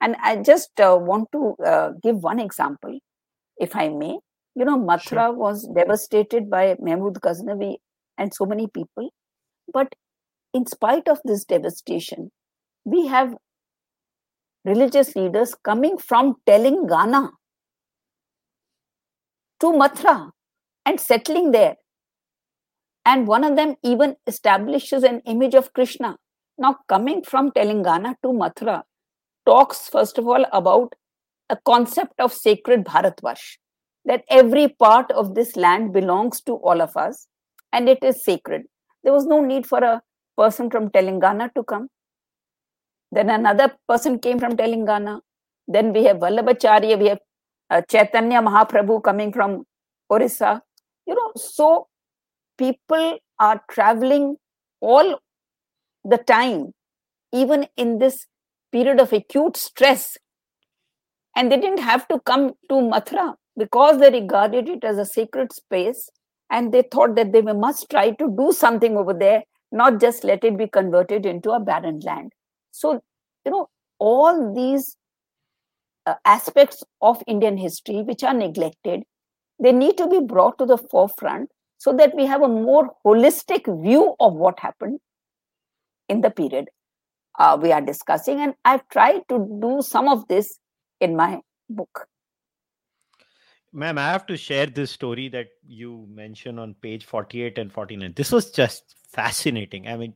And 0.00 0.16
I 0.22 0.36
just 0.36 0.80
uh, 0.80 0.96
want 1.00 1.30
to 1.32 1.54
uh, 1.64 1.90
give 2.02 2.22
one 2.22 2.40
example, 2.40 2.98
if 3.58 3.76
I 3.76 3.88
may. 3.88 4.18
You 4.54 4.64
know, 4.64 4.78
Mathura 4.78 5.28
sure. 5.28 5.32
was 5.32 5.68
devastated 5.74 6.50
by 6.50 6.76
Mahmud 6.80 7.14
Ghaznavi 7.14 7.76
and 8.18 8.34
so 8.34 8.46
many 8.46 8.66
people. 8.66 9.10
But 9.72 9.94
in 10.52 10.66
spite 10.66 11.08
of 11.08 11.20
this 11.24 11.44
devastation, 11.44 12.30
we 12.84 13.06
have 13.06 13.34
religious 14.64 15.14
leaders 15.14 15.54
coming 15.64 15.96
from 15.98 16.36
Telangana 16.46 17.30
to 19.60 19.66
Mathura 19.66 20.30
and 20.84 21.00
settling 21.00 21.52
there. 21.52 21.76
And 23.04 23.26
one 23.26 23.44
of 23.44 23.56
them 23.56 23.76
even 23.82 24.16
establishes 24.26 25.02
an 25.04 25.20
image 25.26 25.54
of 25.54 25.72
Krishna. 25.72 26.16
Now, 26.58 26.78
coming 26.88 27.22
from 27.22 27.50
Telangana 27.52 28.16
to 28.22 28.28
Mathura 28.28 28.82
talks, 29.46 29.88
first 29.88 30.18
of 30.18 30.26
all, 30.26 30.44
about 30.52 30.94
a 31.48 31.56
concept 31.64 32.14
of 32.18 32.32
sacred 32.32 32.84
Bharatvarsh, 32.84 33.56
that 34.04 34.24
every 34.28 34.68
part 34.68 35.10
of 35.12 35.34
this 35.34 35.56
land 35.56 35.92
belongs 35.92 36.40
to 36.42 36.54
all 36.54 36.80
of 36.80 36.96
us 36.96 37.26
and 37.72 37.88
it 37.88 38.02
is 38.02 38.24
sacred. 38.24 38.62
There 39.04 39.12
was 39.12 39.26
no 39.26 39.42
need 39.44 39.66
for 39.66 39.78
a 39.78 40.02
person 40.36 40.70
from 40.70 40.90
Telangana 40.90 41.52
to 41.54 41.62
come. 41.64 41.88
Then 43.12 43.30
another 43.30 43.72
person 43.88 44.18
came 44.18 44.38
from 44.38 44.56
Telangana. 44.56 45.20
Then 45.68 45.92
we 45.92 46.04
have 46.04 46.18
Vallabhacharya, 46.18 46.98
we 46.98 47.08
have 47.08 47.18
uh, 47.70 47.82
Chaitanya 47.88 48.40
Mahaprabhu 48.40 49.02
coming 49.02 49.32
from 49.32 49.64
Orissa. 50.10 50.62
You 51.06 51.14
know, 51.14 51.32
so 51.36 51.88
people 52.58 53.18
are 53.38 53.62
traveling 53.70 54.36
all 54.80 55.20
the 56.04 56.18
time, 56.18 56.72
even 57.32 57.66
in 57.76 57.98
this 57.98 58.26
period 58.72 59.00
of 59.00 59.12
acute 59.12 59.56
stress. 59.56 60.16
And 61.36 61.50
they 61.50 61.58
didn't 61.58 61.80
have 61.80 62.08
to 62.08 62.20
come 62.20 62.54
to 62.68 62.74
Mathura 62.74 63.34
because 63.56 63.98
they 63.98 64.10
regarded 64.10 64.68
it 64.68 64.84
as 64.84 64.98
a 64.98 65.04
sacred 65.04 65.52
space 65.52 66.08
and 66.50 66.72
they 66.72 66.82
thought 66.82 67.14
that 67.16 67.32
they 67.32 67.42
must 67.42 67.88
try 67.90 68.10
to 68.10 68.34
do 68.36 68.52
something 68.52 68.96
over 68.96 69.14
there, 69.14 69.42
not 69.72 70.00
just 70.00 70.24
let 70.24 70.44
it 70.44 70.56
be 70.58 70.66
converted 70.66 71.26
into 71.26 71.50
a 71.50 71.60
barren 71.60 72.00
land. 72.00 72.32
So, 72.72 73.00
you 73.44 73.50
know, 73.50 73.68
all 73.98 74.54
these 74.54 74.96
uh, 76.06 76.14
aspects 76.24 76.82
of 77.00 77.22
Indian 77.26 77.56
history 77.56 78.02
which 78.02 78.24
are 78.24 78.34
neglected, 78.34 79.02
they 79.62 79.72
need 79.72 79.96
to 79.98 80.08
be 80.08 80.20
brought 80.20 80.58
to 80.58 80.66
the 80.66 80.78
forefront 80.78 81.50
so 81.78 81.92
that 81.94 82.14
we 82.14 82.26
have 82.26 82.42
a 82.42 82.48
more 82.48 82.90
holistic 83.06 83.64
view 83.82 84.14
of 84.20 84.34
what 84.34 84.58
happened 84.60 84.98
in 86.08 86.20
the 86.20 86.30
period 86.30 86.68
uh, 87.38 87.58
we 87.60 87.72
are 87.72 87.80
discussing. 87.80 88.40
And 88.40 88.54
I've 88.64 88.86
tried 88.88 89.22
to 89.28 89.58
do 89.60 89.80
some 89.82 90.08
of 90.08 90.28
this 90.28 90.58
in 91.00 91.16
my 91.16 91.40
book 91.68 92.06
Ma'am, 93.73 93.97
I 93.97 94.09
have 94.11 94.25
to 94.27 94.37
share 94.37 94.67
this 94.67 94.91
story 94.91 95.27
that 95.29 95.47
you 95.67 96.07
mentioned 96.09 96.59
on 96.59 96.75
page 96.81 97.05
48 97.05 97.57
and 97.57 97.71
49. 97.71 98.13
This 98.15 98.31
was 98.31 98.51
just 98.51 98.95
fascinating. 99.11 99.87
I 99.87 99.97
mean, 99.97 100.13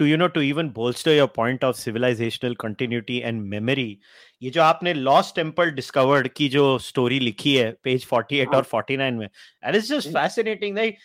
to 0.00 0.06
you 0.06 0.16
know 0.16 0.28
to 0.34 0.40
even 0.40 0.70
bolster 0.70 1.12
your 1.12 1.28
point 1.28 1.62
of 1.62 1.76
civilizational 1.76 2.56
continuity 2.56 3.22
and 3.30 3.48
memory 3.54 3.98
ये 4.42 4.50
जो 4.50 4.62
आपने 4.62 4.94
lost 5.08 5.34
temple 5.38 5.72
discovered 5.78 6.28
की 6.36 6.48
जो 6.48 6.62
story 6.84 7.18
लिखी 7.20 7.54
है 7.56 7.74
page 7.86 8.06
48 8.12 8.54
और 8.54 8.64
49 8.64 9.18
में 9.18 9.28
and 9.62 9.76
it's 9.76 9.88
just 9.88 10.10
fascinating 10.10 10.74
like 10.74 10.96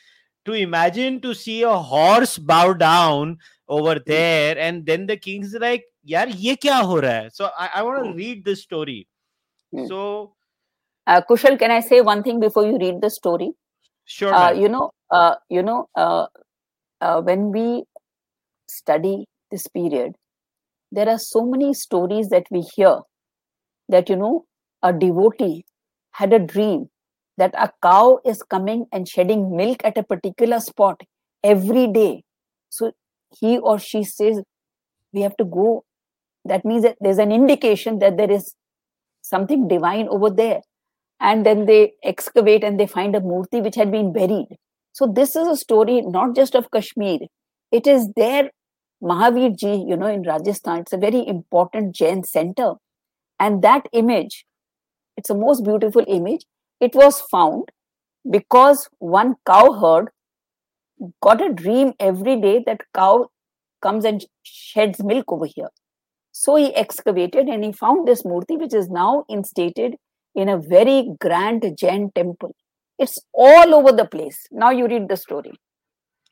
to 0.45 0.53
imagine 0.53 1.19
to 1.19 1.33
see 1.33 1.61
a 1.63 1.75
horse 1.91 2.38
bow 2.38 2.73
down 2.73 3.38
over 3.67 3.99
there 3.99 4.57
and 4.57 4.85
then 4.85 5.05
the 5.11 5.17
king's 5.17 5.57
like 5.65 5.83
यार 6.07 6.29
ये 6.45 6.55
क्या 6.55 6.77
हो 6.77 6.99
रहा 6.99 7.11
है 7.11 7.29
so 7.31 7.49
I, 7.59 7.69
I 7.75 7.83
want 7.83 8.05
to 8.05 8.13
read 8.13 8.45
this 8.45 8.61
story 8.61 9.07
so 9.89 10.01
uh, 11.06 11.20
Kushal 11.28 11.58
can 11.58 11.70
I 11.70 11.80
say 11.80 12.00
one 12.00 12.22
thing 12.22 12.40
before 12.40 12.66
you 12.66 12.78
read 12.78 13.00
the 13.00 13.10
story 13.10 13.52
sure 14.04 14.34
uh, 14.34 14.52
you 14.52 14.68
know 14.68 14.90
uh, 15.10 15.34
you 15.48 15.62
know 15.62 15.88
uh, 15.96 16.26
uh, 17.00 17.20
when 17.22 17.50
we 17.50 17.84
study 18.68 19.26
this 19.50 19.66
period, 19.66 20.14
there 20.92 21.08
are 21.08 21.18
so 21.18 21.44
many 21.44 21.74
stories 21.74 22.28
that 22.28 22.46
we 22.50 22.60
hear 22.60 23.00
that, 23.88 24.08
you 24.08 24.16
know, 24.16 24.44
a 24.82 24.92
devotee 24.92 25.64
had 26.12 26.32
a 26.32 26.38
dream 26.38 26.86
that 27.36 27.54
a 27.56 27.70
cow 27.82 28.18
is 28.24 28.42
coming 28.42 28.86
and 28.92 29.08
shedding 29.08 29.56
milk 29.56 29.80
at 29.84 29.96
a 29.96 30.02
particular 30.02 30.60
spot 30.60 31.00
every 31.42 31.86
day. 31.86 32.22
So 32.68 32.92
he 33.38 33.58
or 33.58 33.78
she 33.78 34.04
says, 34.04 34.42
we 35.12 35.22
have 35.22 35.36
to 35.38 35.44
go. 35.44 35.84
That 36.44 36.64
means 36.64 36.82
that 36.82 36.96
there's 37.00 37.18
an 37.18 37.32
indication 37.32 37.98
that 37.98 38.16
there 38.16 38.30
is 38.30 38.54
something 39.22 39.68
divine 39.68 40.08
over 40.08 40.30
there. 40.30 40.60
And 41.20 41.44
then 41.44 41.66
they 41.66 41.92
excavate 42.02 42.64
and 42.64 42.80
they 42.80 42.87
find 42.87 43.14
a 43.14 43.20
murti 43.20 43.62
which 43.62 43.76
had 43.76 43.90
been 43.90 44.12
buried. 44.12 44.56
So 44.92 45.06
this 45.06 45.37
is 45.37 45.46
a 45.46 45.56
story 45.56 46.00
not 46.00 46.35
just 46.35 46.54
of 46.54 46.70
Kashmir. 46.70 47.18
It 47.70 47.87
is 47.87 48.09
there 48.16 48.50
Mahavir 49.02 49.56
Ji, 49.56 49.85
you 49.88 49.96
know, 49.96 50.09
in 50.09 50.22
Rajasthan, 50.22 50.80
it's 50.80 50.92
a 50.92 50.98
very 50.98 51.26
important 51.26 51.94
Jain 51.94 52.22
center. 52.22 52.74
And 53.38 53.62
that 53.62 53.87
image, 53.92 54.44
it's 55.16 55.30
a 55.30 55.35
most 55.35 55.64
beautiful 55.64 56.04
image. 56.06 56.44
It 56.80 56.94
was 56.94 57.20
found 57.20 57.70
because 58.30 58.88
one 58.98 59.37
cowherd 59.46 60.11
got 61.22 61.40
a 61.40 61.52
dream 61.52 61.94
every 61.98 62.38
day 62.40 62.62
that 62.66 62.83
cow 62.94 63.28
comes 63.80 64.04
and 64.04 64.24
sheds 64.42 65.02
milk 65.02 65.33
over 65.33 65.46
here. 65.46 65.70
So 66.33 66.56
he 66.56 66.74
excavated 66.74 67.48
and 67.48 67.64
he 67.64 67.72
found 67.72 68.06
this 68.06 68.22
murti, 68.22 68.59
which 68.59 68.74
is 68.74 68.90
now 68.90 69.24
instated 69.30 69.94
in 70.34 70.48
a 70.48 70.58
very 70.58 71.10
grand 71.20 71.64
Jain 71.78 72.10
temple. 72.14 72.54
It's 72.98 73.18
all 73.32 73.74
over 73.74 73.92
the 73.92 74.04
place. 74.04 74.46
Now 74.50 74.70
you 74.70 74.86
read 74.86 75.08
the 75.08 75.16
story. 75.16 75.52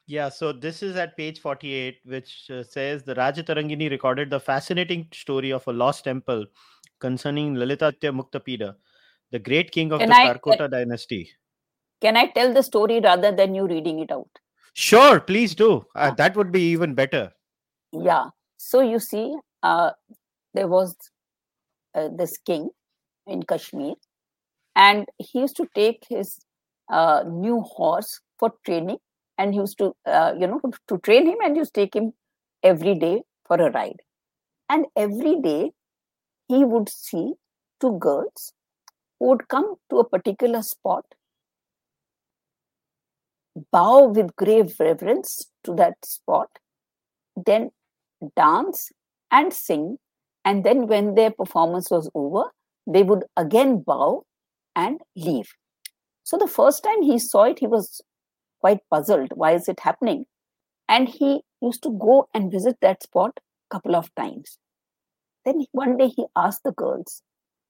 Yeah, 0.06 0.30
so 0.30 0.52
this 0.52 0.82
is 0.82 0.96
at 0.96 1.16
page 1.16 1.40
48, 1.40 1.98
which 2.04 2.50
uh, 2.50 2.62
says 2.62 3.02
the 3.02 3.14
Rajatarangini 3.14 3.90
recorded 3.90 4.30
the 4.30 4.40
fascinating 4.40 5.06
story 5.12 5.50
of 5.52 5.66
a 5.66 5.72
lost 5.72 6.04
temple 6.04 6.46
concerning 6.98 7.54
Lalita 7.54 7.94
Muktapida, 8.02 8.74
the 9.30 9.38
great 9.38 9.70
king 9.70 9.92
of 9.92 10.00
can 10.00 10.08
the 10.08 10.14
I, 10.14 10.32
Karkota 10.32 10.70
dynasty. 10.70 11.30
Can 12.00 12.16
I 12.16 12.28
tell 12.28 12.54
the 12.54 12.62
story 12.62 13.00
rather 13.00 13.32
than 13.32 13.54
you 13.54 13.66
reading 13.66 13.98
it 13.98 14.10
out? 14.10 14.30
Sure, 14.72 15.20
please 15.20 15.54
do. 15.54 15.84
Uh, 15.94 16.12
that 16.12 16.36
would 16.36 16.52
be 16.52 16.62
even 16.70 16.94
better. 16.94 17.30
Yeah. 17.92 18.30
So 18.56 18.80
you 18.80 19.00
see, 19.00 19.34
uh, 19.62 19.90
there 20.54 20.68
was 20.68 20.96
uh, 21.94 22.08
this 22.16 22.38
king 22.38 22.70
in 23.28 23.42
Kashmir, 23.42 23.94
and 24.76 25.06
he 25.18 25.40
used 25.40 25.56
to 25.56 25.66
take 25.74 26.04
his 26.08 26.38
uh, 26.90 27.24
new 27.26 27.60
horse 27.60 28.20
for 28.38 28.52
training. 28.64 28.98
And 29.38 29.54
he 29.54 29.60
used 29.60 29.78
to 29.78 29.94
uh, 30.06 30.34
you 30.38 30.46
know 30.46 30.60
to 30.88 30.98
train 30.98 31.26
him 31.26 31.38
and 31.44 31.56
used 31.56 31.74
to 31.74 31.80
take 31.80 31.94
him 31.94 32.12
every 32.62 32.94
day 32.94 33.22
for 33.46 33.56
a 33.56 33.70
ride. 33.70 34.00
And 34.68 34.86
every 34.96 35.40
day 35.40 35.72
he 36.48 36.64
would 36.64 36.88
see 36.88 37.34
two 37.80 37.98
girls 37.98 38.52
who 39.18 39.28
would 39.28 39.48
come 39.48 39.76
to 39.90 39.98
a 39.98 40.08
particular 40.08 40.62
spot 40.62 41.04
bow 43.72 44.06
with 44.06 44.34
grave 44.36 44.74
reverence 44.80 45.50
to 45.64 45.74
that 45.74 45.94
spot 46.04 46.48
then 47.46 47.70
dance 48.36 48.90
and 49.30 49.52
sing. 49.52 49.98
And 50.44 50.64
then 50.64 50.86
when 50.86 51.14
their 51.14 51.30
performance 51.30 51.90
was 51.90 52.10
over 52.14 52.44
they 52.88 53.02
would 53.02 53.24
again 53.36 53.82
bow 53.86 54.24
and 54.74 55.00
leave. 55.16 55.48
So 56.24 56.36
the 56.36 56.46
first 56.46 56.82
time 56.82 57.02
he 57.02 57.18
saw 57.18 57.44
it 57.44 57.58
he 57.58 57.66
was 57.66 58.00
quite 58.60 58.78
puzzled. 58.90 59.32
Why 59.34 59.52
is 59.52 59.68
it 59.68 59.80
happening? 59.80 60.24
And 60.88 61.08
he 61.08 61.42
used 61.60 61.82
to 61.82 61.90
go 61.90 62.28
and 62.34 62.50
visit 62.50 62.76
that 62.80 63.02
spot 63.02 63.32
a 63.36 63.74
couple 63.74 63.94
of 63.94 64.14
times. 64.14 64.58
Then 65.44 65.66
one 65.72 65.96
day 65.96 66.08
he 66.08 66.26
asked 66.36 66.62
the 66.64 66.72
girls 66.72 67.22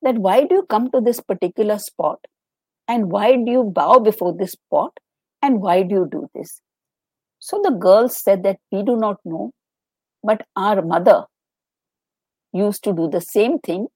that 0.02 0.16
why 0.16 0.44
do 0.44 0.54
you 0.54 0.66
come 0.68 0.90
to 0.92 1.00
this 1.00 1.20
particular 1.20 1.78
spot? 1.78 2.18
And 2.86 3.10
why 3.10 3.36
do 3.36 3.50
you 3.50 3.64
bow 3.64 3.98
before 3.98 4.34
this 4.36 4.52
spot? 4.52 4.98
And 5.42 5.60
why 5.60 5.82
do 5.82 5.94
you 5.94 6.08
do 6.10 6.28
this? 6.34 6.60
So 7.38 7.60
the 7.62 7.70
girls 7.70 8.16
said 8.16 8.42
that 8.44 8.58
we 8.72 8.82
do 8.82 8.96
not 8.96 9.18
know 9.24 9.52
but 10.22 10.42
our 10.56 10.82
mother 10.82 11.24
used 12.52 12.82
to 12.84 12.92
do 12.92 13.08
the 13.08 13.20
same 13.20 13.58
thing 13.58 13.86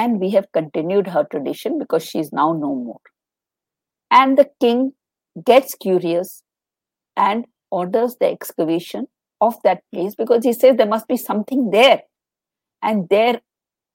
and 0.00 0.20
we 0.24 0.30
have 0.30 0.50
continued 0.58 1.08
her 1.14 1.24
tradition 1.34 1.78
because 1.78 2.04
she 2.10 2.18
is 2.24 2.32
now 2.40 2.48
no 2.52 2.74
more 2.74 3.00
and 4.10 4.38
the 4.38 4.48
king 4.60 4.92
gets 5.44 5.74
curious 5.74 6.42
and 7.16 7.44
orders 7.70 8.16
the 8.20 8.26
excavation 8.26 9.06
of 9.40 9.54
that 9.64 9.82
place 9.92 10.14
because 10.14 10.44
he 10.44 10.52
says 10.52 10.76
there 10.76 10.86
must 10.86 11.08
be 11.08 11.16
something 11.16 11.70
there. 11.70 12.02
And 12.82 13.08
there, 13.08 13.40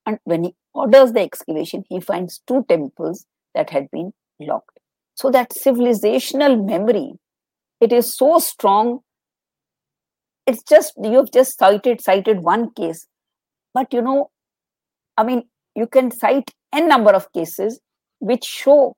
and 0.05 0.19
when 0.25 0.43
he 0.43 0.55
orders 0.73 1.13
the 1.13 1.21
excavation, 1.21 1.83
he 1.89 1.99
finds 1.99 2.41
two 2.47 2.65
temples 2.67 3.25
that 3.55 3.69
had 3.69 3.89
been 3.91 4.11
locked. 4.39 4.77
So 5.15 5.31
that 5.31 5.51
civilizational 5.51 6.65
memory, 6.65 7.13
it 7.79 7.93
is 7.93 8.15
so 8.15 8.39
strong. 8.39 8.99
It's 10.45 10.63
just 10.63 10.93
you've 11.01 11.31
just 11.31 11.57
cited 11.57 12.01
cited 12.01 12.39
one 12.41 12.71
case, 12.73 13.07
but 13.73 13.93
you 13.93 14.01
know, 14.01 14.31
I 15.15 15.23
mean, 15.23 15.43
you 15.75 15.87
can 15.87 16.11
cite 16.11 16.51
n 16.73 16.87
number 16.87 17.11
of 17.11 17.31
cases 17.33 17.79
which 18.19 18.43
show 18.43 18.95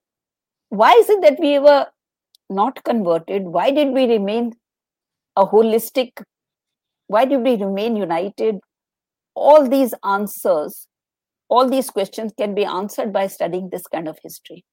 why 0.69 0.91
is 0.93 1.09
it 1.09 1.21
that 1.21 1.39
we 1.39 1.57
were 1.59 1.87
not 2.49 2.83
converted? 2.83 3.43
Why 3.43 3.71
did 3.71 3.89
we 3.89 4.05
remain 4.07 4.53
a 5.35 5.45
holistic? 5.45 6.23
Why 7.07 7.25
did 7.25 7.41
we 7.41 7.55
remain 7.55 7.95
united? 7.95 8.59
All 9.35 9.67
these 9.67 9.93
answers, 10.03 10.87
all 11.49 11.69
these 11.69 11.89
questions 11.89 12.33
can 12.37 12.55
be 12.55 12.65
answered 12.65 13.13
by 13.13 13.27
studying 13.27 13.69
this 13.69 13.87
kind 13.87 14.07
of 14.07 14.17
history. 14.23 14.63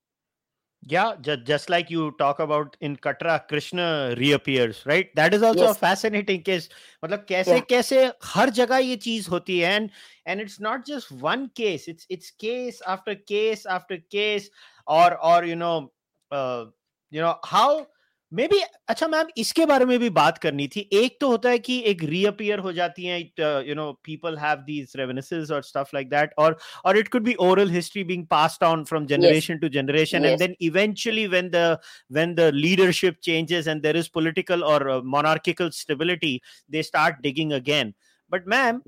Yeah, 0.84 1.16
just, 1.22 1.44
just 1.44 1.70
like 1.70 1.90
you 1.90 2.12
talk 2.20 2.40
about 2.40 2.78
in 2.80 2.96
Katra, 2.96 3.46
Krishna 3.50 4.16
reappears, 4.18 4.86
right? 4.86 5.14
That 5.16 5.34
is 5.34 5.44
also 5.44 5.64
yes. 5.64 5.76
a 5.76 5.80
fascinating 5.80 6.44
case. 6.44 6.70
मतलब 7.06 7.26
कैसे 7.30 7.52
yeah. 7.52 7.68
कैसे 7.70 8.12
हर 8.24 8.50
जगह 8.50 8.78
ये 8.78 8.96
चीज 8.96 9.28
होती 9.28 9.60
है 9.60 9.74
and 9.80 9.90
and 10.26 10.40
it's 10.40 10.60
not 10.62 10.86
just 10.86 11.12
one 11.12 11.50
case. 11.56 11.88
It's 11.88 12.06
it's 12.10 12.32
case 12.32 12.82
after 12.88 13.16
case 13.16 13.66
after 13.66 13.98
case, 14.16 14.50
or 14.88 15.18
or 15.18 15.44
you 15.44 15.56
know, 15.56 15.92
uh, 16.32 16.66
you 17.14 17.22
know 17.22 17.42
how 17.46 17.86
maybe 18.49 18.61
अच्छा 18.89 19.07
ma'am 19.09 19.27
इसके 19.37 19.65
बारे 19.67 19.85
में 19.85 19.99
भी 19.99 20.09
बात 20.11 20.39
करनी 20.39 20.67
थी। 20.69 20.81
एक 20.93 21.17
तो 21.21 21.29
होता 21.29 21.49
है 21.51 21.59
कि 21.59 21.79
एक 21.87 22.03
रीअपियर 22.03 22.59
हो 22.59 22.73
जाती 22.73 23.05
है 23.05 23.21
you 23.69 23.75
know 23.75 23.91
people 24.05 24.37
have 24.39 24.59
these 24.67 24.93
reverences 24.97 25.51
और 25.51 25.63
स्टफ़ 25.63 25.91
लाइक 25.95 26.09
दैट 26.11 26.35
और 26.39 26.59
और 26.85 26.99
it 26.99 27.09
could 27.09 27.23
be 27.23 27.35
oral 27.41 27.71
history 27.71 28.05
being 28.05 28.27
passed 28.27 28.65
on 28.65 28.85
from 28.85 29.07
generation 29.07 29.59
to 29.59 29.69
generation 29.69 30.25
and 30.25 30.39
then 30.39 30.55
eventually 30.61 31.27
when 31.27 31.51
the 31.51 31.77
when 32.13 32.35
the 32.35 32.51
leadership 32.55 33.19
changes 33.23 33.69
and 33.69 33.83
there 33.83 33.97
is 33.97 34.09
political 34.15 34.63
और 34.65 34.91
monarchical 35.17 35.71
stability 35.81 36.41
they 36.71 36.83
start 36.83 37.21
digging 37.23 37.53
again 37.53 37.95
but 38.31 38.49
ma'am 38.49 38.81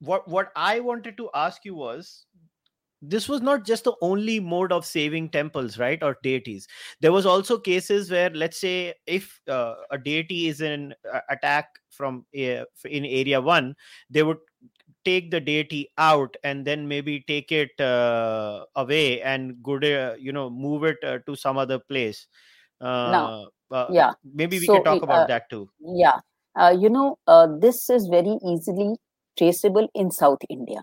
what 0.00 0.26
what 0.28 0.48
i 0.62 0.72
wanted 0.86 1.14
to 1.18 1.26
ask 1.34 1.64
you 1.64 1.74
was 1.74 2.08
this 3.08 3.28
was 3.28 3.40
not 3.40 3.64
just 3.64 3.84
the 3.84 3.94
only 4.00 4.40
mode 4.40 4.72
of 4.72 4.84
saving 4.84 5.28
temples 5.30 5.78
right 5.78 6.02
or 6.02 6.16
deities. 6.22 6.66
There 7.00 7.12
was 7.12 7.26
also 7.26 7.58
cases 7.58 8.10
where 8.10 8.30
let's 8.30 8.58
say 8.58 8.94
if 9.06 9.40
uh, 9.48 9.74
a 9.90 9.98
deity 9.98 10.48
is 10.48 10.60
in 10.60 10.94
uh, 11.12 11.20
attack 11.30 11.68
from 11.90 12.26
uh, 12.36 12.64
in 12.84 13.04
area 13.04 13.40
1 13.40 13.74
they 14.10 14.22
would 14.22 14.38
take 15.04 15.30
the 15.30 15.40
deity 15.40 15.88
out 15.98 16.36
and 16.42 16.66
then 16.66 16.88
maybe 16.88 17.24
take 17.28 17.52
it 17.52 17.80
uh, 17.80 18.64
away 18.74 19.22
and 19.22 19.62
good 19.62 19.84
uh, 19.84 20.14
you 20.18 20.32
know 20.32 20.50
move 20.50 20.84
it 20.84 20.98
uh, 21.04 21.18
to 21.26 21.36
some 21.36 21.56
other 21.58 21.78
place. 21.78 22.26
No. 22.80 23.48
yeah. 23.90 24.12
maybe 24.34 24.58
we 24.58 24.66
so, 24.66 24.74
can 24.74 24.84
talk 24.84 25.02
about 25.02 25.28
that 25.28 25.48
too. 25.50 25.68
yeah. 25.80 26.18
You 26.72 26.88
know 26.88 27.18
this 27.60 27.90
is 27.90 28.06
very 28.08 28.38
easily 28.44 28.96
traceable 29.38 29.88
in 29.94 30.10
south 30.10 30.38
india 30.48 30.82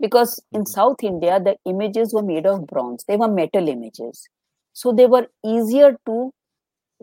because 0.00 0.42
in 0.52 0.62
mm-hmm. 0.62 0.72
south 0.76 1.02
india 1.02 1.38
the 1.38 1.56
images 1.66 2.12
were 2.14 2.22
made 2.22 2.46
of 2.46 2.66
bronze. 2.66 3.04
They 3.06 3.16
were 3.16 3.28
metal 3.28 3.68
images. 3.68 4.28
So 4.72 4.92
they 4.92 5.06
were 5.06 5.26
easier 5.44 5.96
to 6.06 6.32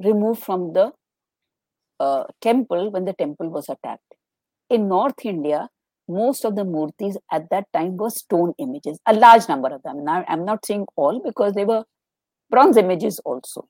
remove 0.04 0.40
from 0.40 0.74
the 0.74 0.92
uh, 2.00 2.24
temple 2.42 2.92
when 2.92 3.06
the 3.06 3.14
temple 3.14 3.50
was 3.50 3.70
attacked. 3.70 4.16
In 4.70 4.88
north 4.88 5.26
india 5.26 5.70
most 6.10 6.46
of 6.46 6.56
the 6.56 6.64
murtis 6.64 7.18
at 7.32 7.50
that 7.52 7.66
time 7.74 7.98
were 7.98 8.10
stone 8.10 8.54
images 8.60 9.00
a 9.06 9.14
large 9.14 9.48
number 9.50 9.70
of 9.70 9.84
them. 9.84 10.04
Now 10.04 10.26
i'm 10.28 10.46
not 10.46 10.66
saying 10.66 10.86
all 10.96 11.22
because 11.24 11.54
they 11.54 11.66
were 11.66 11.84
bronze 12.50 12.78
images 12.78 13.20
also. 13.20 13.68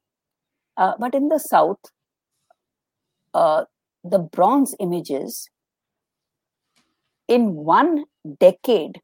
Uh, 0.77 0.93
but 0.99 1.15
in 1.15 1.27
the 1.27 1.39
south 1.39 1.79
uh, 3.33 3.65
the 4.03 4.19
bronze 4.19 4.75
images 4.79 5.49
in 7.27 7.55
one 7.55 8.05
decade 8.39 9.01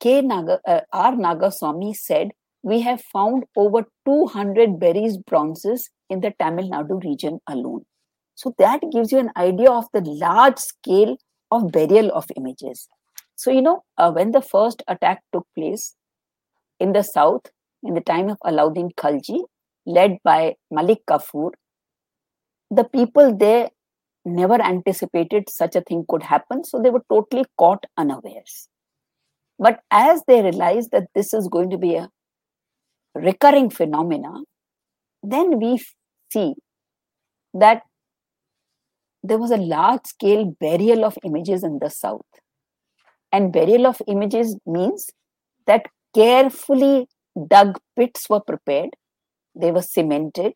K. 0.00 0.22
Naga, 0.22 0.60
uh, 0.66 0.80
R. 0.92 1.12
Nagaswamy 1.12 1.94
said, 1.96 2.30
we 2.62 2.80
have 2.80 3.02
found 3.12 3.44
over 3.56 3.86
200 4.04 4.78
buried 4.78 5.24
bronzes 5.26 5.90
in 6.10 6.20
the 6.20 6.32
Tamil 6.38 6.70
Nadu 6.70 7.02
region 7.04 7.40
alone. 7.48 7.84
So 8.34 8.54
that 8.58 8.80
gives 8.92 9.12
you 9.12 9.18
an 9.18 9.30
idea 9.36 9.70
of 9.70 9.86
the 9.92 10.00
large 10.00 10.58
scale 10.58 11.16
of 11.50 11.72
burial 11.72 12.10
of 12.12 12.26
images. 12.36 12.88
So, 13.36 13.50
you 13.50 13.62
know, 13.62 13.84
uh, 13.96 14.10
when 14.12 14.32
the 14.32 14.42
first 14.42 14.82
attack 14.88 15.22
took 15.32 15.46
place 15.56 15.94
in 16.80 16.92
the 16.92 17.02
south, 17.02 17.46
in 17.82 17.94
the 17.94 18.00
time 18.00 18.28
of 18.28 18.38
Alauddin 18.44 18.94
Khalji, 18.94 19.40
led 19.86 20.18
by 20.24 20.56
Malik 20.70 20.98
Kafur, 21.08 21.52
the 22.70 22.84
people 22.84 23.36
there 23.36 23.70
never 24.24 24.60
anticipated 24.60 25.48
such 25.48 25.74
a 25.76 25.80
thing 25.80 26.04
could 26.08 26.22
happen. 26.22 26.64
So 26.64 26.80
they 26.80 26.90
were 26.90 27.04
totally 27.10 27.44
caught 27.56 27.86
unawares. 27.96 28.68
But 29.58 29.80
as 29.90 30.22
they 30.26 30.42
realize 30.42 30.88
that 30.88 31.08
this 31.14 31.32
is 31.32 31.48
going 31.48 31.70
to 31.70 31.78
be 31.78 31.94
a 31.96 32.10
recurring 33.14 33.70
phenomena, 33.70 34.42
then 35.22 35.58
we 35.60 35.82
see 36.32 36.54
that 37.54 37.82
there 39.22 39.38
was 39.38 39.50
a 39.52 39.56
large 39.56 40.06
scale 40.06 40.44
burial 40.60 41.04
of 41.04 41.18
images 41.24 41.62
in 41.62 41.78
the 41.80 41.88
south. 41.90 42.26
And 43.32 43.52
burial 43.52 43.86
of 43.86 44.00
images 44.06 44.56
means 44.66 45.10
that 45.66 45.86
carefully 46.14 47.08
dug 47.48 47.78
pits 47.98 48.28
were 48.28 48.40
prepared. 48.52 48.90
they 49.62 49.70
were 49.76 49.82
cemented 49.82 50.54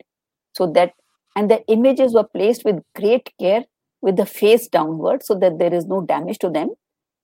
so 0.59 0.66
that 0.76 0.92
and 1.36 1.50
the 1.53 1.59
images 1.74 2.14
were 2.16 2.28
placed 2.36 2.64
with 2.68 2.78
great 3.00 3.30
care 3.42 3.62
with 4.07 4.16
the 4.20 4.26
face 4.26 4.66
downward 4.76 5.24
so 5.28 5.34
that 5.42 5.59
there 5.61 5.74
is 5.78 5.86
no 5.92 5.98
damage 6.12 6.38
to 6.44 6.50
them 6.57 6.70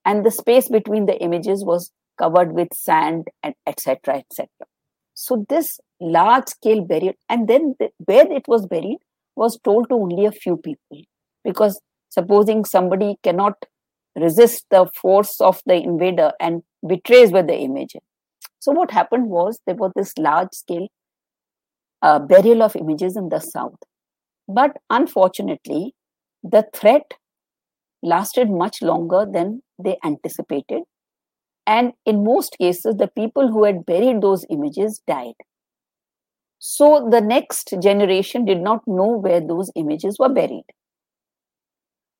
and 0.08 0.26
the 0.26 0.34
space 0.40 0.68
between 0.78 1.06
the 1.06 1.18
images 1.28 1.64
was 1.70 1.90
covered 2.22 2.52
with 2.60 2.74
sand 2.74 3.28
and 3.42 3.54
etc 3.72 4.18
etc 4.18 4.68
so 5.14 5.44
this 5.48 5.80
large 6.00 6.46
scale 6.46 6.82
burial 6.84 7.14
and 7.28 7.48
then 7.48 7.74
the, 7.80 7.90
where 8.04 8.30
it 8.30 8.46
was 8.46 8.66
buried 8.66 8.98
was 9.34 9.58
told 9.64 9.88
to 9.88 9.96
only 9.96 10.26
a 10.26 10.30
few 10.32 10.56
people. 10.56 11.02
Because 11.42 11.80
supposing 12.08 12.64
somebody 12.64 13.16
cannot 13.24 13.56
resist 14.14 14.66
the 14.70 14.88
force 14.94 15.40
of 15.40 15.60
the 15.66 15.74
invader 15.74 16.32
and 16.38 16.62
betrays 16.86 17.32
with 17.32 17.48
the 17.48 17.56
image. 17.56 17.96
So 18.60 18.70
what 18.70 18.92
happened 18.92 19.28
was 19.28 19.60
there 19.66 19.74
was 19.74 19.92
this 19.96 20.16
large 20.18 20.52
scale 20.52 20.88
uh, 22.02 22.20
burial 22.20 22.62
of 22.62 22.76
images 22.76 23.16
in 23.16 23.28
the 23.28 23.40
south. 23.40 23.78
But 24.46 24.76
unfortunately 24.88 25.94
the 26.44 26.64
threat 26.72 27.14
lasted 28.02 28.50
much 28.50 28.82
longer 28.82 29.26
than 29.28 29.62
they 29.78 29.96
anticipated 30.04 30.82
and 31.66 31.92
in 32.06 32.24
most 32.24 32.56
cases 32.58 32.96
the 32.96 33.08
people 33.08 33.48
who 33.48 33.64
had 33.64 33.84
buried 33.86 34.20
those 34.20 34.44
images 34.50 35.00
died 35.06 35.34
so 36.58 37.08
the 37.08 37.20
next 37.20 37.72
generation 37.80 38.44
did 38.44 38.60
not 38.60 38.86
know 38.86 39.06
where 39.06 39.40
those 39.40 39.70
images 39.76 40.18
were 40.18 40.28
buried. 40.28 40.64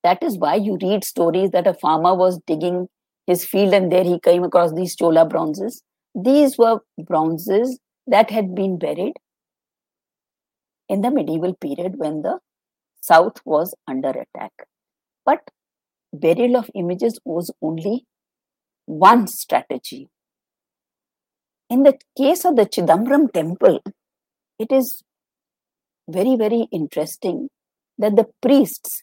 That 0.04 0.22
is 0.22 0.38
why 0.38 0.54
you 0.54 0.78
read 0.80 1.02
stories 1.04 1.50
that 1.50 1.66
a 1.66 1.74
farmer 1.74 2.14
was 2.14 2.40
digging 2.46 2.88
his 3.26 3.44
field 3.44 3.74
and 3.74 3.90
there 3.90 4.04
he 4.04 4.20
came 4.20 4.44
across 4.44 4.72
these 4.72 4.94
Chola 4.94 5.26
bronzes. 5.26 5.82
These 6.14 6.56
were 6.56 6.80
bronzes 6.98 7.78
that 8.06 8.30
had 8.30 8.54
been 8.54 8.78
buried 8.78 9.14
in 10.88 11.00
the 11.02 11.10
medieval 11.10 11.54
period 11.54 11.98
when 11.98 12.22
the 12.22 12.38
south 13.00 13.44
was 13.44 13.74
under 13.88 14.10
attack. 14.10 14.52
But 15.24 15.40
burial 16.12 16.56
of 16.56 16.70
images 16.74 17.18
was 17.24 17.50
only 17.62 18.06
one 18.86 19.26
strategy. 19.26 20.08
In 21.70 21.82
the 21.82 21.98
case 22.16 22.44
of 22.44 22.56
the 22.56 22.64
Chidambaram 22.64 23.32
temple, 23.32 23.80
it 24.58 24.72
is 24.72 25.02
very, 26.08 26.36
very 26.36 26.66
interesting 26.72 27.48
that 27.98 28.16
the 28.16 28.26
priests 28.40 29.02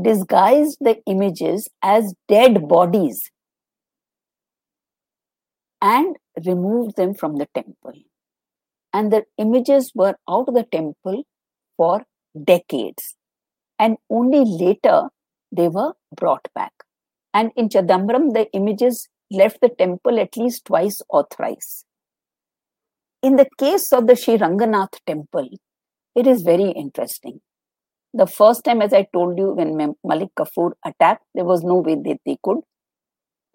disguised 0.00 0.78
the 0.80 1.00
images 1.06 1.68
as 1.82 2.14
dead 2.28 2.68
bodies 2.68 3.30
and 5.80 6.16
removed 6.44 6.96
them 6.96 7.14
from 7.14 7.36
the 7.36 7.48
temple. 7.54 7.94
And 8.92 9.12
the 9.12 9.24
images 9.38 9.92
were 9.94 10.16
out 10.28 10.48
of 10.48 10.54
the 10.54 10.66
temple 10.70 11.24
for 11.76 12.04
decades. 12.44 13.16
And 13.78 13.96
only 14.10 14.44
later 14.44 15.08
they 15.52 15.68
were 15.68 15.94
brought 16.16 16.48
back. 16.54 16.72
And 17.34 17.52
in 17.56 17.68
Chidambaram, 17.68 18.32
the 18.32 18.50
images 18.52 19.08
left 19.30 19.60
the 19.60 19.68
temple 19.68 20.18
at 20.18 20.36
least 20.36 20.64
twice 20.64 21.02
or 21.08 21.26
thrice. 21.34 21.84
In 23.22 23.36
the 23.36 23.48
case 23.58 23.92
of 23.92 24.06
the 24.06 24.16
Sri 24.16 24.36
Ranganath 24.38 24.94
temple, 25.06 25.48
it 26.14 26.26
is 26.26 26.42
very 26.42 26.70
interesting. 26.70 27.40
The 28.14 28.26
first 28.26 28.64
time, 28.64 28.80
as 28.80 28.92
I 28.92 29.06
told 29.12 29.38
you, 29.38 29.52
when 29.52 29.94
Malik 30.04 30.30
Kafur 30.38 30.72
attacked, 30.84 31.24
there 31.34 31.44
was 31.44 31.62
no 31.62 31.76
way 31.76 31.94
that 31.94 32.20
they 32.24 32.38
could 32.42 32.58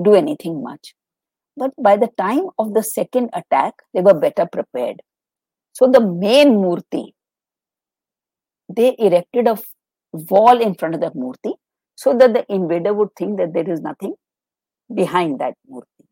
do 0.03 0.13
anything 0.13 0.61
much. 0.61 0.93
But 1.55 1.71
by 1.81 1.97
the 1.97 2.09
time 2.17 2.49
of 2.59 2.73
the 2.73 2.83
second 2.83 3.29
attack, 3.33 3.73
they 3.93 4.01
were 4.01 4.13
better 4.13 4.47
prepared. 4.51 5.01
So 5.73 5.87
the 5.87 6.01
main 6.01 6.57
Murti, 6.57 7.13
they 8.69 8.95
erected 8.99 9.47
a 9.47 9.57
wall 10.11 10.61
in 10.61 10.75
front 10.75 10.95
of 10.95 11.01
the 11.01 11.11
Murti 11.11 11.53
so 11.95 12.15
that 12.17 12.33
the 12.33 12.45
invader 12.49 12.93
would 12.93 13.09
think 13.17 13.37
that 13.37 13.53
there 13.53 13.69
is 13.69 13.81
nothing 13.81 14.15
behind 14.93 15.39
that 15.39 15.53
Murti. 15.69 16.05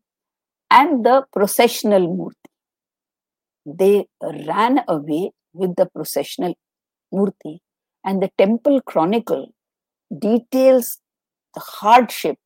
And 0.70 1.04
the 1.04 1.24
processional 1.32 2.08
Murti 2.08 2.52
they 3.64 4.06
ran 4.22 4.80
away 4.88 5.32
with 5.52 5.76
the 5.76 5.86
processional 5.86 6.54
murti. 7.12 7.58
And 8.04 8.22
the 8.22 8.30
temple 8.36 8.80
chronicle 8.82 9.52
details 10.16 10.98
the 11.54 11.60
hardship 11.60 12.36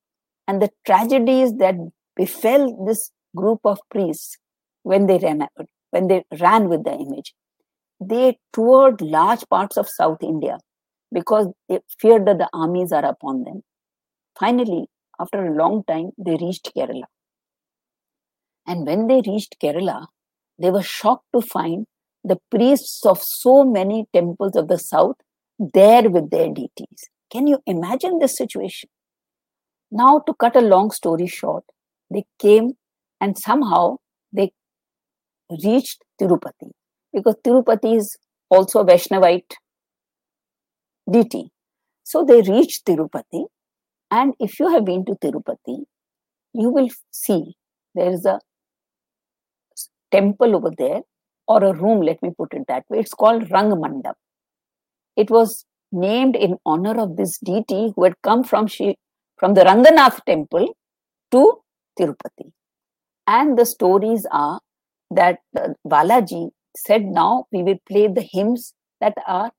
and 0.47 0.61
the 0.61 0.71
tragedies 0.85 1.55
that 1.55 1.75
befell 2.15 2.85
this 2.87 3.11
group 3.35 3.61
of 3.65 3.79
priests 3.91 4.37
when 4.83 5.07
they 5.07 5.19
ran 5.19 5.47
when 5.91 6.09
they 6.09 6.25
ran 6.41 6.69
with 6.69 6.85
the 6.85 6.93
image. 6.93 7.35
They 8.01 8.39
toured 8.53 9.01
large 9.01 9.49
parts 9.49 9.79
of 9.79 9.89
South 9.89 10.23
India 10.23 10.59
because 11.13 11.49
they 11.69 11.81
feared 12.01 12.27
that 12.27 12.39
the 12.39 12.49
armies 12.53 12.93
are 12.93 13.05
upon 13.05 13.45
them. 13.45 13.63
Finally, 14.39 14.87
after 15.21 15.45
a 15.47 15.57
long 15.57 15.83
time, 15.85 16.11
they 16.19 16.37
reached 16.41 16.71
Kerala. 16.77 17.05
And 18.67 18.87
when 18.87 19.07
they 19.07 19.23
reached 19.27 19.57
Kerala, 19.63 20.07
they 20.59 20.71
were 20.71 20.83
shocked 20.83 21.27
to 21.35 21.41
find 21.41 21.87
the 22.25 22.39
priests 22.51 23.07
of 23.07 23.23
so 23.23 23.65
many 23.65 24.07
temples 24.13 24.57
of 24.57 24.69
the 24.69 24.79
south 24.79 25.17
there 25.59 26.11
with 26.11 26.31
their 26.31 26.49
deities. 26.49 27.09
Can 27.31 27.47
you 27.47 27.59
imagine 27.67 28.19
this 28.19 28.37
situation? 28.37 28.91
Now, 29.91 30.21
to 30.27 30.35
cut 30.35 30.57
a 30.57 30.61
long 30.61 30.91
story 30.91 31.27
short, 31.27 31.65
they 32.11 32.25
came 32.39 32.73
and 33.21 33.39
somehow 33.39 33.97
they 34.33 34.53
reached 35.65 36.03
Tirupati 36.21 36.71
because 37.13 37.37
Tirupati 37.45 37.97
is 37.97 38.17
also 38.51 38.81
a 38.81 38.85
Vaishnavite 38.85 39.55
deity. 41.11 41.51
So 42.03 42.25
they 42.25 42.41
reached 42.43 42.87
Tirupati, 42.87 43.47
and 44.11 44.35
if 44.39 44.61
you 44.61 44.69
have 44.71 44.85
been 44.85 45.05
to 45.07 45.15
Tirupati, 45.23 45.85
you 46.53 46.71
will 46.71 46.89
see 47.11 47.57
there 47.95 48.11
is 48.11 48.25
a 48.25 48.39
temple 50.11 50.55
over 50.57 50.71
there 50.77 51.01
or 51.49 51.63
a 51.65 51.73
room, 51.73 52.01
let 52.01 52.23
me 52.23 52.31
put 52.37 52.53
it 52.55 52.63
that 52.69 52.85
way. 52.89 53.01
It's 53.01 53.15
called 53.15 53.51
Rang 53.51 53.71
Mandap. 53.71 54.15
It 55.17 55.31
was 55.31 55.65
named 55.93 56.37
in 56.37 56.59
honor 56.67 57.01
of 57.01 57.17
this 57.17 57.39
deity 57.39 57.93
who 57.95 58.05
had 58.05 58.15
come 58.23 58.43
from 58.45 58.67
Shri, 58.67 58.97
from 59.37 59.55
the 59.55 59.63
Ranganath 59.63 60.25
temple 60.25 60.77
to 61.31 61.61
Tirupati. 61.99 62.53
And 63.27 63.59
the 63.59 63.67
stories 63.67 64.27
are 64.31 64.61
that 65.11 65.39
uh, 65.59 65.69
Balaji 65.87 66.51
said, 66.77 67.05
Now 67.05 67.47
we 67.53 67.63
will 67.63 67.79
play 67.89 68.09
the 68.09 68.23
hymns 68.23 68.75
that 69.01 69.15
are 69.27 69.51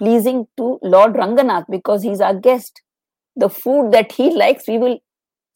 pleasing 0.00 0.46
to 0.56 0.78
Lord 0.82 1.14
Ranganath 1.14 1.66
because 1.70 2.02
he's 2.02 2.20
our 2.20 2.34
guest. 2.34 2.82
The 3.36 3.48
food 3.48 3.92
that 3.92 4.12
he 4.12 4.34
likes, 4.34 4.66
we 4.66 4.78
will 4.78 4.98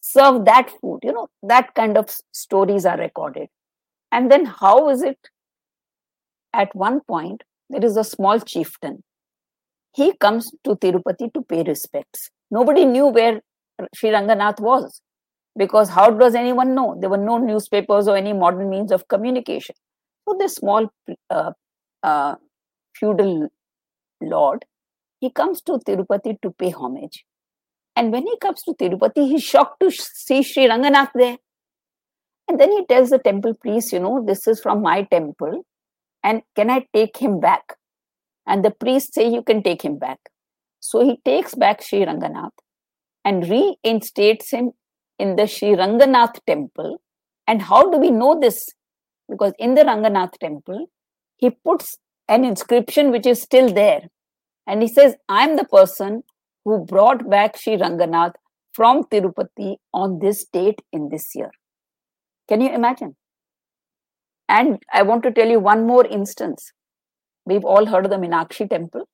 serve 0.01 0.45
that 0.45 0.71
food. 0.81 1.01
You 1.03 1.13
know, 1.13 1.29
that 1.43 1.75
kind 1.75 1.99
of 1.99 2.11
stories 2.33 2.87
are 2.87 2.99
recorded. 2.99 3.49
And 4.13 4.31
then, 4.31 4.45
how 4.45 4.91
is 4.91 5.03
it? 5.03 5.19
At 6.53 6.75
one 6.75 7.01
point, 7.01 7.43
there 7.69 7.85
is 7.85 7.97
a 7.97 8.05
small 8.05 8.39
chieftain. 8.39 9.03
He 9.95 10.17
comes 10.19 10.53
to 10.65 10.77
Tirupati 10.77 11.33
to 11.35 11.43
pay 11.43 11.63
respects. 11.63 12.31
Nobody 12.51 12.85
knew 12.85 13.09
where 13.09 13.41
Sri 13.95 14.11
Ranganath 14.11 14.61
was 14.61 15.01
because 15.57 15.89
how 15.89 16.11
does 16.11 16.35
anyone 16.35 16.75
know? 16.75 16.97
There 17.01 17.11
were 17.11 17.17
no 17.17 17.39
newspapers 17.39 18.07
or 18.09 18.17
any 18.17 18.33
modern 18.33 18.71
means 18.71 18.93
of 18.93 19.09
communication. 19.09 19.75
So, 20.29 20.37
this 20.39 20.55
small 20.57 20.89
uh, 21.31 21.53
uh, 22.03 22.35
feudal 22.95 23.49
lord, 24.29 24.64
he 25.20 25.31
comes 25.31 25.62
to 25.62 25.79
Tirupati 25.79 26.41
to 26.43 26.51
pay 26.51 26.70
homage. 26.70 27.25
And 27.97 28.12
when 28.12 28.27
he 28.27 28.37
comes 28.39 28.62
to 28.64 28.75
Tirupati, 28.75 29.29
he's 29.29 29.43
shocked 29.43 29.81
to 29.81 29.91
see 29.91 30.43
Sri 30.43 30.66
Ranganath 30.66 31.11
there. 31.14 31.39
And 32.49 32.61
then 32.61 32.70
he 32.72 32.85
tells 32.87 33.11
the 33.11 33.18
temple 33.18 33.55
priest, 33.55 33.93
you 33.93 34.01
know, 34.01 34.22
this 34.25 34.47
is 34.47 34.61
from 34.61 34.83
my 34.83 35.05
temple, 35.05 35.64
and 36.22 36.43
can 36.57 36.70
I 36.70 36.87
take 36.93 37.16
him 37.16 37.41
back? 37.41 37.77
And 38.47 38.64
the 38.64 38.70
priest 38.70 39.14
say, 39.14 39.29
you 39.29 39.43
can 39.43 39.62
take 39.62 39.83
him 39.83 39.99
back. 39.99 40.18
So 40.81 41.03
he 41.03 41.18
takes 41.25 41.55
back 41.55 41.81
Sri 41.81 42.01
Ranganath 42.01 42.51
and 43.25 43.49
reinstates 43.49 44.51
him 44.51 44.72
in 45.18 45.37
the 45.37 45.47
Sri 45.47 45.68
Ranganath 45.68 46.39
temple. 46.47 47.01
And 47.47 47.62
how 47.62 47.91
do 47.91 47.99
we 47.99 48.11
know 48.11 48.39
this? 48.39 48.68
Because 49.29 49.53
in 49.59 49.75
the 49.75 49.83
Ranganath 49.83 50.39
temple, 50.39 50.91
he 51.37 51.51
puts 51.51 51.97
an 52.29 52.45
inscription 52.45 53.11
which 53.11 53.27
is 53.27 53.41
still 53.41 53.72
there. 53.72 54.03
And 54.67 54.83
he 54.83 54.89
says, 54.89 55.15
I'm 55.29 55.57
the 55.57 55.65
person 55.65 56.23
who 56.65 56.85
brought 56.85 57.29
back 57.29 57.57
Sri 57.57 57.77
Ranganath 57.77 58.35
from 58.73 59.05
Tirupati 59.05 59.77
on 59.93 60.19
this 60.19 60.45
date 60.47 60.81
in 60.93 61.09
this 61.11 61.35
year. 61.35 61.51
Can 62.49 62.61
you 62.61 62.71
imagine? 62.71 63.17
And 64.49 64.83
I 64.93 65.03
want 65.03 65.23
to 65.25 65.33
tell 65.33 65.49
you 65.49 65.61
one 65.61 65.87
more 65.87 66.07
instance. 66.07 66.73
We've 67.47 67.65
all 67.65 67.87
heard 67.87 68.05
of 68.05 68.11
the 68.11 68.17
Minakshi 68.17 68.69
temple. 68.69 69.09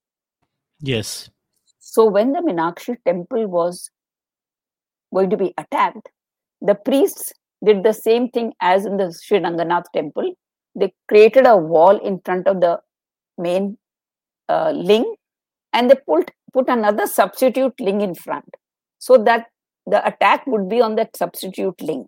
Yes. 0.81 1.31
So 1.79 2.05
when 2.05 2.33
the 2.33 2.41
Minakshi 2.41 2.97
temple 3.05 3.47
was 3.47 3.91
going 5.13 5.31
to 5.31 5.37
be 5.37 5.53
attacked, 5.59 6.09
the 6.61 6.75
priests 6.75 7.33
did 7.65 7.83
the 7.83 7.93
same 7.93 8.29
thing 8.31 8.53
as 8.61 8.87
in 8.87 8.97
the 8.97 9.13
Sri 9.13 9.39
Ranganath 9.39 9.87
temple. 9.95 10.33
they 10.77 10.93
created 11.09 11.47
a 11.47 11.57
wall 11.57 11.99
in 11.99 12.21
front 12.25 12.47
of 12.47 12.61
the 12.61 12.81
main 13.37 13.77
uh, 14.49 14.71
ling 14.71 15.15
and 15.73 15.91
they 15.91 15.97
put 16.07 16.31
put 16.53 16.69
another 16.69 17.07
substitute 17.07 17.81
ling 17.81 18.01
in 18.01 18.15
front. 18.15 18.57
So 18.99 19.17
that 19.19 19.47
the 19.87 20.07
attack 20.07 20.47
would 20.47 20.69
be 20.69 20.81
on 20.81 20.97
that 20.97 21.17
substitute 21.17 21.81
ling 21.81 22.07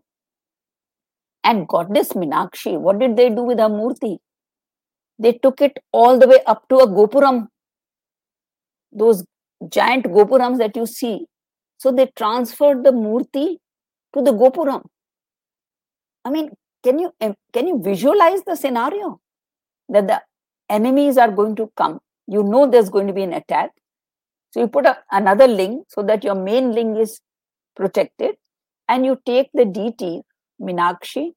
and 1.44 1.66
goddess 1.66 2.12
minakshi 2.12 2.78
what 2.78 2.98
did 2.98 3.16
they 3.16 3.28
do 3.30 3.42
with 3.42 3.58
her 3.58 3.68
murti 3.68 4.18
they 5.18 5.32
took 5.32 5.60
it 5.60 5.78
all 5.92 6.18
the 6.18 6.26
way 6.26 6.40
up 6.46 6.68
to 6.68 6.78
a 6.78 6.86
gopuram. 6.86 7.48
Those 8.90 9.24
giant 9.68 10.06
gopurams 10.06 10.58
that 10.58 10.76
you 10.76 10.86
see. 10.86 11.26
So 11.78 11.92
they 11.92 12.06
transferred 12.16 12.84
the 12.84 12.90
murti 12.90 13.58
to 14.14 14.22
the 14.22 14.32
gopuram. 14.32 14.84
I 16.24 16.30
mean 16.30 16.50
can 16.82 16.98
you 16.98 17.12
can 17.52 17.68
you 17.68 17.80
visualize 17.82 18.42
the 18.44 18.56
scenario? 18.56 19.20
That 19.88 20.08
the 20.08 20.22
enemies 20.68 21.16
are 21.18 21.30
going 21.30 21.54
to 21.56 21.70
come 21.76 22.00
you 22.27 22.43
know 22.43 22.70
there's 22.70 22.91
going 22.91 23.07
to 23.07 23.12
be 23.12 23.23
an 23.23 23.33
attack. 23.33 23.70
So 24.51 24.61
you 24.61 24.68
put 24.68 24.87
a, 24.87 24.99
another 25.11 25.47
ling 25.47 25.85
so 25.89 26.03
that 26.03 26.25
your 26.25 26.35
main 26.35 26.73
ling 26.73 26.97
is 26.97 27.20
protected 27.75 28.37
and 28.89 29.05
you 29.05 29.18
take 29.25 29.51
the 29.55 29.64
dt 29.64 30.23
minakshi 30.61 31.33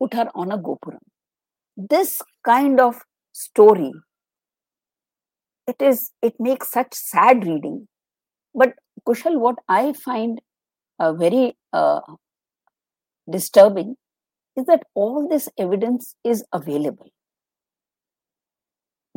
put 0.00 0.14
her 0.14 0.28
on 0.34 0.52
a 0.52 0.58
gopuram. 0.58 0.98
This 1.76 2.22
kind 2.44 2.78
of 2.80 3.02
story 3.32 3.92
it 5.66 5.82
is 5.82 6.10
it 6.22 6.34
makes 6.38 6.70
such 6.70 6.94
sad 6.94 7.46
reading. 7.46 7.88
But 8.54 8.74
kushal 9.06 9.38
what 9.38 9.56
i 9.68 9.92
find 9.92 10.40
uh, 10.98 11.12
very 11.12 11.56
uh, 11.72 12.00
disturbing 13.30 13.96
is 14.56 14.66
that 14.66 14.82
all 14.94 15.28
this 15.28 15.48
evidence 15.58 16.14
is 16.24 16.44
available. 16.52 17.10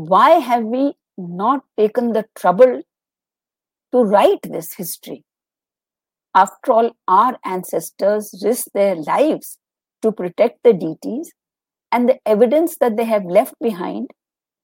Why 0.08 0.40
have 0.40 0.64
we 0.64 0.96
not 1.18 1.64
taken 1.78 2.14
the 2.14 2.26
trouble 2.36 2.82
to 3.92 4.04
write 4.04 4.42
this 4.42 4.74
history? 4.74 5.24
After 6.34 6.72
all, 6.72 6.92
our 7.08 7.38
ancestors 7.46 8.42
risked 8.44 8.74
their 8.74 8.96
lives 8.96 9.60
to 10.02 10.12
protect 10.12 10.64
the 10.64 10.74
deities, 10.74 11.34
and 11.92 12.10
the 12.10 12.18
evidence 12.26 12.78
that 12.78 12.98
they 12.98 13.04
have 13.04 13.26
left 13.26 13.54
behind, 13.62 14.10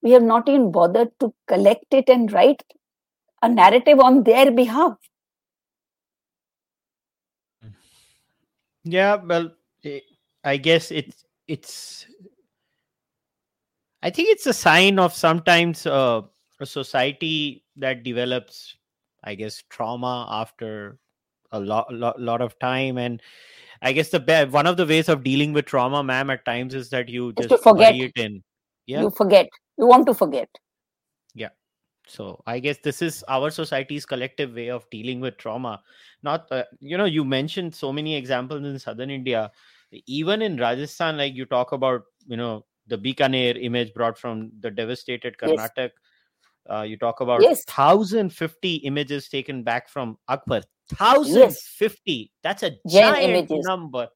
we 0.02 0.12
have 0.12 0.24
not 0.24 0.50
even 0.50 0.72
bothered 0.72 1.10
to 1.20 1.34
collect 1.48 1.86
it 1.92 2.10
and 2.10 2.32
write 2.32 2.64
a 3.44 3.50
narrative 3.50 4.00
on 4.00 4.24
their 4.24 4.50
behalf. 4.50 4.94
Yeah, 8.84 9.16
well, 9.16 9.52
I 10.44 10.58
guess 10.58 10.90
it's 10.90 11.26
it's. 11.48 12.08
I 14.08 14.10
think 14.10 14.30
it's 14.30 14.46
a 14.46 14.54
sign 14.54 15.00
of 15.00 15.14
sometimes 15.14 15.86
uh, 15.86 16.22
a 16.62 16.66
society 16.66 17.66
that 17.76 18.04
develops, 18.04 18.78
I 19.26 19.36
guess, 19.36 19.62
trauma 19.70 20.26
after 20.32 20.98
a 21.52 21.60
lot, 21.60 21.94
lot, 21.94 22.18
lot 22.18 22.40
of 22.40 22.58
time, 22.60 22.98
and 22.98 23.22
I 23.82 23.92
guess 23.92 24.08
the 24.08 24.48
one 24.50 24.66
of 24.66 24.78
the 24.78 24.86
ways 24.86 25.10
of 25.10 25.26
dealing 25.26 25.52
with 25.52 25.66
trauma, 25.66 26.06
ma'am, 26.06 26.30
at 26.30 26.46
times 26.46 26.74
is 26.74 26.90
that 26.92 27.10
you 27.10 27.34
just 27.34 27.62
forget 27.62 27.96
it 27.96 28.14
in. 28.16 28.42
Yeah, 28.86 29.02
you 29.02 29.10
forget. 29.10 29.50
You 29.78 29.88
want 29.88 30.06
to 30.06 30.14
forget. 30.14 30.48
Yeah. 31.36 31.50
So 32.08 32.42
I 32.48 32.60
guess 32.60 32.78
this 32.78 33.02
is 33.02 33.26
our 33.28 33.50
society's 33.50 34.06
collective 34.06 34.54
way 34.54 34.70
of 34.70 34.90
dealing 34.90 35.20
with 35.20 35.36
trauma. 35.36 35.82
Not, 36.24 36.50
uh, 36.50 36.64
you 36.80 36.98
know, 36.98 37.04
you 37.04 37.26
mentioned 37.26 37.76
so 37.76 37.92
many 37.92 38.16
examples 38.16 38.64
in 38.64 38.80
southern 38.80 39.10
India 39.10 39.52
even 40.06 40.42
in 40.42 40.58
Rajasthan, 40.58 41.18
like 41.18 41.34
you 41.34 41.46
talk 41.46 41.72
about, 41.72 42.04
you 42.26 42.38
know, 42.38 42.66
the 42.88 42.98
Bikaner 42.98 43.62
image 43.62 43.94
brought 43.94 44.18
from 44.18 44.52
the 44.60 44.72
devastated 44.72 45.38
Karnataka. 45.38 45.72
Yes. 45.78 45.92
Uh, 46.70 46.82
you 46.82 46.98
talk 46.98 47.22
about 47.22 47.42
yes. 47.42 47.64
1050 47.66 48.76
images 48.76 49.30
taken 49.30 49.64
back 49.64 49.88
from 49.90 50.18
Akbar. 50.28 50.62
1050. 50.98 52.12
Yes. 52.12 52.30
That's 52.44 52.64
a 52.64 52.72
giant 52.90 53.24
images. 53.24 53.66
number. 53.66 54.08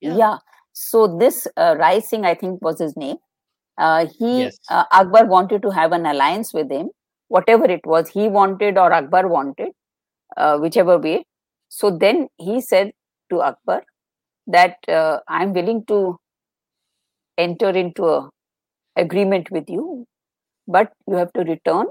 Yeah. 0.00 0.16
yeah. 0.16 0.38
So 0.72 1.18
this 1.18 1.46
uh, 1.56 1.76
Rai 1.78 2.00
Singh, 2.00 2.26
I 2.26 2.34
think, 2.34 2.62
was 2.62 2.78
his 2.78 2.96
name. 2.96 3.16
Uh, 3.78 4.06
he 4.18 4.42
yes. 4.42 4.56
uh, 4.70 4.84
Akbar 4.92 5.26
wanted 5.26 5.62
to 5.62 5.70
have 5.70 5.92
an 5.92 6.06
alliance 6.06 6.52
with 6.52 6.70
him, 6.70 6.90
whatever 7.28 7.64
it 7.64 7.84
was 7.84 8.08
he 8.08 8.28
wanted 8.28 8.78
or 8.78 8.92
Akbar 8.92 9.26
wanted, 9.28 9.70
uh, 10.36 10.58
whichever 10.58 10.98
way. 10.98 11.24
So 11.68 11.90
then 11.90 12.28
he 12.36 12.60
said 12.60 12.92
to 13.30 13.40
Akbar 13.42 13.82
that 14.46 14.76
uh, 14.88 15.18
I'm 15.28 15.52
willing 15.52 15.84
to 15.86 16.18
enter 17.38 17.70
into 17.70 18.06
a 18.06 18.30
agreement 18.96 19.50
with 19.50 19.68
you, 19.68 20.06
but 20.66 20.92
you 21.06 21.14
have 21.16 21.32
to 21.32 21.40
return 21.40 21.86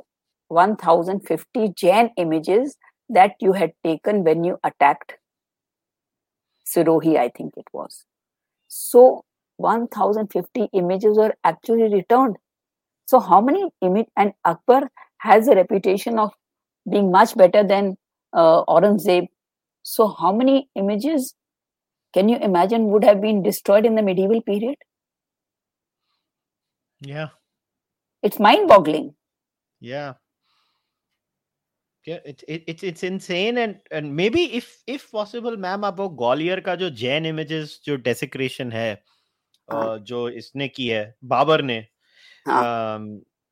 1050 0.48 1.70
Jain 1.76 2.12
images 2.18 2.78
that 3.10 3.36
you 3.39 3.54
had 3.54 3.74
taken 3.84 4.24
when 4.24 4.44
you 4.44 4.58
attacked 4.64 5.18
Sirohi, 6.66 7.18
I 7.18 7.30
think 7.30 7.54
it 7.58 7.68
was. 7.74 8.06
So 8.68 9.24
1050 9.58 10.70
images 10.74 11.18
were 11.18 11.34
actually 11.44 11.94
returned. 11.94 12.38
So 13.06 13.20
how 13.20 13.41
many 13.41 13.70
image 13.82 14.08
and 14.18 14.34
Akbar 14.46 14.89
has 15.20 15.48
a 15.48 15.56
reputation 15.56 16.18
of 16.18 16.32
being 16.89 17.12
much 17.12 17.36
better 17.36 17.64
than 17.64 17.98
uh, 18.34 18.64
Aurangzeb. 18.66 19.28
So 19.84 20.08
how 20.08 20.32
many 20.32 20.70
images 20.76 21.36
can 22.14 22.30
you 22.30 22.38
imagine 22.38 22.86
would 22.86 23.04
have 23.04 23.22
been 23.22 23.44
destroyed 23.44 23.86
in 23.86 23.96
the 23.96 24.02
medieval 24.02 24.41
period 24.41 24.76
yeah. 27.04 27.30
It's 28.24 28.39
mind 28.39 28.68
boggling 28.68 29.14
yeah. 29.82 30.14
Yeah 32.06 32.20
it, 32.26 32.43
it, 32.47 32.64
it's 32.68 32.84
it's 32.84 33.04
insane 33.04 33.58
and 33.58 33.76
and 33.91 34.14
maybe 34.16 34.41
if 34.56 34.66
if 34.88 35.10
possible 35.12 35.56
ma'am 35.66 35.84
आप 35.86 35.99
वो 35.99 36.08
ग्वालियर 36.22 36.60
का 36.60 36.76
जो 36.76 36.89
Jain 37.01 37.26
images 37.26 37.80
जो 37.86 37.95
desecration 38.08 38.72
है 38.72 38.91
हाँ. 39.72 39.97
जो 39.99 40.28
इसने 40.30 40.68
की 40.68 40.88
है 40.88 41.04
बाबर 41.24 41.62
ने 41.62 41.78
हाँ. 42.47 42.99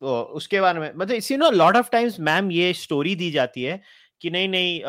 तो 0.01 0.21
उसके 0.39 0.61
बारे 0.61 0.79
में 0.79 0.91
मतलब 0.95 1.15
इसी 1.15 1.37
no 1.37 1.49
lot 1.51 1.75
of 1.75 1.89
times 1.91 2.19
ma'am 2.19 2.51
ये 2.51 2.73
स्टोरी 2.73 3.15
दी 3.15 3.31
जाती 3.31 3.63
है 3.63 3.81
कि 4.21 4.29
नहीं 4.29 4.47
नहीं 4.49 4.81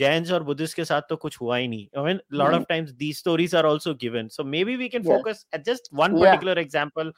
जैन्स 0.00 0.30
और 0.32 0.42
बुद्धिस्ट 0.44 0.76
के 0.76 0.84
साथ 0.84 1.02
तो 1.08 1.16
कुछ 1.16 1.40
हुआ 1.40 1.56
ही 1.56 1.68
नहीं। 1.68 1.86
I 1.98 2.04
mean 2.04 2.20
lot 2.32 2.54
of 2.54 2.64
times 2.68 2.90
these 3.02 3.18
stories 3.18 3.54
are 3.54 3.66
also 3.66 3.94
given 4.00 4.28
so 4.28 4.44
maybe 4.64 4.76
we 4.76 4.88
can 4.88 5.02
focus 5.02 5.46
at 5.54 5.64
just 5.64 5.88
one 5.94 6.18
particular 6.20 6.58
example 6.58 7.12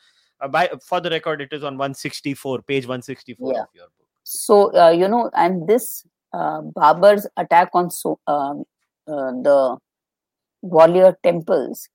by 0.48 0.70
for 0.82 1.00
the 1.00 1.10
record 1.10 1.40
it 1.40 1.52
is 1.52 1.62
on 1.62 1.78
164 1.78 2.62
page 2.62 2.84
164 2.84 3.52
yeah. 3.52 3.62
of 3.62 3.68
your 3.74 3.84
book. 3.84 4.06
So 4.24 4.74
uh, 4.76 4.90
you 4.90 5.08
know 5.08 5.30
and 5.34 5.68
this 5.68 6.04
uh, 6.32 6.62
babar's 6.62 7.26
attack 7.36 7.70
on 7.74 7.90
so 7.90 8.18
uh, 8.26 8.54
uh, 9.06 9.32
the 9.48 9.78
gwalior 10.64 11.14
temples 11.22 11.88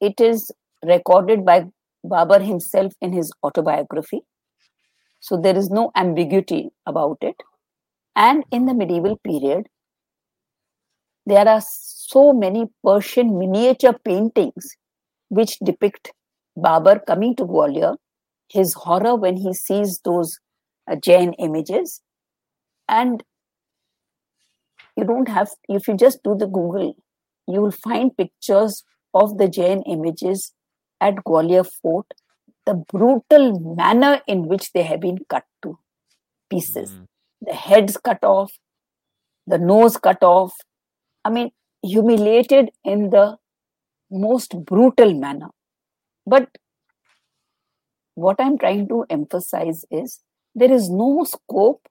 it 0.00 0.20
is 0.20 0.52
recorded 0.82 1.44
by 1.44 1.66
babar 2.04 2.40
himself 2.40 2.92
in 3.00 3.12
his 3.12 3.32
autobiography. 3.42 4.20
So 5.20 5.40
there 5.40 5.56
is 5.56 5.70
no 5.70 5.90
ambiguity 5.96 6.70
about 6.86 7.18
it. 7.22 7.36
And 8.14 8.44
in 8.52 8.66
the 8.66 8.74
medieval 8.74 9.16
period, 9.16 9.66
there 11.26 11.48
are 11.48 11.62
so 11.66 12.32
many 12.32 12.66
Persian 12.84 13.38
miniature 13.38 13.98
paintings 14.04 14.76
which 15.28 15.58
depict 15.60 16.12
Babur 16.56 17.04
coming 17.06 17.34
to 17.36 17.44
Gwalior, 17.44 17.96
his 18.48 18.74
horror 18.74 19.14
when 19.16 19.36
he 19.36 19.52
sees 19.52 20.00
those 20.04 20.38
uh, 20.90 20.96
Jain 20.96 21.32
images. 21.34 22.02
And 22.88 23.22
you 24.96 25.04
don't 25.04 25.28
have, 25.28 25.50
if 25.68 25.88
you 25.88 25.96
just 25.96 26.22
do 26.22 26.36
the 26.36 26.46
Google, 26.46 26.94
you 27.46 27.60
will 27.60 27.70
find 27.72 28.16
pictures 28.16 28.84
of 29.12 29.38
the 29.38 29.48
Jain 29.48 29.82
images 29.82 30.52
at 31.00 31.16
Gwalior 31.26 31.66
Fort, 31.82 32.06
the 32.66 32.74
brutal 32.74 33.74
manner 33.76 34.20
in 34.26 34.46
which 34.48 34.72
they 34.72 34.82
have 34.82 35.00
been 35.00 35.18
cut 35.28 35.44
to 35.62 35.78
pieces. 36.50 36.90
Mm 36.90 37.06
the 37.46 37.54
heads 37.54 37.96
cut 37.96 38.22
off, 38.24 38.52
the 39.46 39.58
nose 39.58 39.96
cut 39.96 40.22
off. 40.22 40.52
I 41.24 41.30
mean, 41.30 41.50
humiliated 41.82 42.70
in 42.84 43.10
the 43.10 43.36
most 44.10 44.56
brutal 44.64 45.14
manner. 45.14 45.48
But 46.26 46.48
what 48.14 48.36
I'm 48.38 48.58
trying 48.58 48.88
to 48.88 49.04
emphasize 49.10 49.84
is 49.90 50.20
there 50.54 50.72
is 50.72 50.88
no 50.88 51.24
scope 51.24 51.86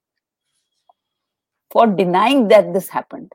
for 1.71 1.87
denying 1.87 2.47
that 2.49 2.73
this 2.73 2.89
happened. 2.89 3.33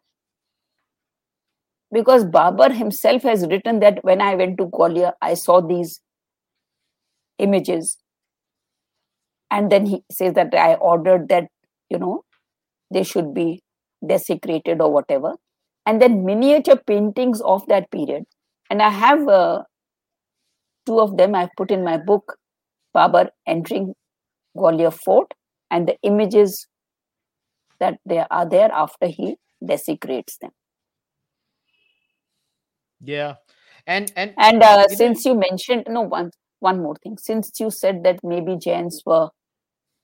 Because 1.92 2.24
Babar 2.24 2.70
himself 2.70 3.22
has 3.22 3.46
written 3.46 3.80
that 3.80 4.04
when 4.04 4.20
I 4.20 4.34
went 4.34 4.58
to 4.58 4.66
Gwalior, 4.66 5.12
I 5.22 5.34
saw 5.34 5.60
these 5.60 6.00
images. 7.38 7.96
And 9.50 9.72
then 9.72 9.86
he 9.86 10.02
says 10.12 10.34
that 10.34 10.54
I 10.54 10.74
ordered 10.74 11.28
that 11.28 11.48
you 11.88 11.98
know 11.98 12.24
they 12.90 13.02
should 13.02 13.34
be 13.34 13.62
desecrated 14.06 14.80
or 14.80 14.92
whatever 14.92 15.34
and 15.86 16.00
then 16.00 16.24
miniature 16.24 16.76
paintings 16.76 17.40
of 17.40 17.66
that 17.66 17.90
period 17.90 18.24
and 18.70 18.82
i 18.82 18.88
have 18.88 19.26
uh, 19.28 19.62
two 20.88 21.00
of 21.00 21.16
them 21.18 21.34
I've 21.34 21.54
put 21.56 21.70
in 21.70 21.84
my 21.84 21.96
book, 21.98 22.36
Babar 22.94 23.30
entering 23.46 23.94
Gwalior 24.56 24.92
Fort, 24.92 25.34
and 25.70 25.86
the 25.86 25.96
images 26.02 26.66
that 27.78 27.98
they 28.06 28.24
are 28.30 28.48
there 28.48 28.70
after 28.72 29.06
he 29.06 29.36
desecrates 29.64 30.38
them. 30.38 30.50
Yeah, 33.00 33.34
and 33.86 34.12
and 34.16 34.34
and 34.38 34.62
uh, 34.62 34.88
since 34.88 35.24
you 35.24 35.34
mentioned 35.34 35.84
no 35.88 36.00
one 36.00 36.30
one 36.60 36.82
more 36.82 36.96
thing, 37.02 37.18
since 37.18 37.52
you 37.60 37.70
said 37.70 38.02
that 38.04 38.24
maybe 38.24 38.56
Jains 38.56 39.02
were 39.06 39.28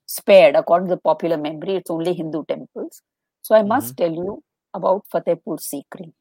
spared 0.07 0.55
according 0.55 0.89
to 0.89 0.97
the 0.97 1.01
popular 1.01 1.39
memory, 1.39 1.77
it's 1.77 1.91
only 1.91 2.15
Hindu 2.15 2.45
temples. 2.47 3.03
So 3.43 3.55
I 3.55 3.63
must 3.63 3.97
mm-hmm. 3.97 4.05
tell 4.05 4.25
you 4.25 4.43
about 4.75 5.07
Fatehpur 5.13 5.59
Sikri. 5.59 6.13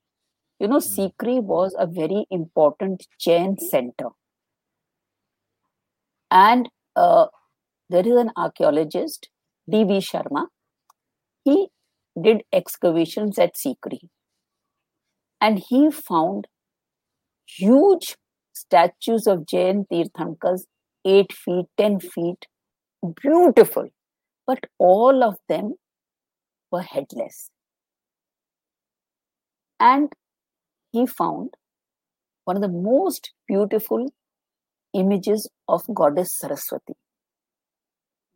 You 0.59 0.67
know, 0.67 0.77
mm-hmm. 0.77 1.01
Sikri 1.01 1.41
was 1.43 1.75
a 1.77 1.85
very 1.85 2.25
important 2.31 3.05
Jain 3.19 3.57
center. 3.57 4.09
And 6.33 6.67
uh, 6.95 7.27
there 7.89 8.05
is 8.05 8.15
an 8.15 8.31
archaeologist, 8.35 9.29
D.V. 9.69 9.99
Sharma. 9.99 10.47
He 11.43 11.67
did 12.19 12.41
excavations 12.51 13.37
at 13.37 13.55
Sikri. 13.55 14.09
And 15.39 15.59
he 15.59 15.91
found 15.91 16.47
huge 17.45 18.15
statues 18.51 19.27
of 19.27 19.45
Jain 19.45 19.85
Tirthankars, 19.91 20.61
8 21.05 21.31
feet, 21.31 21.65
10 21.77 21.99
feet, 21.99 22.47
beautiful. 23.21 23.89
But 24.47 24.65
all 24.79 25.23
of 25.23 25.35
them 25.47 25.75
were 26.71 26.81
headless. 26.81 27.51
And 29.79 30.11
he 30.91 31.05
found 31.05 31.51
one 32.45 32.55
of 32.55 32.63
the 32.63 32.69
most 32.69 33.33
beautiful 33.47 34.11
images 34.93 35.49
of 35.67 35.83
goddess 35.93 36.37
Saraswati. 36.37 36.93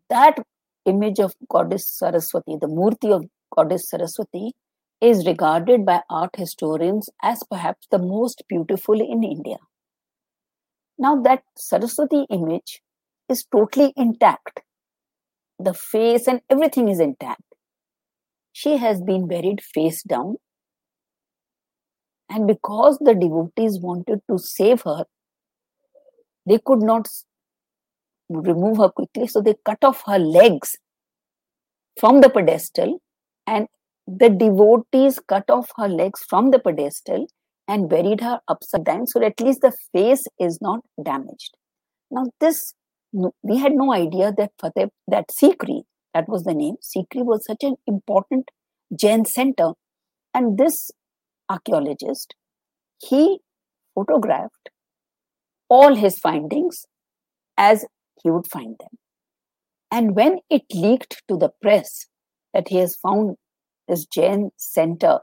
That 0.10 0.40
image 0.86 1.20
of 1.20 1.36
goddess 1.50 1.88
Saraswati, 1.88 2.58
the 2.60 2.68
Murti 2.68 3.14
of 3.14 3.26
goddess 3.56 3.90
Saraswati, 3.90 4.54
is 5.02 5.28
regarded 5.28 5.86
by 5.86 6.02
art 6.10 6.36
historians 6.36 7.10
as 7.22 7.44
perhaps 7.50 7.88
the 7.92 8.00
most 8.00 8.44
beautiful 8.48 9.00
in 9.00 9.24
India. 9.24 9.58
Now, 10.98 11.22
that 11.22 11.44
Saraswati 11.56 12.26
image 12.30 12.82
is 13.30 13.46
totally 13.52 13.94
intact. 13.96 14.62
The 15.60 15.74
face 15.74 16.28
and 16.28 16.42
everything 16.50 16.88
is 16.90 17.00
intact. 17.00 17.42
She 18.54 18.78
has 18.78 19.02
been 19.02 19.28
buried 19.28 19.62
face 19.62 20.02
down. 20.02 20.38
And 22.30 22.48
because 22.48 22.98
the 23.00 23.14
devotees 23.14 23.80
wanted 23.80 24.22
to 24.30 24.40
save 24.40 24.82
her, 24.82 25.06
they 26.48 26.60
could 26.66 26.82
not 26.82 27.08
remove 28.30 28.78
her 28.78 28.90
quickly, 28.90 29.28
so 29.28 29.42
they 29.42 29.56
cut 29.66 29.84
off 29.84 30.04
her 30.06 30.20
legs 30.20 30.78
from 32.00 32.22
the 32.22 32.30
pedestal 32.30 33.00
and 33.46 33.68
the 34.08 34.30
devotees 34.30 35.20
cut 35.28 35.50
off 35.50 35.72
her 35.78 35.88
legs 35.88 36.24
from 36.28 36.52
the 36.52 36.60
pedestal 36.60 37.28
and 37.68 37.90
buried 37.90 38.22
her 38.22 38.40
upside 38.48 38.86
down 38.86 39.06
so 39.06 39.22
at 39.22 39.40
least 39.42 39.62
the 39.62 39.74
face 39.92 40.26
is 40.40 40.60
not 40.62 40.80
damaged. 41.04 41.56
Now, 42.10 42.26
this 42.40 42.74
we 43.12 43.58
had 43.58 43.74
no 43.74 43.94
idea 43.94 44.34
that 44.38 44.52
Fateh, 44.60 44.90
that 45.08 45.30
Sikri, 45.30 45.84
that 46.14 46.28
was 46.28 46.44
the 46.44 46.54
name, 46.54 46.76
Sikri 46.82 47.24
was 47.26 47.46
such 47.46 47.64
an 47.64 47.76
important 47.88 48.50
Jain 48.96 49.26
center. 49.26 49.72
And 50.34 50.58
this 50.58 50.92
archaeologist, 51.50 52.36
he 53.00 53.40
photographed 53.96 54.70
all 55.70 55.96
his 55.96 56.20
findings 56.20 56.86
as 57.58 57.86
he 58.24 58.32
would 58.32 58.48
find 58.48 58.76
them. 58.80 58.98
And 59.92 60.16
when 60.16 60.40
it 60.50 60.64
leaked 60.74 61.24
to 61.28 61.38
the 61.38 61.50
press 61.62 62.08
that 62.54 62.70
he 62.70 62.78
has 62.78 62.96
found 62.96 63.38
this 63.88 64.06
Jain 64.06 64.52
center 64.58 65.20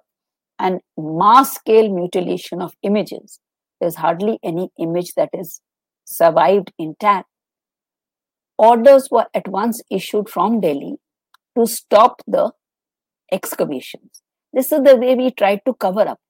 and 0.59 0.80
mass 0.97 1.55
scale 1.55 1.92
mutilation 1.92 2.62
of 2.62 2.74
images. 2.82 3.40
There's 3.80 3.97
hardly 3.97 4.38
any 4.42 4.70
image 4.78 5.14
that 5.16 5.30
is 5.32 5.61
survived 6.05 6.72
intact. 6.78 7.28
Orders 8.57 9.09
were 9.11 9.26
at 9.34 9.49
once 9.49 9.82
issued 9.90 10.28
from 10.28 10.61
Delhi 10.61 10.97
to 11.59 11.66
stop 11.66 12.22
the 12.26 12.53
excavations. 13.32 14.22
This 14.53 14.70
is 14.70 14.82
the 14.82 14.97
way 14.97 15.14
we 15.16 15.32
tried 15.32 15.61
to 15.66 15.74
cover 15.74 16.03
up. 16.03 16.20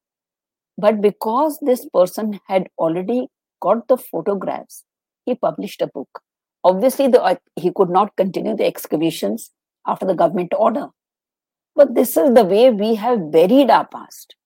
But 0.79 1.01
because 1.01 1.59
this 1.61 1.87
person 1.93 2.41
had 2.49 2.69
already 2.79 3.29
got 3.67 3.89
the 3.89 3.97
photographs, 3.97 4.85
he 5.25 5.35
published 5.35 5.83
a 5.83 5.87
book. 5.87 6.21
Obviously, 6.63 7.09
the, 7.09 7.23
uh, 7.23 7.37
he 7.57 7.73
could 7.75 7.91
not 7.91 8.17
continue 8.17 8.57
the 8.57 8.67
excavations 8.67 9.51
after 9.87 10.07
the 10.07 10.15
government 10.15 10.53
order. 10.57 10.89
But 11.77 11.95
this 11.95 12.17
is 12.17 12.35
the 12.35 12.45
way 12.45 12.71
we 12.71 12.95
have 12.95 13.31
buried 13.31 13.71
our 13.71 13.87
past. 13.87 14.37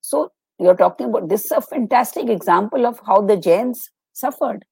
So 0.00 0.32
you're 0.58 0.76
talking 0.76 1.08
about 1.08 1.28
this 1.28 1.44
is 1.44 1.52
a 1.52 1.60
fantastic 1.60 2.28
example 2.28 2.86
of 2.86 3.00
how 3.06 3.20
the 3.20 3.36
Jains 3.36 3.90
suffered. 4.12 4.64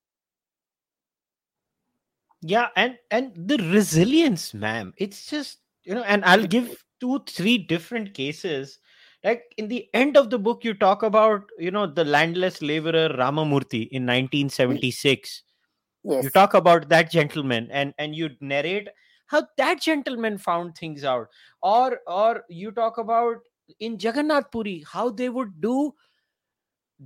Yeah, 2.42 2.68
and 2.74 2.96
and 3.10 3.32
the 3.36 3.58
resilience, 3.58 4.54
ma'am. 4.54 4.94
It's 4.96 5.26
just 5.26 5.58
you 5.84 5.94
know, 5.94 6.02
and 6.02 6.24
I'll 6.24 6.46
give 6.46 6.82
two, 7.00 7.20
three 7.28 7.58
different 7.58 8.14
cases. 8.14 8.78
Like 9.22 9.52
in 9.58 9.68
the 9.68 9.88
end 9.92 10.16
of 10.16 10.30
the 10.30 10.38
book, 10.38 10.64
you 10.64 10.72
talk 10.72 11.02
about 11.02 11.42
you 11.58 11.70
know 11.70 11.86
the 11.86 12.04
landless 12.04 12.62
laborer 12.62 13.10
Ramamurthy 13.10 13.88
in 13.88 14.06
1976. 14.06 15.42
Yes. 16.02 16.24
You 16.24 16.30
talk 16.30 16.54
about 16.54 16.88
that 16.88 17.10
gentleman, 17.10 17.68
and 17.70 17.92
and 17.98 18.14
you 18.14 18.30
narrate 18.40 18.88
how 19.30 19.46
that 19.56 19.80
gentleman 19.80 20.38
found 20.38 20.76
things 20.76 21.04
out 21.04 21.28
or 21.62 22.00
or 22.06 22.44
you 22.48 22.70
talk 22.78 22.98
about 22.98 23.36
in 23.78 23.98
jagannath 24.04 24.50
puri 24.54 24.76
how 24.92 25.08
they 25.20 25.28
would 25.28 25.52
do 25.66 25.74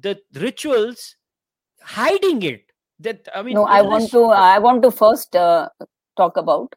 the 0.06 0.14
rituals 0.44 1.04
hiding 1.96 2.42
it 2.52 2.72
that 2.98 3.28
i 3.34 3.42
mean 3.42 3.54
no 3.60 3.66
i 3.78 3.82
want 3.82 4.10
to 4.10 4.24
i 4.44 4.58
want 4.58 4.82
to 4.82 4.90
first 5.02 5.36
uh, 5.36 5.68
talk 6.22 6.38
about 6.44 6.74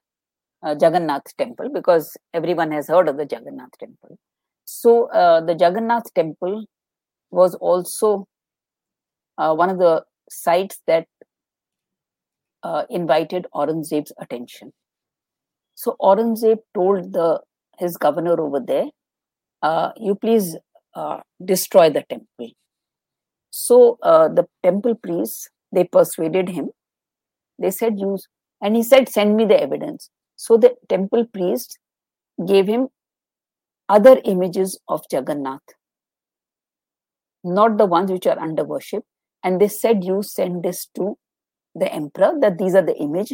uh, 0.63 0.75
jagannath 0.81 1.35
temple 1.43 1.69
because 1.79 2.15
everyone 2.33 2.71
has 2.79 2.87
heard 2.95 3.13
of 3.13 3.17
the 3.21 3.27
jagannath 3.35 3.77
temple 3.85 4.19
so 4.67 5.09
uh, 5.11 5.41
the 5.41 5.53
jagannath 5.53 6.13
temple 6.13 6.65
was 7.31 7.55
also 7.55 8.27
uh, 9.37 9.53
one 9.53 9.69
of 9.69 9.77
the 9.79 10.03
sites 10.29 10.81
that 10.87 11.07
uh, 12.63 12.83
invited 12.89 13.47
Aurangzeb's 13.53 14.11
attention. 14.19 14.73
So 15.75 15.95
Aurangzeb 16.01 16.57
told 16.73 17.13
the 17.13 17.41
his 17.77 17.97
governor 17.97 18.39
over 18.41 18.59
there, 18.59 18.85
uh, 19.61 19.91
"You 19.97 20.15
please 20.15 20.57
uh, 20.95 21.21
destroy 21.43 21.89
the 21.89 22.03
temple." 22.09 22.49
So 23.51 23.97
uh, 24.01 24.27
the 24.29 24.47
temple 24.63 24.95
priests 24.95 25.49
they 25.71 25.83
persuaded 25.83 26.49
him. 26.49 26.69
They 27.59 27.71
said, 27.71 27.99
"Use," 27.99 28.27
and 28.61 28.75
he 28.75 28.83
said, 28.83 29.09
"Send 29.09 29.35
me 29.37 29.45
the 29.45 29.61
evidence." 29.61 30.09
So 30.35 30.57
the 30.57 30.75
temple 30.89 31.25
priests 31.33 31.77
gave 32.47 32.67
him 32.67 32.89
other 33.89 34.19
images 34.25 34.79
of 34.87 35.01
Jagannath, 35.11 35.61
not 37.43 37.77
the 37.77 37.85
ones 37.85 38.11
which 38.11 38.27
are 38.27 38.39
under 38.39 38.63
worship, 38.63 39.03
and 39.43 39.61
they 39.61 39.67
said, 39.67 40.03
"You 40.03 40.23
send 40.23 40.63
this 40.63 40.87
to 40.95 41.17
the 41.75 41.91
emperor 41.93 42.33
that 42.41 42.57
these 42.57 42.75
are 42.75 42.81
the 42.81 42.97
image 42.97 43.33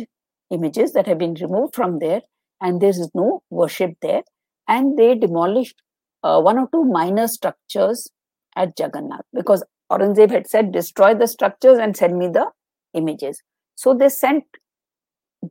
images 0.54 0.94
that 0.94 1.08
have 1.08 1.18
been 1.18 1.34
removed 1.36 1.76
from 1.76 2.00
there 2.00 2.22
and 2.62 2.80
there 2.82 2.90
is 2.90 3.10
no 3.14 3.42
worship 3.50 3.92
there. 4.02 4.24
And 4.68 4.98
they 4.98 5.16
demolished 5.16 5.82
uh, 6.24 6.40
one 6.40 6.58
or 6.58 6.70
two 6.72 6.86
minor 6.86 7.28
structures 7.28 8.10
at 8.56 8.80
Jagannath 8.80 9.26
because 9.34 9.64
Aurangzeb 9.92 10.32
had 10.32 10.48
said, 10.48 10.72
destroy 10.72 11.14
the 11.14 11.28
structures 11.28 11.78
and 11.78 11.96
send 11.98 12.18
me 12.18 12.28
the 12.28 12.50
images. 12.94 13.42
So 13.76 13.94
they 13.94 14.10
sent 14.10 14.46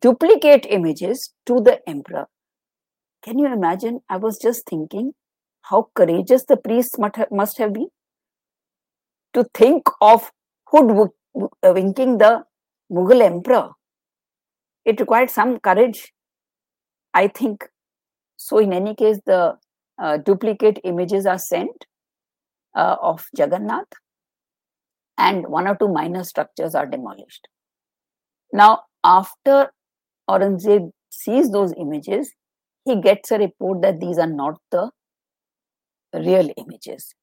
duplicate 0.00 0.66
images 0.70 1.34
to 1.46 1.61
the 1.61 1.86
emperor. 1.88 2.26
Can 3.23 3.39
you 3.39 3.53
imagine? 3.53 4.01
I 4.09 4.16
was 4.16 4.39
just 4.39 4.66
thinking 4.66 5.12
how 5.62 5.89
courageous 5.95 6.45
the 6.45 6.57
priests 6.57 6.99
must 6.99 7.59
have 7.59 7.73
been 7.73 7.89
to 9.35 9.45
think 9.55 9.85
of 10.01 10.31
hoodwinking 10.73 12.18
the 12.18 12.45
Mughal 12.91 13.23
emperor. 13.23 13.70
It 14.85 15.01
required 15.01 15.31
some 15.31 15.59
courage 15.61 16.12
I 17.14 17.29
think 17.29 17.68
so. 18.37 18.59
In 18.59 18.73
any 18.73 18.95
case, 18.95 19.18
the 19.27 19.59
uh, 20.03 20.16
duplicate 20.16 20.81
images 20.85 21.27
are 21.27 21.39
sent 21.39 21.87
uh, 22.75 22.97
of 23.03 23.27
Jagannath, 23.37 23.93
and 25.18 25.47
one 25.47 25.68
or 25.68 25.77
two 25.77 25.89
minor 25.89 26.25
structures 26.25 26.75
are 26.75 26.87
demolished. 26.87 27.49
Now, 28.53 28.85
after 29.05 29.73
Aurangzeb 30.29 30.91
sees 31.11 31.51
those 31.51 31.75
images, 31.79 32.33
he 32.85 33.01
gets 33.01 33.30
a 33.30 33.39
report 33.39 33.83
that 33.83 34.01
these 34.01 34.18
are 34.18 34.26
not 34.26 34.59
the 34.70 34.91
real 36.14 36.51
images. 36.57 37.14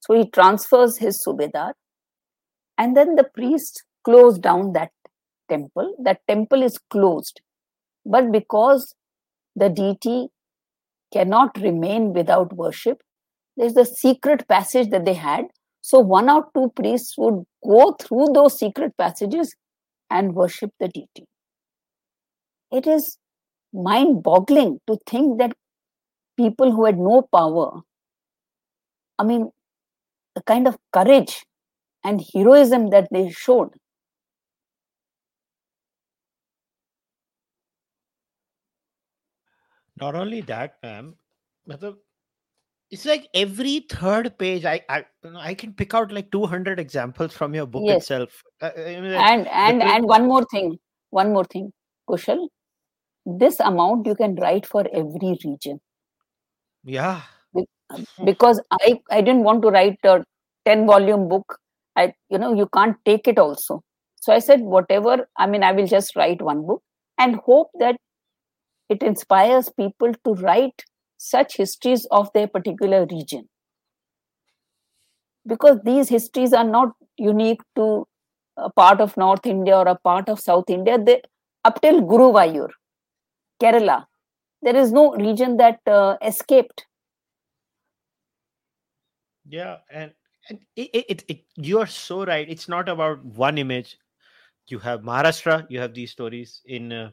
So 0.00 0.14
he 0.14 0.28
transfers 0.30 0.98
his 0.98 1.22
Subedar 1.24 1.72
And 2.78 2.96
then 2.96 3.14
the 3.16 3.24
priests 3.24 3.82
closed 4.04 4.42
down 4.42 4.72
that 4.72 4.90
temple. 5.48 5.94
That 6.02 6.20
temple 6.28 6.62
is 6.62 6.78
closed. 6.90 7.40
But 8.04 8.32
because 8.32 8.94
the 9.56 9.68
deity 9.70 10.28
cannot 11.12 11.58
remain 11.60 12.12
without 12.12 12.52
worship, 12.54 13.02
there's 13.56 13.74
the 13.74 13.84
secret 13.86 14.48
passage 14.48 14.90
that 14.90 15.04
they 15.04 15.14
had. 15.14 15.46
So 15.82 16.00
one 16.00 16.30
or 16.30 16.48
two 16.56 16.72
priests 16.76 17.16
would 17.18 17.44
go 17.64 17.92
through 18.00 18.28
those 18.34 18.58
secret 18.58 18.96
passages 18.98 19.54
and 20.10 20.34
worship 20.34 20.72
the 20.80 20.88
deity. 20.88 21.26
It 22.70 22.86
is 22.86 23.16
mind 23.74 24.22
boggling 24.22 24.80
to 24.86 24.96
think 25.06 25.38
that 25.38 25.52
people 26.36 26.70
who 26.70 26.84
had 26.84 26.98
no 26.98 27.22
power, 27.22 27.82
I 29.18 29.24
mean, 29.24 29.50
the 30.34 30.42
kind 30.42 30.66
of 30.68 30.78
courage 30.92 31.44
and 32.04 32.22
heroism 32.32 32.90
that 32.90 33.08
they 33.10 33.30
showed. 33.30 33.70
Not 40.00 40.14
only 40.14 40.40
that, 40.42 40.74
ma'am, 40.82 41.14
it's 42.90 43.04
like 43.04 43.28
every 43.34 43.86
third 43.88 44.36
page 44.38 44.64
I, 44.64 44.80
I 44.88 45.04
i 45.36 45.54
can 45.54 45.72
pick 45.72 45.94
out 45.94 46.12
like 46.12 46.30
200 46.30 46.78
examples 46.78 47.32
from 47.32 47.54
your 47.54 47.66
book 47.66 47.82
yes. 47.86 48.02
itself 48.02 48.42
uh, 48.60 48.70
uh 48.76 48.80
and 48.80 49.48
and 49.48 49.82
and 49.82 50.04
one 50.04 50.28
more 50.28 50.44
thing 50.50 50.78
one 51.10 51.32
more 51.32 51.44
thing 51.44 51.72
kushal 52.08 52.46
this 53.26 53.60
amount 53.60 54.06
you 54.06 54.14
can 54.14 54.34
write 54.36 54.66
for 54.66 54.84
every 54.92 55.38
region. 55.44 55.80
Yeah. 56.84 57.22
Hmm. 57.54 58.02
Because 58.24 58.60
i 58.72 59.00
i 59.10 59.20
didn't 59.20 59.44
want 59.44 59.62
to 59.62 59.68
write 59.68 59.98
a 60.04 60.24
10 60.66 60.86
volume 60.86 61.28
book. 61.28 61.58
I 61.96 62.12
you 62.28 62.38
know 62.38 62.54
you 62.54 62.68
can't 62.74 62.96
take 63.04 63.28
it 63.28 63.38
also. 63.38 63.82
So 64.20 64.32
i 64.32 64.38
said 64.38 64.60
whatever 64.60 65.28
i 65.36 65.46
mean 65.46 65.62
i 65.62 65.72
will 65.72 65.86
just 65.86 66.16
write 66.16 66.42
one 66.42 66.66
book 66.66 66.82
and 67.18 67.36
hope 67.36 67.70
that 67.78 67.96
it 68.88 69.02
inspires 69.02 69.68
people 69.70 70.12
to 70.24 70.34
write 70.34 70.84
such 71.18 71.56
histories 71.56 72.06
of 72.10 72.30
their 72.34 72.46
particular 72.46 73.06
region. 73.10 73.48
Because 75.46 75.78
these 75.84 76.08
histories 76.08 76.52
are 76.52 76.64
not 76.64 76.92
unique 77.16 77.60
to 77.76 78.06
a 78.56 78.70
part 78.70 79.00
of 79.00 79.16
north 79.16 79.46
india 79.46 79.76
or 79.76 79.88
a 79.88 79.98
part 79.98 80.28
of 80.28 80.40
south 80.40 80.70
india. 80.70 80.98
They 80.98 81.22
up 81.64 81.80
till 81.80 82.02
guruvayur 82.02 82.70
kerala. 83.60 84.06
There 84.62 84.76
is 84.76 84.92
no 84.92 85.14
region 85.14 85.56
that 85.58 85.80
uh, 85.86 86.16
escaped. 86.22 86.86
Yeah 89.46 89.76
and, 89.90 90.12
and 90.48 90.58
it, 90.76 91.04
it, 91.08 91.24
it, 91.28 91.44
you're 91.56 91.86
so 91.86 92.24
right. 92.24 92.48
It's 92.48 92.68
not 92.68 92.88
about 92.88 93.24
one 93.24 93.58
image. 93.58 93.98
You 94.68 94.78
have 94.78 95.02
maharashtra 95.02 95.66
you 95.68 95.78
have 95.80 95.92
these 95.92 96.10
stories 96.10 96.62
in 96.64 96.92
uh, 96.92 97.10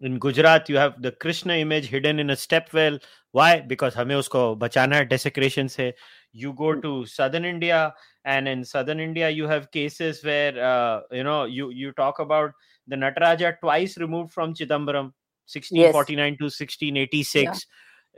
in 0.00 0.18
gujarat. 0.18 0.68
You 0.68 0.78
have 0.78 1.02
the 1.02 1.12
krishna 1.12 1.54
image 1.54 1.86
hidden 1.86 2.18
in 2.18 2.30
a 2.30 2.36
step 2.36 2.72
well 2.72 2.98
why? 3.32 3.60
Because 3.60 3.94
hame 3.94 4.10
usko 4.16 4.58
bachana 4.58 4.94
hai 4.94 5.04
desecration 5.04 5.68
se. 5.68 5.92
You 6.32 6.52
go 6.54 6.74
to 6.80 7.04
southern 7.04 7.44
india 7.44 7.92
and 8.24 8.48
in 8.48 8.64
southern 8.64 9.00
india 9.00 9.28
you 9.28 9.46
have 9.46 9.70
cases 9.70 10.24
where 10.24 10.56
uh, 10.64 11.00
you 11.10 11.24
know 11.24 11.44
you 11.44 11.70
you 11.70 11.92
talk 11.92 12.20
about 12.20 12.52
the 12.86 12.96
nataraja 12.96 13.58
twice 13.60 13.98
removed 13.98 14.32
from 14.32 14.54
chidambaram 14.54 15.12
1649 15.46 16.32
yes. 16.32 16.38
to 16.38 16.44
1686 16.44 17.66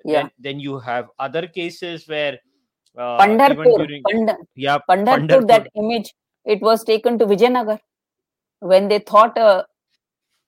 yeah. 0.05 0.13
yeah. 0.13 0.23
Then, 0.23 0.31
then 0.39 0.61
you 0.61 0.79
have 0.79 1.09
other 1.19 1.47
cases 1.47 2.07
where 2.07 2.39
uh, 2.97 3.19
Pandharpur, 3.19 3.65
during, 3.65 4.03
Pand- 4.11 4.33
yeah, 4.55 4.79
Pandharpur, 4.89 5.29
Pandharpur, 5.29 5.49
that 5.49 5.69
image, 5.75 6.15
it 6.45 6.61
was 6.63 6.85
taken 6.85 7.19
to 7.19 7.27
Vijayanagar 7.27 7.79
when 8.61 8.89
they 8.89 8.99
thought 8.99 9.37
a 9.37 9.67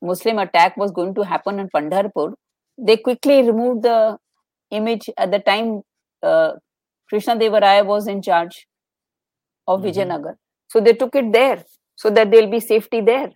Muslim 0.01 0.39
attack 0.39 0.77
was 0.77 0.91
going 0.91 1.15
to 1.15 1.23
happen 1.23 1.59
in 1.59 1.69
Pandharpur. 1.69 2.35
They 2.79 2.97
quickly 2.97 3.43
removed 3.43 3.83
the 3.83 4.17
image 4.71 5.11
at 5.19 5.31
the 5.31 5.41
time 5.41 5.83
uh, 6.23 6.53
Krishna 7.09 7.37
Devaraya 7.37 7.85
was 7.85 8.07
in 8.07 8.23
charge 8.23 8.67
of 9.67 9.81
mm-hmm. 9.81 9.89
Vijayanagar. 9.89 10.37
So 10.69 10.81
they 10.81 10.93
took 10.93 11.15
it 11.17 11.33
there 11.33 11.65
so 11.97 12.11
that 12.11 12.31
there'll 12.31 12.51
be 12.51 12.61
safety 12.61 13.01
there 13.01 13.33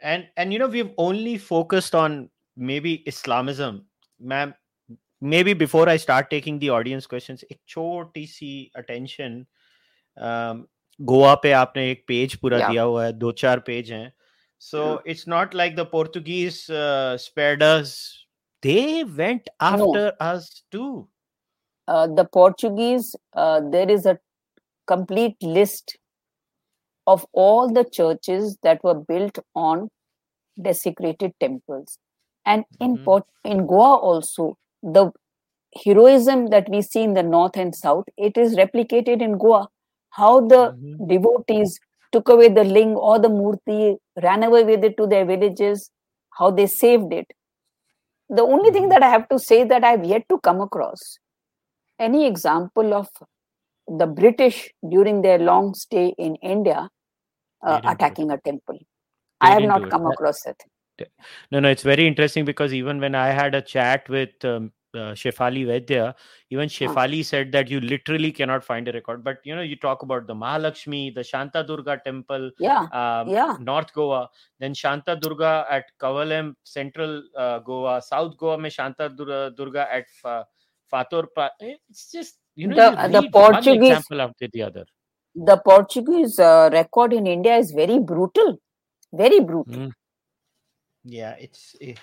And 0.00 0.28
and 0.36 0.52
you 0.52 0.58
know 0.58 0.66
we've 0.66 0.92
only 0.98 1.38
focused 1.38 1.94
on 1.94 2.30
maybe 2.56 3.02
Islamism, 3.06 3.86
ma'am 4.20 4.54
maybe 5.20 5.54
before 5.54 5.88
I 5.88 5.96
start 5.96 6.30
taking 6.30 6.58
the 6.58 6.70
audience 6.70 7.06
questions, 7.06 7.44
एक 7.50 7.58
छोटी 7.68 8.26
सी 8.26 8.70
attention. 8.76 9.46
Um, 10.16 10.66
Goa 11.00 11.34
पे 11.34 11.52
आपने 11.52 11.90
एक 11.90 12.04
page 12.08 12.34
पूरा 12.34 12.58
yeah. 12.58 12.70
दिया 12.70 12.82
हुआ 12.82 13.04
है 13.04 13.12
दो 13.12 13.32
चार 13.32 13.60
पेज 13.60 13.92
हैं 13.92 14.12
so 14.58 14.82
yeah. 14.82 15.12
it's 15.12 15.26
not 15.30 15.54
like 15.60 15.74
the 15.76 15.84
portuguese 15.84 16.58
uh, 16.70 17.18
spared 17.22 17.62
us 17.62 17.90
they 18.62 19.02
went 19.04 19.48
after 19.60 20.04
no. 20.04 20.12
us 20.26 20.46
too 20.70 21.08
uh, 21.88 22.06
the 22.20 22.24
portuguese 22.36 23.08
of 27.13 27.25
all 27.33 27.71
the 27.79 27.85
churches 27.97 28.57
that 28.63 28.83
were 28.83 28.99
built 29.11 29.39
on 29.55 29.89
desecrated 30.67 31.33
temples 31.39 31.97
and 32.45 32.65
in 32.79 32.97
mm-hmm. 32.97 33.51
In 33.51 33.65
goa 33.67 33.95
also 33.95 34.57
the 34.83 35.11
heroism 35.83 36.47
that 36.47 36.69
we 36.69 36.81
see 36.81 37.03
in 37.03 37.13
the 37.13 37.23
north 37.23 37.57
and 37.63 37.75
south 37.75 38.05
it 38.17 38.37
is 38.43 38.55
replicated 38.55 39.21
in 39.27 39.37
goa 39.43 39.67
how 40.19 40.33
the 40.41 40.61
mm-hmm. 40.71 41.07
devotees 41.13 41.79
took 42.11 42.29
away 42.35 42.49
the 42.49 42.63
ling 42.63 42.93
or 42.95 43.15
the 43.25 43.29
murti 43.29 43.95
ran 44.23 44.43
away 44.43 44.63
with 44.63 44.83
it 44.83 44.97
to 44.97 45.07
their 45.07 45.25
villages 45.25 45.89
how 46.39 46.51
they 46.59 46.67
saved 46.75 47.13
it 47.13 47.35
the 48.29 48.41
only 48.41 48.71
thing 48.71 48.83
mm-hmm. 48.83 48.99
that 48.99 49.03
i 49.09 49.09
have 49.15 49.27
to 49.33 49.39
say 49.47 49.63
that 49.73 49.83
i've 49.83 50.05
yet 50.13 50.27
to 50.29 50.39
come 50.49 50.61
across 50.67 51.17
any 52.07 52.25
example 52.25 52.93
of 53.01 53.07
the 54.03 54.07
british 54.21 54.61
during 54.95 55.21
their 55.21 55.39
long 55.51 55.73
stay 55.73 56.07
in 56.17 56.35
india 56.55 56.87
uh, 57.63 57.79
attacking 57.85 58.31
a 58.31 58.37
temple 58.49 58.79
i 59.41 59.51
have 59.51 59.63
not 59.63 59.89
come 59.89 60.05
across 60.07 60.45
it 60.45 60.61
no 61.51 61.59
no 61.59 61.69
it's 61.69 61.83
very 61.83 62.05
interesting 62.07 62.45
because 62.45 62.73
even 62.73 62.99
when 62.99 63.15
i 63.15 63.27
had 63.27 63.55
a 63.55 63.61
chat 63.61 64.07
with 64.09 64.45
um, 64.45 64.71
uh, 64.95 65.13
Shefali 65.13 65.65
Vaidya, 65.65 66.15
even 66.49 66.67
Shefali 66.67 67.23
said 67.23 67.51
that 67.51 67.69
you 67.69 67.79
literally 67.79 68.31
cannot 68.31 68.63
find 68.63 68.87
a 68.87 68.91
record. 68.91 69.23
But 69.23 69.39
you 69.43 69.55
know, 69.55 69.61
you 69.61 69.75
talk 69.75 70.01
about 70.01 70.27
the 70.27 70.33
Mahalakshmi, 70.33 71.13
the 71.13 71.23
Shanta 71.23 71.63
Durga 71.63 72.01
temple, 72.03 72.51
yeah, 72.59 72.87
um, 72.91 73.29
yeah, 73.29 73.55
North 73.59 73.93
Goa, 73.93 74.29
then 74.59 74.73
Shanta 74.73 75.15
Durga 75.15 75.65
at 75.69 75.85
Kavalem, 75.99 76.55
Central 76.63 77.23
uh, 77.37 77.59
Goa, 77.59 78.01
South 78.01 78.37
Goa, 78.37 78.57
me 78.57 78.69
Shanta 78.69 79.09
Durga, 79.09 79.53
Durga 79.55 79.87
at 79.93 80.05
Fatorpa. 80.91 81.49
It's 81.59 82.11
just 82.11 82.37
you 82.55 82.67
know, 82.67 82.95
the, 82.95 83.07
you 83.07 83.21
the 83.21 83.29
Portuguese 83.29 83.91
example 83.91 84.21
after 84.21 84.47
the 84.51 84.63
other 84.63 84.85
The 85.36 85.56
Portuguese 85.56 86.38
uh, 86.38 86.70
record 86.72 87.12
in 87.12 87.26
India 87.26 87.56
is 87.56 87.72
very 87.72 87.98
brutal, 87.98 88.58
very 89.12 89.40
brutal. 89.40 89.74
Mm. 89.74 89.92
Yeah, 91.04 91.34
it's. 91.38 91.76
It, 91.80 91.98
eh, 91.98 92.00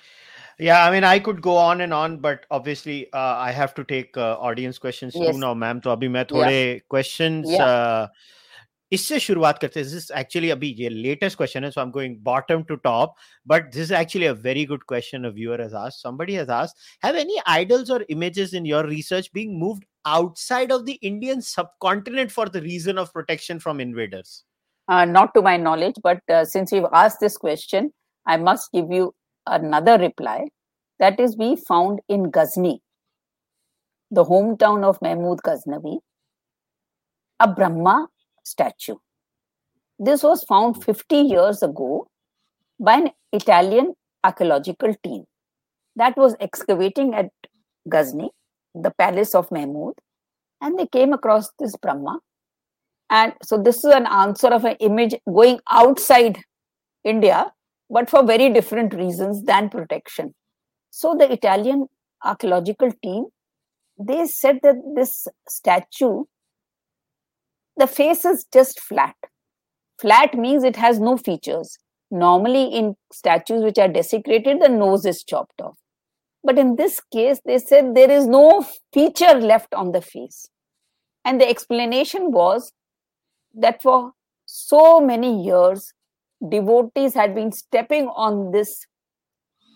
yeah 0.59 0.85
i 0.87 0.91
mean 0.91 1.03
i 1.03 1.19
could 1.19 1.41
go 1.41 1.55
on 1.57 1.81
and 1.81 1.93
on 1.93 2.17
but 2.17 2.45
obviously 2.51 2.97
uh, 3.13 3.35
i 3.47 3.51
have 3.51 3.73
to 3.73 3.83
take 3.83 4.17
uh, 4.17 4.35
audience 4.49 4.77
questions 4.77 5.15
yes. 5.15 5.33
too 5.33 5.39
now 5.39 5.53
ma'am 5.63 5.81
तो 5.81 5.89
अभी 5.91 6.07
मैं 6.15 6.25
थोड़े 6.31 6.51
yeah. 6.51 6.79
questions 6.89 7.49
yeah. 7.49 7.65
uh, 7.65 8.07
इससे 8.93 9.19
शुरुआत 9.19 9.59
करते 9.59 9.79
हैं 9.79 9.89
this 9.89 10.09
actually 10.19 10.49
अभी 10.49 10.69
ये 10.79 10.89
लेटेस्ट 10.89 11.37
क्वेश्चन 11.37 11.63
है 11.63 11.69
so 11.71 11.79
I 11.81 11.85
am 11.85 11.91
going 11.91 12.15
bottom 12.23 12.63
to 12.69 12.75
top 12.87 13.13
but 13.47 13.71
this 13.73 13.81
is 13.81 13.91
actually 13.99 14.27
a 14.27 14.31
very 14.47 14.65
good 14.71 14.83
question 14.87 15.23
a 15.25 15.29
viewer 15.37 15.61
has 15.61 15.73
asked 15.81 16.07
somebody 16.07 16.35
has 16.39 16.51
asked 16.55 16.89
have 17.05 17.19
any 17.21 17.39
idols 17.53 17.93
or 17.97 17.99
images 18.17 18.55
in 18.59 18.67
your 18.71 18.81
research 18.89 19.29
being 19.37 19.53
moved 19.61 19.87
outside 20.06 20.72
of 20.72 20.86
the 20.86 20.98
indian 21.02 21.42
subcontinent 21.42 22.30
for 22.30 22.48
the 22.48 22.62
reason 22.62 22.98
of 22.98 23.12
protection 23.12 23.58
from 23.58 23.80
invaders? 23.80 24.44
Uh, 24.88 25.04
not 25.04 25.34
to 25.34 25.42
my 25.42 25.56
knowledge 25.56 25.96
but 26.02 26.20
uh, 26.30 26.44
since 26.44 26.72
you've 26.72 26.92
asked 26.92 27.20
this 27.20 27.36
question 27.36 27.92
i 28.26 28.36
must 28.36 28.70
give 28.72 28.90
you 28.90 29.12
another 29.46 29.98
reply. 29.98 30.48
That 30.98 31.20
is 31.20 31.36
we 31.36 31.56
found 31.56 32.00
in 32.08 32.30
Ghazni, 32.30 32.80
the 34.10 34.24
hometown 34.24 34.84
of 34.84 35.00
Mahmud 35.02 35.40
Ghaznavi, 35.44 35.98
a 37.40 37.48
Brahma 37.48 38.08
statue. 38.44 38.96
This 39.98 40.22
was 40.22 40.44
found 40.44 40.82
50 40.84 41.16
years 41.16 41.62
ago 41.62 42.08
by 42.78 42.94
an 42.94 43.10
Italian 43.32 43.94
archaeological 44.24 44.94
team 45.02 45.24
that 45.96 46.16
was 46.16 46.34
excavating 46.40 47.14
at 47.14 47.30
Ghazni, 47.88 48.30
the 48.82 48.92
palace 48.92 49.34
of 49.34 49.50
Mahmud, 49.50 49.94
and 50.60 50.78
they 50.78 50.86
came 50.86 51.12
across 51.12 51.50
this 51.58 51.76
Brahma. 51.76 52.20
And 53.10 53.34
so 53.42 53.56
this 53.56 53.78
is 53.78 53.92
an 53.92 54.06
answer 54.06 54.48
of 54.48 54.64
an 54.64 54.76
image 54.80 55.14
going 55.26 55.60
outside 55.70 56.38
India 57.04 57.52
but 57.88 58.10
for 58.10 58.24
very 58.24 58.52
different 58.52 58.94
reasons 58.94 59.42
than 59.44 59.68
protection. 59.68 60.34
So 60.90 61.14
the 61.14 61.30
Italian 61.30 61.86
archaeological 62.24 62.92
team, 63.02 63.26
they 63.98 64.26
said 64.26 64.60
that 64.62 64.76
this 64.94 65.26
statue, 65.48 66.24
the 67.76 67.86
face 67.86 68.24
is 68.24 68.46
just 68.52 68.80
flat. 68.80 69.14
Flat 70.00 70.34
means 70.34 70.64
it 70.64 70.76
has 70.76 70.98
no 70.98 71.16
features. 71.16 71.78
Normally, 72.10 72.64
in 72.64 72.96
statues 73.12 73.62
which 73.62 73.78
are 73.78 73.88
desecrated, 73.88 74.60
the 74.60 74.68
nose 74.68 75.04
is 75.04 75.24
chopped 75.24 75.60
off. 75.60 75.76
But 76.46 76.60
in 76.60 76.76
this 76.76 77.00
case, 77.12 77.40
they 77.44 77.58
said 77.58 77.96
there 77.96 78.10
is 78.10 78.28
no 78.28 78.64
feature 78.92 79.34
left 79.34 79.74
on 79.74 79.90
the 79.90 80.00
face. 80.00 80.48
And 81.24 81.40
the 81.40 81.48
explanation 81.48 82.30
was 82.30 82.72
that 83.52 83.82
for 83.82 84.12
so 84.44 85.00
many 85.00 85.42
years, 85.42 85.92
devotees 86.48 87.14
had 87.14 87.34
been 87.34 87.50
stepping 87.50 88.06
on 88.06 88.52
this. 88.52 88.86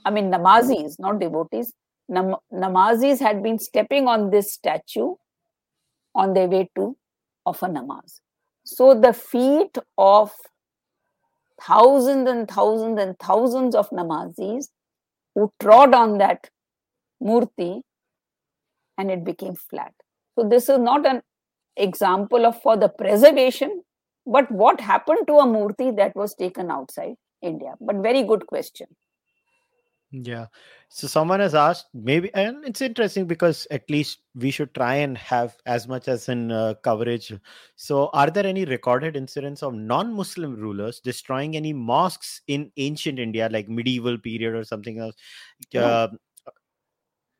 I 0.05 0.11
mean, 0.11 0.31
namazis, 0.31 0.95
not 1.01 1.19
devotees, 1.19 1.73
nam- 2.09 2.37
namazis 2.53 3.19
had 3.19 3.43
been 3.43 3.59
stepping 3.59 4.07
on 4.07 4.31
this 4.31 4.53
statue 4.53 5.15
on 6.15 6.35
their 6.35 6.47
way 6.47 6.71
to 6.77 6.97
offer 7.47 7.67
namaz. 7.67 8.21
So 8.65 8.95
the 8.95 9.13
feet 9.13 9.77
of 9.99 10.31
thousands 11.61 12.31
and 12.31 12.49
thousands 12.49 13.01
and 13.01 13.19
thousands 13.19 13.75
of 13.75 13.91
namazis 13.91 14.69
who 15.35 15.53
trod 15.59 15.95
on 15.95 16.19
that 16.19 16.49
murti 17.23 17.83
and 18.99 19.11
it 19.11 19.25
became 19.25 19.55
flat. 19.55 19.93
So 20.39 20.49
this 20.49 20.69
is 20.69 20.79
not 20.79 21.07
an 21.07 21.23
example 21.77 22.47
of 22.47 22.61
for 22.63 22.77
the 22.77 22.89
preservation, 22.89 23.83
but 24.27 24.51
what 24.51 24.81
happened 24.81 25.27
to 25.27 25.35
a 25.35 25.45
murti 25.45 25.97
that 25.97 26.15
was 26.15 26.35
taken 26.35 26.71
outside 26.71 27.15
India. 27.43 27.75
But 27.81 27.97
very 27.97 28.23
good 28.23 28.47
question. 28.47 28.87
Yeah. 30.13 30.47
So 30.89 31.07
someone 31.07 31.39
has 31.39 31.55
asked 31.55 31.87
maybe, 31.95 32.35
and 32.35 32.65
it's 32.65 32.81
interesting 32.81 33.27
because 33.27 33.69
at 33.71 33.89
least 33.89 34.23
we 34.35 34.51
should 34.51 34.75
try 34.75 34.97
and 34.97 35.17
have 35.17 35.57
as 35.67 35.87
much 35.87 36.09
as 36.09 36.29
in 36.29 36.51
uh, 36.51 36.75
coverage. 36.83 37.33
So, 37.77 38.11
are 38.13 38.29
there 38.29 38.45
any 38.45 38.65
recorded 38.65 39.17
incidents 39.17 39.63
of 39.63 39.73
non-Muslim 39.73 40.57
rulers 40.57 40.99
destroying 40.99 41.55
any 41.55 41.73
mosques 41.73 42.41
in 42.49 42.73
ancient 42.77 43.21
India, 43.21 43.49
like 43.53 43.69
medieval 43.69 44.19
period 44.19 44.55
or 44.55 44.65
something 44.65 44.99
else? 44.99 45.15
Uh, 45.77 46.09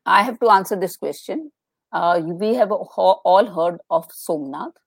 I 0.05 0.23
have 0.23 0.39
to 0.39 0.49
answer 0.49 0.75
this 0.75 0.95
question. 0.95 1.51
Uh, 1.91 2.21
we 2.23 2.55
have 2.55 2.71
all 2.71 3.45
heard 3.53 3.79
of 3.89 4.05
Somnath, 4.11 4.77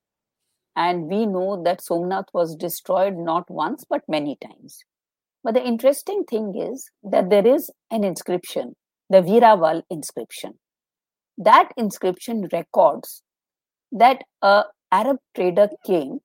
and 0.74 1.06
we 1.06 1.26
know 1.26 1.62
that 1.62 1.82
Somnath 1.82 2.28
was 2.32 2.56
destroyed 2.56 3.16
not 3.16 3.48
once 3.50 3.84
but 3.88 4.02
many 4.08 4.36
times. 4.42 4.78
But 5.44 5.54
the 5.54 5.64
interesting 5.64 6.24
thing 6.24 6.54
is 6.56 6.90
that 7.02 7.30
there 7.30 7.46
is 7.46 7.70
an 7.90 8.02
inscription, 8.02 8.74
the 9.10 9.20
Veraval 9.20 9.82
inscription. 9.90 10.58
That 11.36 11.70
inscription 11.76 12.48
records 12.52 13.22
that 13.92 14.22
a 14.40 14.64
Arab 14.90 15.18
trader 15.34 15.68
came 15.84 16.20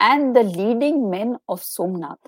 and 0.00 0.34
the 0.34 0.42
leading 0.42 1.10
men 1.10 1.36
of 1.48 1.62
Somnath 1.62 2.18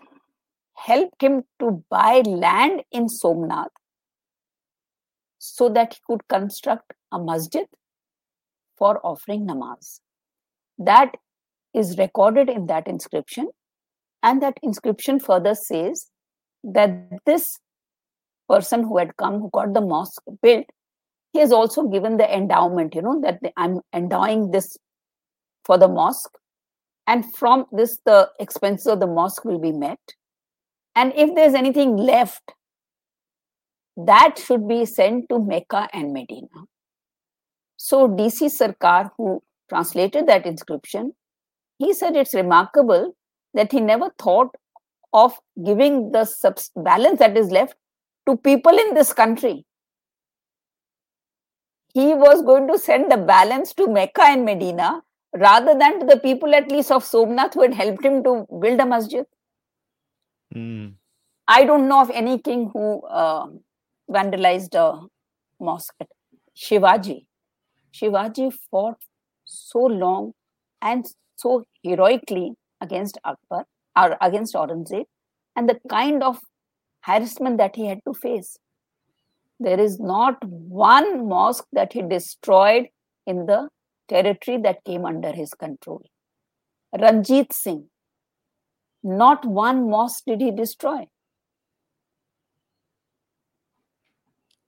helped 0.74 1.22
him 1.22 1.42
to 1.58 1.82
buy 1.90 2.22
land 2.24 2.82
in 2.92 3.08
Somnath 3.08 3.72
so 5.44 5.68
that 5.68 5.94
he 5.94 6.00
could 6.06 6.20
construct 6.28 6.92
a 7.10 7.18
masjid 7.18 7.66
for 8.78 9.04
offering 9.04 9.44
namaz. 9.44 9.98
That 10.78 11.16
is 11.74 11.98
recorded 11.98 12.48
in 12.48 12.66
that 12.66 12.86
inscription 12.86 13.48
and 14.22 14.40
that 14.40 14.58
inscription 14.62 15.18
further 15.18 15.56
says 15.56 16.06
that 16.62 16.90
this 17.26 17.58
person 18.48 18.84
who 18.84 18.98
had 18.98 19.16
come, 19.16 19.40
who 19.40 19.50
got 19.52 19.74
the 19.74 19.80
mosque 19.80 20.22
built, 20.42 20.66
he 21.32 21.40
has 21.40 21.50
also 21.50 21.88
given 21.88 22.18
the 22.18 22.32
endowment, 22.32 22.94
you 22.94 23.02
know, 23.02 23.20
that 23.22 23.40
I'm 23.56 23.80
endowing 23.92 24.52
this 24.52 24.76
for 25.64 25.76
the 25.76 25.88
mosque. 25.88 26.38
And 27.08 27.34
from 27.34 27.66
this, 27.72 27.98
the 28.04 28.30
expenses 28.38 28.86
of 28.86 29.00
the 29.00 29.08
mosque 29.08 29.44
will 29.44 29.58
be 29.58 29.72
met. 29.72 29.98
And 30.94 31.12
if 31.16 31.34
there's 31.34 31.54
anything 31.54 31.96
left, 31.96 32.52
that 33.96 34.38
should 34.38 34.66
be 34.66 34.84
sent 34.86 35.28
to 35.28 35.38
Mecca 35.38 35.88
and 35.92 36.12
Medina. 36.12 36.66
So 37.76 38.08
DC 38.08 38.50
Sircar, 38.50 39.12
who 39.16 39.42
translated 39.68 40.26
that 40.28 40.46
inscription, 40.46 41.14
he 41.78 41.92
said 41.92 42.16
it's 42.16 42.34
remarkable 42.34 43.16
that 43.54 43.72
he 43.72 43.80
never 43.80 44.10
thought 44.18 44.54
of 45.12 45.38
giving 45.64 46.12
the 46.12 46.24
subs- 46.24 46.70
balance 46.76 47.18
that 47.18 47.36
is 47.36 47.50
left 47.50 47.74
to 48.28 48.36
people 48.36 48.78
in 48.78 48.94
this 48.94 49.12
country. 49.12 49.66
He 51.92 52.14
was 52.14 52.42
going 52.42 52.68
to 52.68 52.78
send 52.78 53.10
the 53.12 53.18
balance 53.18 53.74
to 53.74 53.86
Mecca 53.86 54.22
and 54.22 54.44
Medina 54.44 55.02
rather 55.34 55.76
than 55.78 56.00
to 56.00 56.06
the 56.06 56.18
people 56.18 56.54
at 56.54 56.70
least 56.70 56.90
of 56.90 57.04
Somnath 57.04 57.54
who 57.54 57.62
had 57.62 57.74
helped 57.74 58.04
him 58.04 58.22
to 58.24 58.46
build 58.60 58.80
a 58.80 58.86
masjid. 58.86 59.26
Mm. 60.54 60.94
I 61.48 61.64
don't 61.64 61.88
know 61.88 62.00
of 62.00 62.10
any 62.10 62.38
king 62.38 62.70
who 62.72 63.02
uh, 63.02 63.48
vandalized 64.12 64.74
a 64.74 65.06
mosque. 65.60 65.94
Shivaji. 66.56 67.26
Shivaji 67.92 68.52
fought 68.70 68.98
so 69.44 69.80
long 69.80 70.32
and 70.80 71.06
so 71.36 71.64
heroically 71.82 72.54
against 72.80 73.18
Akbar 73.24 73.64
or 73.96 74.16
against 74.20 74.54
Aurangzeb 74.54 75.04
and 75.56 75.68
the 75.68 75.78
kind 75.88 76.22
of 76.22 76.40
harassment 77.00 77.58
that 77.58 77.76
he 77.76 77.86
had 77.86 78.00
to 78.06 78.14
face. 78.14 78.56
There 79.60 79.78
is 79.78 80.00
not 80.00 80.42
one 80.44 81.28
mosque 81.28 81.66
that 81.72 81.92
he 81.92 82.02
destroyed 82.02 82.86
in 83.26 83.46
the 83.46 83.68
territory 84.08 84.58
that 84.62 84.84
came 84.84 85.04
under 85.04 85.32
his 85.32 85.54
control. 85.54 86.02
Ranjit 86.98 87.52
Singh, 87.52 87.88
not 89.02 89.44
one 89.44 89.88
mosque 89.88 90.24
did 90.26 90.40
he 90.40 90.50
destroy. 90.50 91.06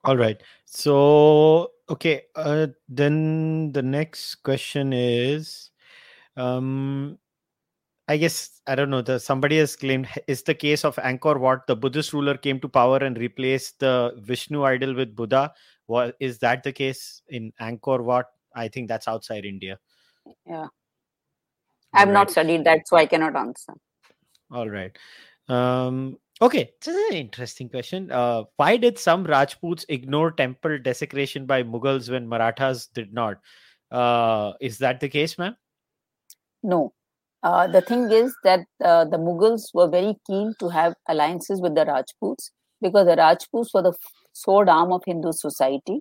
All 0.05 0.17
right. 0.17 0.43
So, 0.65 1.73
okay. 1.89 2.23
Uh, 2.35 2.69
then 2.89 3.73
the 3.73 3.83
next 3.83 4.37
question 4.37 4.93
is 4.93 5.71
um, 6.37 7.19
I 8.07 8.19
guess 8.19 8.61
I 8.67 8.75
don't 8.75 8.91
know. 8.91 9.01
The 9.01 9.19
somebody 9.19 9.59
has 9.59 9.77
claimed 9.77 10.09
is 10.27 10.43
the 10.43 10.55
case 10.55 10.85
of 10.85 10.97
Angkor 10.97 11.39
Wat. 11.39 11.67
The 11.67 11.77
Buddhist 11.77 12.13
ruler 12.13 12.37
came 12.37 12.61
to 12.61 12.69
power 12.69 12.99
and 12.99 13.17
replaced 13.17 13.81
the 13.81 14.15
Vishnu 14.19 14.63
idol 14.65 14.95
with 14.95 15.17
Buddha. 15.17 15.53
What 15.87 16.17
is 16.21 16.39
that 16.41 16.63
the 16.63 16.73
case 16.73 17.23
in 17.29 17.53
Angkor 17.61 18.03
Wat? 18.03 18.27
I 18.55 18.69
think 18.69 18.89
that's 18.89 19.09
outside 19.09 19.45
India. 19.45 19.79
Yeah, 20.47 20.69
I've 21.95 22.09
right. 22.09 22.15
not 22.15 22.31
studied 22.31 22.65
that, 22.65 22.87
so 22.87 22.97
I 22.97 23.07
cannot 23.07 23.37
answer. 23.37 23.73
All 24.51 24.69
right. 24.69 24.97
Um, 25.49 26.19
okay, 26.41 26.71
this 26.85 26.95
is 26.95 27.11
an 27.11 27.17
interesting 27.17 27.69
question. 27.69 28.11
Uh, 28.11 28.45
why 28.57 28.77
did 28.77 28.99
some 28.99 29.25
Rajputs 29.25 29.85
ignore 29.89 30.33
temple 30.33 30.79
desecration 30.79 31.47
by 31.47 31.63
Mughals 31.63 32.11
when 32.11 32.29
Marathas 32.29 32.87
did 32.89 33.13
not? 33.13 33.39
Uh, 33.91 34.53
is 34.61 34.79
that 34.79 35.01
the 35.01 35.09
case, 35.09 35.39
ma'am? 35.39 35.57
No, 36.63 36.93
uh, 37.45 37.67
the 37.67 37.83
thing 37.83 38.11
is 38.11 38.35
that 38.43 38.61
uh, 38.83 39.05
the 39.05 39.19
Mughals 39.19 39.65
were 39.75 39.87
very 39.87 40.17
keen 40.27 40.55
to 40.61 40.71
have 40.71 40.95
alliances 41.09 41.61
with 41.61 41.75
the 41.75 41.85
Rajputs 41.85 42.51
because 42.81 43.07
the 43.07 43.17
Rajputs 43.17 43.75
were 43.75 43.83
the 43.83 43.93
sword 44.33 44.71
arm 44.71 44.93
of 44.93 45.03
Hindu 45.05 45.33
society. 45.33 46.01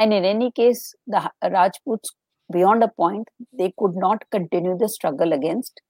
And 0.00 0.12
in 0.12 0.24
any 0.24 0.50
case, 0.50 0.92
the 1.06 1.30
Rajputs, 1.42 2.10
beyond 2.52 2.82
a 2.82 2.88
point, 2.88 3.28
they 3.56 3.72
could 3.78 3.94
not 3.94 4.24
continue 4.32 4.76
the 4.76 4.88
struggle 4.88 5.32
against 5.32 5.80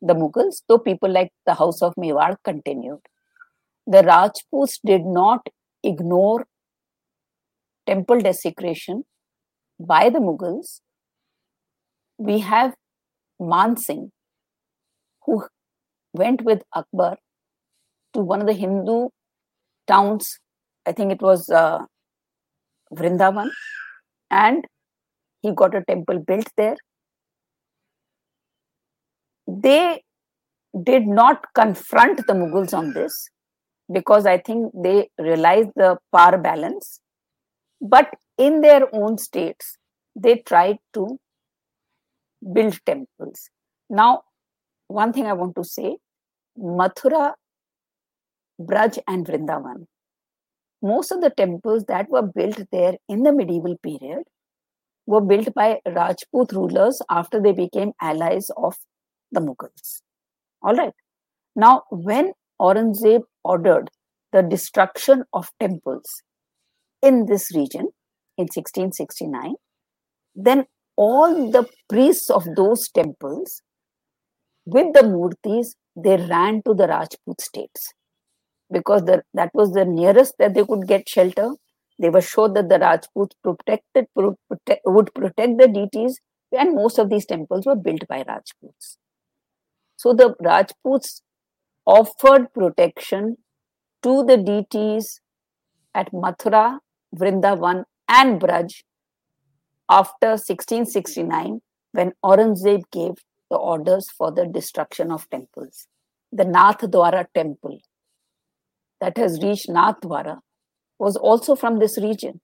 the 0.00 0.14
Mughals, 0.14 0.62
though 0.68 0.78
people 0.78 1.10
like 1.10 1.32
the 1.46 1.54
House 1.54 1.80
of 1.80 1.94
Mewar 1.94 2.36
continued. 2.44 2.98
The 3.86 4.02
Rajputs 4.02 4.78
did 4.84 5.04
not 5.04 5.48
ignore 5.82 6.46
temple 7.86 8.20
desecration 8.20 9.04
by 9.78 10.08
the 10.08 10.20
Mughals. 10.20 10.80
We 12.18 12.38
have 12.40 12.74
Man 13.40 13.76
Singh, 13.76 14.12
who 15.26 15.46
went 16.14 16.42
with 16.42 16.62
Akbar 16.74 17.16
to 18.14 18.20
one 18.20 18.40
of 18.40 18.46
the 18.46 18.52
Hindu 18.52 19.08
towns. 19.88 20.38
I 20.86 20.92
think 20.92 21.10
it 21.10 21.20
was 21.20 21.48
uh, 21.48 21.80
Vrindavan, 22.94 23.50
and 24.30 24.64
he 25.40 25.52
got 25.52 25.74
a 25.74 25.84
temple 25.84 26.20
built 26.20 26.48
there. 26.56 26.76
They 29.48 30.02
did 30.84 31.06
not 31.06 31.44
confront 31.54 32.26
the 32.26 32.32
Mughals 32.32 32.72
on 32.72 32.92
this 32.92 33.28
because 33.92 34.26
I 34.26 34.38
think 34.38 34.72
they 34.74 35.08
realize 35.18 35.66
the 35.76 35.98
power 36.14 36.38
balance. 36.38 37.00
But 37.80 38.10
in 38.38 38.60
their 38.60 38.88
own 38.94 39.18
states, 39.18 39.76
they 40.14 40.36
tried 40.38 40.78
to 40.94 41.18
build 42.52 42.78
temples. 42.86 43.50
Now, 43.90 44.22
one 44.88 45.12
thing 45.12 45.26
I 45.26 45.32
want 45.32 45.56
to 45.56 45.64
say 45.64 45.96
Mathura, 46.58 47.34
Braj, 48.60 48.98
and 49.08 49.26
Vrindavan. 49.26 49.86
Most 50.82 51.12
of 51.12 51.20
the 51.20 51.30
temples 51.30 51.84
that 51.84 52.08
were 52.10 52.22
built 52.22 52.60
there 52.70 52.94
in 53.08 53.22
the 53.22 53.32
medieval 53.32 53.76
period 53.78 54.24
were 55.06 55.20
built 55.20 55.52
by 55.54 55.80
Rajput 55.86 56.52
rulers 56.52 57.00
after 57.10 57.40
they 57.40 57.52
became 57.52 57.92
allies 58.00 58.50
of 58.56 58.76
the 59.30 59.40
Mughals. 59.40 60.02
All 60.62 60.74
right. 60.74 60.92
Now, 61.56 61.82
when 61.90 62.32
Aurangzeb 62.62 63.22
ordered 63.44 63.90
the 64.32 64.42
destruction 64.42 65.24
of 65.32 65.50
temples 65.60 66.22
in 67.02 67.26
this 67.26 67.54
region 67.54 67.88
in 68.38 68.44
1669, 68.44 69.54
then 70.34 70.64
all 70.96 71.50
the 71.50 71.66
priests 71.88 72.30
of 72.30 72.46
those 72.56 72.88
temples 72.90 73.62
with 74.64 74.94
the 74.94 75.02
murtis 75.02 75.74
they 75.96 76.16
ran 76.16 76.62
to 76.62 76.74
the 76.74 76.86
Rajput 76.86 77.40
states 77.40 77.92
because 78.70 79.02
the, 79.04 79.22
that 79.34 79.50
was 79.54 79.72
the 79.72 79.84
nearest 79.84 80.34
that 80.38 80.54
they 80.54 80.64
could 80.64 80.86
get 80.86 81.08
shelter. 81.08 81.50
They 81.98 82.10
were 82.10 82.22
sure 82.22 82.48
that 82.48 82.68
the 82.68 82.78
Rajputs 82.78 83.36
protected 83.42 84.06
protect, 84.14 84.80
would 84.86 85.12
protect 85.14 85.58
the 85.58 85.68
deities, 85.68 86.20
and 86.52 86.74
most 86.74 86.98
of 86.98 87.10
these 87.10 87.26
temples 87.26 87.66
were 87.66 87.76
built 87.76 88.06
by 88.08 88.24
Rajputs. 88.26 88.98
So 89.96 90.14
the 90.14 90.34
Rajputs 90.40 91.22
offered 91.86 92.52
protection 92.52 93.36
to 94.02 94.24
the 94.24 94.36
deities 94.36 95.20
at 95.94 96.12
Mathura, 96.12 96.78
Vrindavan, 97.14 97.84
and 98.08 98.40
Braj 98.40 98.82
after 99.88 100.30
1669 100.30 101.60
when 101.92 102.12
Aurangzeb 102.24 102.82
gave 102.90 103.14
the 103.50 103.56
orders 103.56 104.10
for 104.10 104.32
the 104.32 104.46
destruction 104.46 105.10
of 105.10 105.28
temples. 105.30 105.86
The 106.32 106.44
Nath 106.44 106.78
Dwara 106.80 107.26
temple 107.34 107.80
that 109.00 109.18
has 109.18 109.42
reached 109.42 109.68
Nath 109.68 110.00
Dwara 110.00 110.38
was 110.98 111.16
also 111.16 111.54
from 111.54 111.78
this 111.78 111.98
region. 111.98 112.40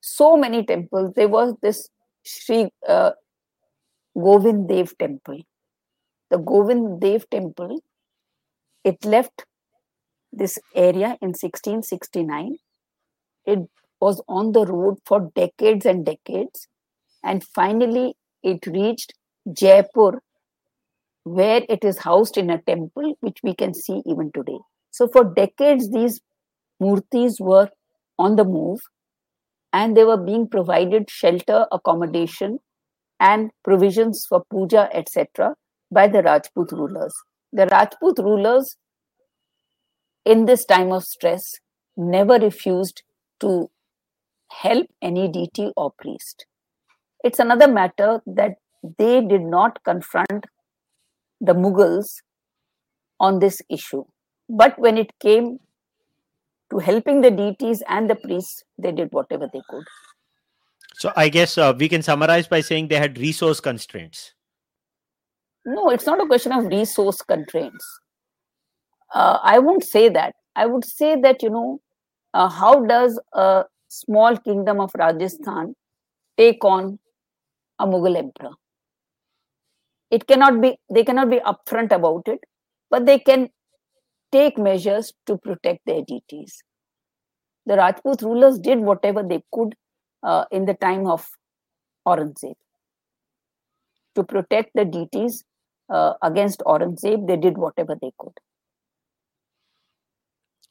So 0.00 0.36
many 0.36 0.64
temples. 0.64 1.12
There 1.14 1.28
was 1.28 1.54
this 1.62 1.88
Sri 2.24 2.70
uh, 2.86 3.12
Govind 4.14 4.68
Dev 4.68 4.96
temple. 4.98 5.40
The 6.30 6.38
Govind 6.38 7.00
Dev 7.00 7.28
temple, 7.30 7.80
it 8.84 9.04
left 9.04 9.44
this 10.32 10.58
area 10.74 11.18
in 11.20 11.30
1669. 11.30 12.56
It 13.46 13.58
was 14.00 14.22
on 14.28 14.52
the 14.52 14.64
road 14.64 14.98
for 15.04 15.30
decades 15.34 15.84
and 15.84 16.06
decades. 16.06 16.68
And 17.22 17.44
finally, 17.44 18.14
it 18.42 18.66
reached 18.66 19.12
Jaipur, 19.52 20.22
where 21.24 21.62
it 21.68 21.84
is 21.84 21.98
housed 21.98 22.36
in 22.36 22.48
a 22.50 22.62
temple, 22.62 23.14
which 23.20 23.38
we 23.42 23.54
can 23.54 23.74
see 23.74 24.02
even 24.06 24.30
today. 24.32 24.58
So, 24.90 25.08
for 25.08 25.24
decades, 25.24 25.90
these 25.90 26.20
murtis 26.80 27.40
were 27.40 27.68
on 28.18 28.36
the 28.36 28.44
move 28.44 28.80
and 29.72 29.96
they 29.96 30.04
were 30.04 30.16
being 30.16 30.48
provided 30.48 31.10
shelter, 31.10 31.66
accommodation, 31.70 32.58
and 33.18 33.50
provisions 33.62 34.26
for 34.28 34.44
puja, 34.50 34.88
etc., 34.92 35.54
by 35.90 36.08
the 36.08 36.22
Rajput 36.22 36.72
rulers. 36.72 37.14
The 37.52 37.66
Rajput 37.66 38.18
rulers, 38.18 38.76
in 40.24 40.46
this 40.46 40.64
time 40.64 40.92
of 40.92 41.04
stress, 41.04 41.54
never 41.96 42.38
refused 42.38 43.02
to 43.40 43.70
help 44.50 44.86
any 45.02 45.28
deity 45.28 45.72
or 45.76 45.92
priest. 45.98 46.46
It's 47.24 47.38
another 47.38 47.68
matter 47.68 48.20
that 48.26 48.56
they 48.98 49.20
did 49.20 49.42
not 49.42 49.82
confront 49.84 50.46
the 51.40 51.54
Mughals 51.54 52.22
on 53.18 53.38
this 53.38 53.60
issue. 53.68 54.04
But 54.48 54.78
when 54.78 54.96
it 54.96 55.12
came 55.20 55.60
to 56.70 56.78
helping 56.78 57.20
the 57.20 57.30
deities 57.30 57.82
and 57.88 58.08
the 58.08 58.14
priests, 58.14 58.64
they 58.78 58.92
did 58.92 59.12
whatever 59.12 59.48
they 59.52 59.60
could. 59.68 59.84
So 60.94 61.12
I 61.16 61.28
guess 61.28 61.58
uh, 61.58 61.74
we 61.76 61.88
can 61.88 62.02
summarize 62.02 62.46
by 62.46 62.60
saying 62.60 62.88
they 62.88 62.96
had 62.96 63.18
resource 63.18 63.60
constraints. 63.60 64.34
No, 65.64 65.90
it's 65.90 66.06
not 66.06 66.20
a 66.20 66.26
question 66.26 66.52
of 66.52 66.66
resource 66.66 67.20
constraints. 67.22 68.00
Uh, 69.14 69.38
I 69.42 69.58
won't 69.58 69.84
say 69.84 70.08
that. 70.08 70.34
I 70.56 70.66
would 70.66 70.84
say 70.84 71.20
that, 71.20 71.42
you 71.42 71.50
know, 71.50 71.80
uh, 72.34 72.48
how 72.48 72.84
does 72.84 73.20
a 73.32 73.64
small 73.88 74.36
kingdom 74.36 74.80
of 74.80 74.90
Rajasthan 74.96 75.74
take 76.36 76.64
on 76.64 76.98
a 77.78 77.86
Mughal 77.86 78.16
emperor. 78.16 78.52
It 80.10 80.26
cannot 80.26 80.60
be, 80.60 80.76
they 80.92 81.04
cannot 81.04 81.30
be 81.30 81.38
upfront 81.38 81.92
about 81.92 82.28
it, 82.28 82.40
but 82.90 83.06
they 83.06 83.18
can 83.18 83.48
take 84.32 84.58
measures 84.58 85.12
to 85.26 85.36
protect 85.38 85.80
their 85.86 86.02
deities. 86.02 86.62
The 87.66 87.76
Rajput 87.76 88.22
rulers 88.22 88.58
did 88.58 88.78
whatever 88.78 89.22
they 89.22 89.42
could 89.52 89.74
uh, 90.22 90.44
in 90.50 90.64
the 90.64 90.74
time 90.74 91.06
of 91.06 91.28
Aurangzeb. 92.06 92.54
To 94.16 94.24
protect 94.24 94.70
the 94.74 94.84
deities 94.84 95.44
uh, 95.90 96.14
against 96.22 96.60
Aurangzeb, 96.60 97.26
they 97.26 97.36
did 97.36 97.58
whatever 97.58 97.96
they 98.00 98.12
could. 98.18 98.32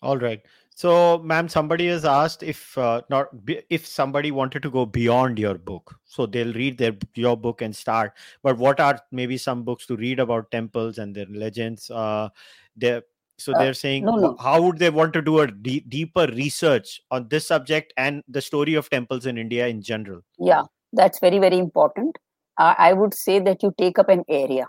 All 0.02 0.18
right. 0.18 0.42
So, 0.76 1.18
ma'am, 1.18 1.50
somebody 1.50 1.88
has 1.88 2.06
asked 2.06 2.42
if 2.42 2.78
uh, 2.78 3.02
not 3.10 3.28
if 3.70 3.86
somebody 3.86 4.32
wanted 4.32 4.64
to 4.64 4.70
go 4.70 4.86
beyond 4.86 5.38
your 5.38 5.56
book, 5.56 6.00
so 6.06 6.26
they'll 6.26 6.54
read 6.54 6.78
their 6.78 6.96
your 7.16 7.36
book 7.36 7.62
and 7.62 7.76
start. 7.76 8.14
But 8.44 8.58
what 8.58 8.80
are 8.80 8.98
maybe 9.12 9.38
some 9.38 9.64
books 9.64 9.86
to 9.88 9.98
read 9.98 10.22
about 10.22 10.52
temples 10.52 10.98
and 10.98 11.14
their 11.14 11.26
legends? 11.30 11.92
Uh, 11.92 12.30
they 12.78 13.02
so 13.38 13.52
uh, 13.52 13.60
they're 13.60 13.74
saying 13.74 14.06
no, 14.06 14.16
no. 14.16 14.38
how 14.40 14.62
would 14.62 14.78
they 14.78 14.90
want 14.90 15.12
to 15.14 15.22
do 15.22 15.42
a 15.42 15.48
deeper 15.48 16.28
research 16.28 17.02
on 17.12 17.28
this 17.28 17.48
subject 17.48 17.94
and 17.98 18.24
the 18.30 18.42
story 18.42 18.76
of 18.76 18.90
temples 18.90 19.26
in 19.26 19.38
India 19.38 19.68
in 19.68 19.82
general? 19.82 20.22
Yeah, 20.38 20.64
that's 20.94 21.20
very 21.20 21.40
very 21.40 21.58
important. 21.58 22.18
Uh, 22.58 22.76
I 22.78 22.94
would 22.94 23.14
say 23.14 23.40
that 23.40 23.64
you 23.64 23.74
take 23.78 24.00
up 24.00 24.08
an 24.08 24.24
area. 24.30 24.68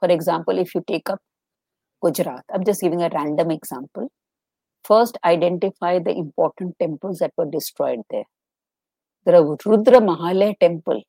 For 0.00 0.10
example, 0.10 0.58
if 0.58 0.74
you 0.74 0.82
take 0.86 1.10
up 1.10 1.20
Gujarat, 2.02 2.44
I'm 2.52 2.64
just 2.64 2.80
giving 2.80 3.02
a 3.02 3.10
random 3.12 3.50
example 3.50 4.10
first 4.84 5.18
identify 5.24 5.98
the 5.98 6.16
important 6.16 6.76
temples 6.80 7.18
that 7.18 7.32
were 7.36 7.50
destroyed 7.50 8.00
there. 8.10 8.24
There 9.24 9.34
The 9.42 9.56
Rudra 9.66 10.00
Mahalaya 10.00 10.58
temple. 10.58 11.02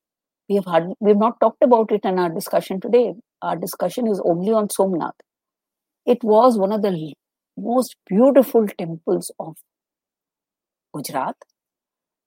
We 0.50 0.56
have 0.56 0.66
had, 0.66 0.94
we 1.00 1.12
have 1.12 1.20
not 1.20 1.40
talked 1.40 1.64
about 1.64 1.92
it 1.92 2.02
in 2.04 2.20
our 2.20 2.30
discussion 2.30 2.82
today. 2.82 3.14
Our 3.42 3.56
discussion 3.56 4.08
is 4.08 4.22
only 4.26 4.52
on 4.52 4.68
Somnath. 4.70 5.14
It 6.06 6.24
was 6.24 6.58
one 6.58 6.72
of 6.72 6.82
the 6.82 7.14
most 7.58 7.96
beautiful 8.08 8.68
temples 8.68 9.32
of 9.40 9.56
Gujarat 10.94 11.36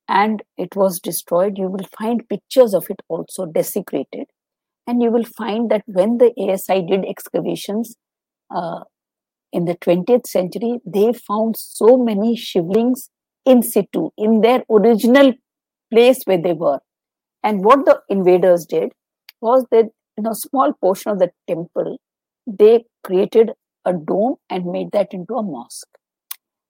and 0.07 0.41
it 0.57 0.75
was 0.75 0.99
destroyed. 0.99 1.57
You 1.57 1.67
will 1.67 1.87
find 1.99 2.27
pictures 2.29 2.73
of 2.73 2.89
it 2.89 3.01
also 3.09 3.45
desecrated. 3.45 4.27
And 4.85 5.01
you 5.01 5.11
will 5.11 5.23
find 5.23 5.69
that 5.71 5.83
when 5.85 6.17
the 6.17 6.33
ASI 6.37 6.85
did 6.85 7.05
excavations, 7.05 7.95
uh, 8.53 8.81
in 9.53 9.65
the 9.65 9.75
20th 9.75 10.27
century, 10.27 10.79
they 10.85 11.13
found 11.13 11.55
so 11.55 11.97
many 11.97 12.35
shivlings 12.35 13.09
in 13.45 13.61
situ, 13.61 14.09
in 14.17 14.41
their 14.41 14.63
original 14.69 15.33
place 15.91 16.23
where 16.25 16.41
they 16.41 16.53
were. 16.53 16.79
And 17.43 17.63
what 17.63 17.85
the 17.85 18.01
invaders 18.09 18.65
did 18.65 18.91
was 19.41 19.65
that 19.71 19.89
in 20.17 20.25
a 20.25 20.33
small 20.33 20.73
portion 20.73 21.11
of 21.11 21.19
the 21.19 21.31
temple, 21.47 21.97
they 22.47 22.85
created 23.03 23.51
a 23.85 23.93
dome 23.93 24.35
and 24.49 24.65
made 24.65 24.91
that 24.91 25.13
into 25.13 25.35
a 25.35 25.43
mosque. 25.43 25.87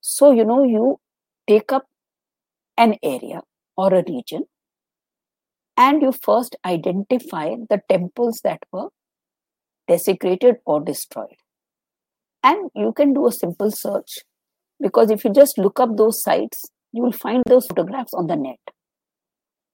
So, 0.02 0.32
you 0.32 0.44
know, 0.44 0.64
you 0.64 1.00
take 1.48 1.72
up 1.72 1.86
an 2.78 2.96
area 3.04 3.42
or 3.78 3.94
a 3.94 4.04
region 4.08 4.46
and 5.78 6.02
you 6.02 6.12
first 6.12 6.56
identify 6.66 7.56
the 7.70 7.82
temples 7.90 8.42
that 8.44 8.60
were 8.72 8.90
desecrated 9.88 10.58
or 10.66 10.82
destroyed. 10.82 11.38
And 12.44 12.70
you 12.76 12.94
can 12.94 13.14
do 13.14 13.28
a 13.28 13.32
simple 13.32 13.72
search 13.72 14.20
because 14.82 15.10
if 15.10 15.24
you 15.24 15.32
just 15.32 15.58
look 15.58 15.80
up 15.80 15.96
those 15.96 16.22
sites, 16.22 16.66
you 16.92 17.02
will 17.02 17.12
find 17.12 17.44
those 17.48 17.66
photographs 17.66 18.14
on 18.14 18.28
the 18.28 18.36
net. 18.36 18.60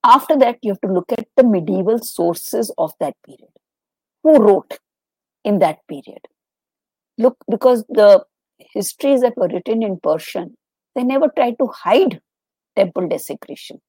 After 0.04 0.38
that, 0.38 0.60
you 0.62 0.72
have 0.72 0.82
to 0.82 0.94
look 0.94 1.12
at 1.12 1.28
the 1.36 1.44
medieval 1.44 2.00
sources 2.00 2.72
of 2.78 2.94
that 3.00 3.16
period. 3.26 3.52
Who 4.24 4.38
wrote 4.38 4.80
in 5.44 5.60
that 5.60 5.80
period? 5.88 6.22
Look, 7.18 7.38
because 7.50 7.84
the 7.90 8.24
histories 8.60 9.22
that 9.22 9.36
were 9.36 9.50
written 9.50 9.84
in 9.84 10.00
Persian, 10.02 10.56
they 10.96 11.04
never 11.04 11.28
tried 11.36 11.58
to 11.60 11.68
hide 11.68 12.22
temple 12.78 13.10
desecration. 13.10 13.82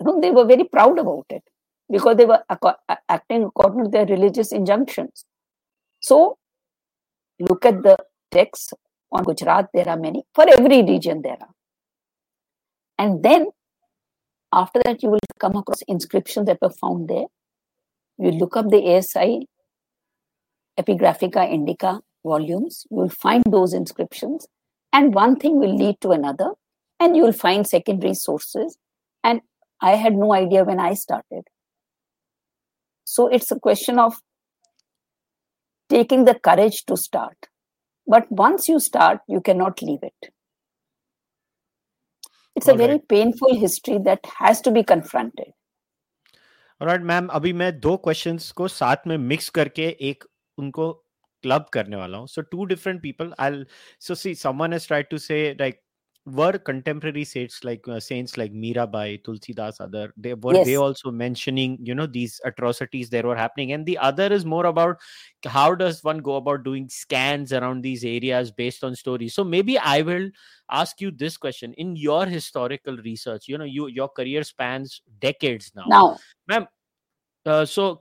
They 0.00 0.30
were 0.30 0.46
very 0.46 0.64
proud 0.64 0.98
about 0.98 1.26
it 1.30 1.42
because 1.90 2.16
they 2.16 2.24
were 2.24 2.42
acting 3.08 3.44
according 3.44 3.84
to 3.84 3.90
their 3.90 4.06
religious 4.06 4.52
injunctions. 4.52 5.24
So 6.00 6.38
look 7.38 7.66
at 7.66 7.82
the 7.82 7.96
texts 8.30 8.72
on 9.12 9.24
Gujarat, 9.24 9.68
there 9.74 9.88
are 9.88 9.98
many. 9.98 10.24
For 10.34 10.46
every 10.48 10.82
region, 10.82 11.22
there 11.22 11.36
are. 11.40 11.54
And 12.98 13.22
then 13.22 13.50
after 14.52 14.80
that, 14.84 15.02
you 15.02 15.10
will 15.10 15.18
come 15.38 15.56
across 15.56 15.82
inscriptions 15.88 16.46
that 16.46 16.58
were 16.62 16.70
found 16.70 17.08
there. 17.08 17.26
You 18.18 18.30
look 18.30 18.56
up 18.56 18.68
the 18.68 18.96
ASI 18.96 19.46
Epigraphica 20.78 21.50
Indica 21.50 22.00
volumes, 22.24 22.86
you 22.90 22.98
will 22.98 23.08
find 23.08 23.42
those 23.50 23.74
inscriptions, 23.74 24.46
and 24.92 25.14
one 25.14 25.36
thing 25.36 25.58
will 25.58 25.74
lead 25.74 26.00
to 26.00 26.10
another, 26.10 26.52
and 26.98 27.16
you 27.16 27.22
will 27.22 27.32
find 27.32 27.66
secondary 27.66 28.14
sources. 28.14 28.78
And 29.24 29.40
I 29.81 29.95
had 29.95 30.13
no 30.13 30.33
idea 30.33 30.63
when 30.63 30.79
I 30.79 30.93
started. 30.93 31.43
So 33.07 33.27
it's 33.27 33.51
a 33.51 33.59
question 33.59 33.99
of 33.99 34.15
taking 35.89 36.25
the 36.25 36.35
courage 36.35 36.85
to 36.85 36.97
start. 36.97 37.49
But 38.07 38.31
once 38.31 38.67
you 38.67 38.79
start, 38.79 39.19
you 39.27 39.41
cannot 39.41 39.81
leave 39.81 40.03
it. 40.03 40.31
It's 42.55 42.67
a 42.67 42.73
very 42.73 42.99
painful 42.99 43.55
history 43.55 43.99
that 44.05 44.25
has 44.37 44.61
to 44.61 44.71
be 44.71 44.83
confronted. 44.83 45.53
Right 46.81 47.01
ma'am 47.01 47.27
अभी 47.33 47.51
मैं 47.53 47.79
दो 47.79 47.95
questions 47.97 48.51
को 48.51 48.67
साथ 48.67 49.07
में 49.07 49.17
mix 49.17 49.49
करके 49.57 49.85
एक 50.09 50.23
उनको 50.57 50.91
club 51.43 51.65
करने 51.73 51.95
वाला 51.95 52.17
हूँ 52.17 52.27
सो 52.27 52.41
to 52.41 52.65
different 52.65 53.01
people 53.01 53.33
I 53.39 53.63
so 54.07 54.15
see 54.15 54.33
someone 54.35 54.73
has 54.73 54.87
tried 54.87 55.07
to 55.09 55.17
से 55.17 55.37
like 55.59 55.79
were 56.32 56.58
contemporary 56.58 57.24
saints 57.24 57.64
like 57.64 57.86
uh, 57.88 58.00
saints 58.00 58.36
like 58.36 58.52
Mirabai, 58.52 59.22
Tulsidas, 59.22 59.80
other 59.80 60.12
they 60.16 60.34
were 60.34 60.54
yes. 60.54 60.66
they 60.66 60.76
also 60.76 61.10
mentioning 61.10 61.78
you 61.82 61.94
know 61.94 62.06
these 62.06 62.40
atrocities 62.44 63.10
that 63.10 63.24
were 63.24 63.36
happening, 63.36 63.72
and 63.72 63.84
the 63.84 63.98
other 63.98 64.32
is 64.32 64.44
more 64.44 64.66
about 64.66 64.98
how 65.44 65.74
does 65.74 66.02
one 66.04 66.18
go 66.18 66.36
about 66.36 66.64
doing 66.64 66.88
scans 66.88 67.52
around 67.52 67.82
these 67.82 68.04
areas 68.04 68.50
based 68.50 68.84
on 68.84 68.94
stories. 68.94 69.34
So 69.34 69.44
maybe 69.44 69.78
I 69.78 70.02
will 70.02 70.30
ask 70.70 71.00
you 71.00 71.10
this 71.10 71.36
question 71.36 71.74
in 71.74 71.96
your 71.96 72.26
historical 72.26 72.96
research. 72.96 73.48
You 73.48 73.58
know, 73.58 73.64
you 73.64 73.88
your 73.88 74.08
career 74.08 74.42
spans 74.44 75.02
decades 75.20 75.72
now. 75.74 75.84
Now, 75.88 76.18
ma'am. 76.48 76.66
Uh, 77.46 77.64
so 77.64 77.96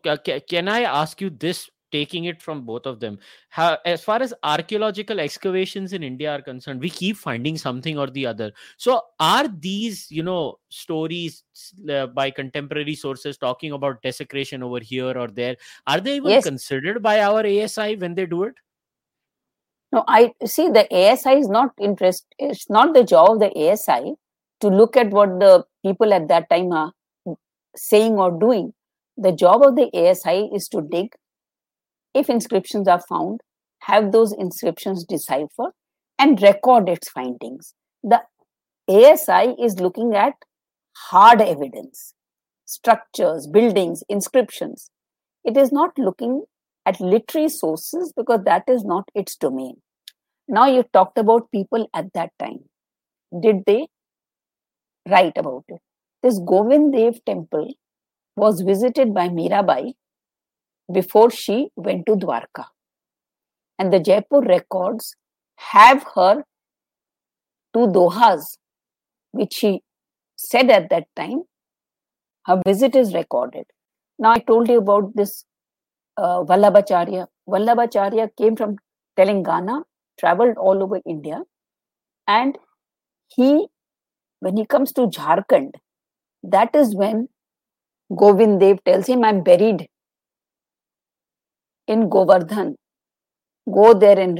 can 0.49 0.67
I 0.67 0.81
ask 0.81 1.21
you 1.21 1.29
this 1.29 1.69
taking 1.91 2.25
it 2.25 2.41
from 2.41 2.61
both 2.61 2.85
of 2.85 2.99
them. 2.99 3.19
How, 3.49 3.77
as 3.85 4.03
far 4.03 4.21
as 4.21 4.33
archaeological 4.43 5.19
excavations 5.19 5.93
in 5.93 6.03
india 6.03 6.35
are 6.35 6.41
concerned 6.41 6.81
we 6.81 6.89
keep 6.89 7.17
finding 7.17 7.57
something 7.57 7.97
or 7.97 8.07
the 8.07 8.25
other. 8.25 8.51
So 8.77 9.01
are 9.19 9.47
these 9.47 10.11
you 10.11 10.23
know 10.23 10.59
stories 10.69 11.43
uh, 11.89 12.07
by 12.07 12.31
contemporary 12.31 12.95
sources 12.95 13.37
talking 13.37 13.71
about 13.73 14.01
desecration 14.01 14.63
over 14.63 14.79
here 14.79 15.17
or 15.17 15.27
there 15.27 15.55
are 15.87 15.99
they 15.99 16.17
even 16.17 16.31
yes. 16.31 16.43
considered 16.43 17.01
by 17.01 17.21
our 17.21 17.45
asi 17.45 17.95
when 17.95 18.15
they 18.15 18.25
do 18.25 18.43
it? 18.43 18.53
No 19.91 20.03
i 20.07 20.31
see 20.45 20.69
the 20.69 20.87
asi 20.93 21.31
is 21.31 21.49
not 21.49 21.73
interest 21.79 22.25
it's 22.37 22.69
not 22.69 22.93
the 22.93 23.03
job 23.03 23.31
of 23.31 23.39
the 23.39 23.71
asi 23.71 24.13
to 24.61 24.67
look 24.67 24.97
at 24.97 25.09
what 25.09 25.39
the 25.39 25.65
people 25.83 26.13
at 26.13 26.27
that 26.27 26.49
time 26.49 26.71
are 26.71 26.91
saying 27.75 28.13
or 28.13 28.31
doing. 28.31 28.73
The 29.17 29.31
job 29.31 29.63
of 29.63 29.75
the 29.75 29.89
asi 30.09 30.49
is 30.53 30.67
to 30.69 30.81
dig 30.81 31.13
if 32.13 32.29
inscriptions 32.29 32.87
are 32.87 33.01
found, 33.07 33.41
have 33.81 34.11
those 34.11 34.33
inscriptions 34.33 35.03
deciphered 35.03 35.71
and 36.17 36.41
record 36.41 36.89
its 36.89 37.09
findings. 37.09 37.73
The 38.03 38.21
ASI 38.87 39.55
is 39.61 39.79
looking 39.79 40.15
at 40.15 40.33
hard 40.95 41.41
evidence, 41.41 42.13
structures, 42.65 43.47
buildings, 43.47 44.03
inscriptions. 44.09 44.91
It 45.43 45.55
is 45.55 45.71
not 45.71 45.97
looking 45.97 46.43
at 46.85 46.99
literary 46.99 47.49
sources 47.49 48.13
because 48.15 48.41
that 48.45 48.63
is 48.67 48.83
not 48.83 49.07
its 49.15 49.35
domain. 49.35 49.75
Now, 50.47 50.67
you 50.67 50.83
talked 50.91 51.17
about 51.17 51.51
people 51.51 51.87
at 51.93 52.11
that 52.13 52.31
time. 52.39 52.65
Did 53.39 53.63
they 53.67 53.87
write 55.07 55.37
about 55.37 55.65
it? 55.67 55.79
This 56.23 56.39
Govind 56.39 56.93
Dev 56.93 57.23
temple 57.25 57.73
was 58.35 58.61
visited 58.61 59.13
by 59.13 59.29
Mirabai 59.29 59.93
before 60.91 61.29
she 61.29 61.69
went 61.75 62.05
to 62.05 62.13
Dwarka. 62.15 62.65
And 63.77 63.93
the 63.93 63.99
Jaipur 63.99 64.41
records 64.41 65.15
have 65.57 66.05
her 66.15 66.43
two 67.73 67.87
dohas, 67.87 68.57
which 69.31 69.53
she 69.53 69.81
said 70.35 70.69
at 70.69 70.89
that 70.89 71.05
time. 71.15 71.43
Her 72.45 72.61
visit 72.65 72.95
is 72.95 73.13
recorded. 73.13 73.65
Now, 74.17 74.31
I 74.31 74.39
told 74.39 74.69
you 74.69 74.79
about 74.79 75.15
this 75.15 75.45
uh, 76.17 76.43
Vallabhacharya. 76.43 77.27
Vallabhacharya 77.47 78.29
came 78.37 78.55
from 78.55 78.77
Telangana, 79.17 79.83
traveled 80.19 80.57
all 80.57 80.81
over 80.83 80.99
India, 81.05 81.43
and 82.27 82.57
he, 83.27 83.67
when 84.39 84.57
he 84.57 84.65
comes 84.65 84.91
to 84.93 85.01
Jharkhand, 85.01 85.75
that 86.43 86.75
is 86.75 86.95
when 86.95 87.29
Govind 88.15 88.59
Dev 88.59 88.83
tells 88.83 89.07
him, 89.07 89.23
I'm 89.23 89.43
buried 89.43 89.87
in 91.89 92.07
Govardhan. 92.07 92.75
Go 93.71 93.93
there 93.93 94.17
and 94.17 94.39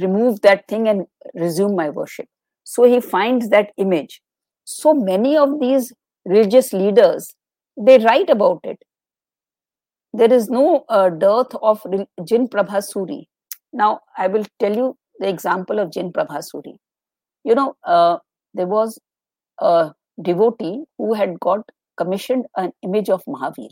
remove 0.00 0.40
that 0.42 0.66
thing 0.68 0.88
and 0.88 1.06
resume 1.34 1.76
my 1.76 1.90
worship. 1.90 2.26
So 2.64 2.84
he 2.84 3.00
finds 3.00 3.50
that 3.50 3.70
image. 3.76 4.20
So 4.64 4.94
many 4.94 5.36
of 5.36 5.60
these 5.60 5.92
religious 6.24 6.72
leaders, 6.72 7.34
they 7.76 7.98
write 7.98 8.30
about 8.30 8.60
it. 8.64 8.78
There 10.12 10.32
is 10.32 10.48
no 10.48 10.84
uh, 10.88 11.10
dearth 11.10 11.54
of 11.60 11.84
Jin 12.24 12.48
Prabhasuri. 12.48 13.24
Now, 13.72 14.00
I 14.16 14.28
will 14.28 14.44
tell 14.60 14.74
you 14.74 14.96
the 15.18 15.28
example 15.28 15.80
of 15.80 15.92
Jin 15.92 16.12
Prabhasuri. 16.12 16.76
You 17.44 17.54
know, 17.54 17.74
uh, 17.84 18.18
there 18.54 18.66
was 18.68 18.98
a 19.60 19.92
devotee 20.22 20.84
who 20.98 21.14
had 21.14 21.40
got 21.40 21.68
commissioned 21.96 22.46
an 22.56 22.72
image 22.82 23.10
of 23.10 23.24
Mahavir 23.24 23.70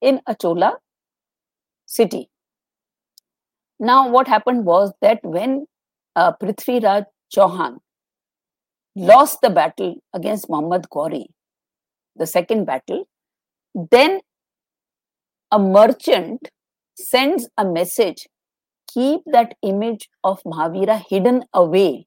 in 0.00 0.20
Achola 0.28 0.74
city. 1.98 2.28
Now, 3.80 4.08
what 4.08 4.28
happened 4.28 4.64
was 4.64 4.92
that 5.02 5.20
when 5.22 5.66
uh, 6.14 6.32
Prithviraj 6.40 7.06
Chauhan 7.34 7.78
lost 8.94 9.40
the 9.40 9.50
battle 9.50 9.94
against 10.12 10.48
Muhammad 10.48 10.86
Ghori, 10.90 11.24
the 12.16 12.26
second 12.26 12.66
battle, 12.66 13.08
then 13.90 14.20
a 15.50 15.58
merchant 15.58 16.50
sends 16.94 17.48
a 17.56 17.64
message 17.64 18.26
keep 18.92 19.20
that 19.26 19.54
image 19.62 20.08
of 20.24 20.42
Mahavira 20.44 21.02
hidden 21.08 21.44
away. 21.54 22.06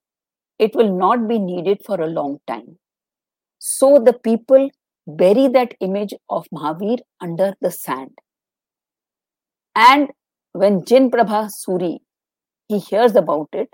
It 0.60 0.76
will 0.76 0.96
not 0.96 1.28
be 1.28 1.40
needed 1.40 1.82
for 1.86 2.00
a 2.00 2.08
long 2.08 2.40
time. 2.48 2.78
So 3.60 4.00
the 4.00 4.14
people 4.14 4.70
bury 5.08 5.48
that 5.48 5.76
image 5.80 6.14
of 6.30 6.46
Mahavir 6.54 7.00
under 7.22 7.54
the 7.62 7.72
sand. 7.72 8.12
And 9.76 10.10
when 10.54 10.86
Jin 10.86 11.10
Prabha 11.10 11.50
Suri, 11.50 11.98
he 12.68 12.80
hears 12.80 13.16
about 13.16 13.50
it, 13.54 13.70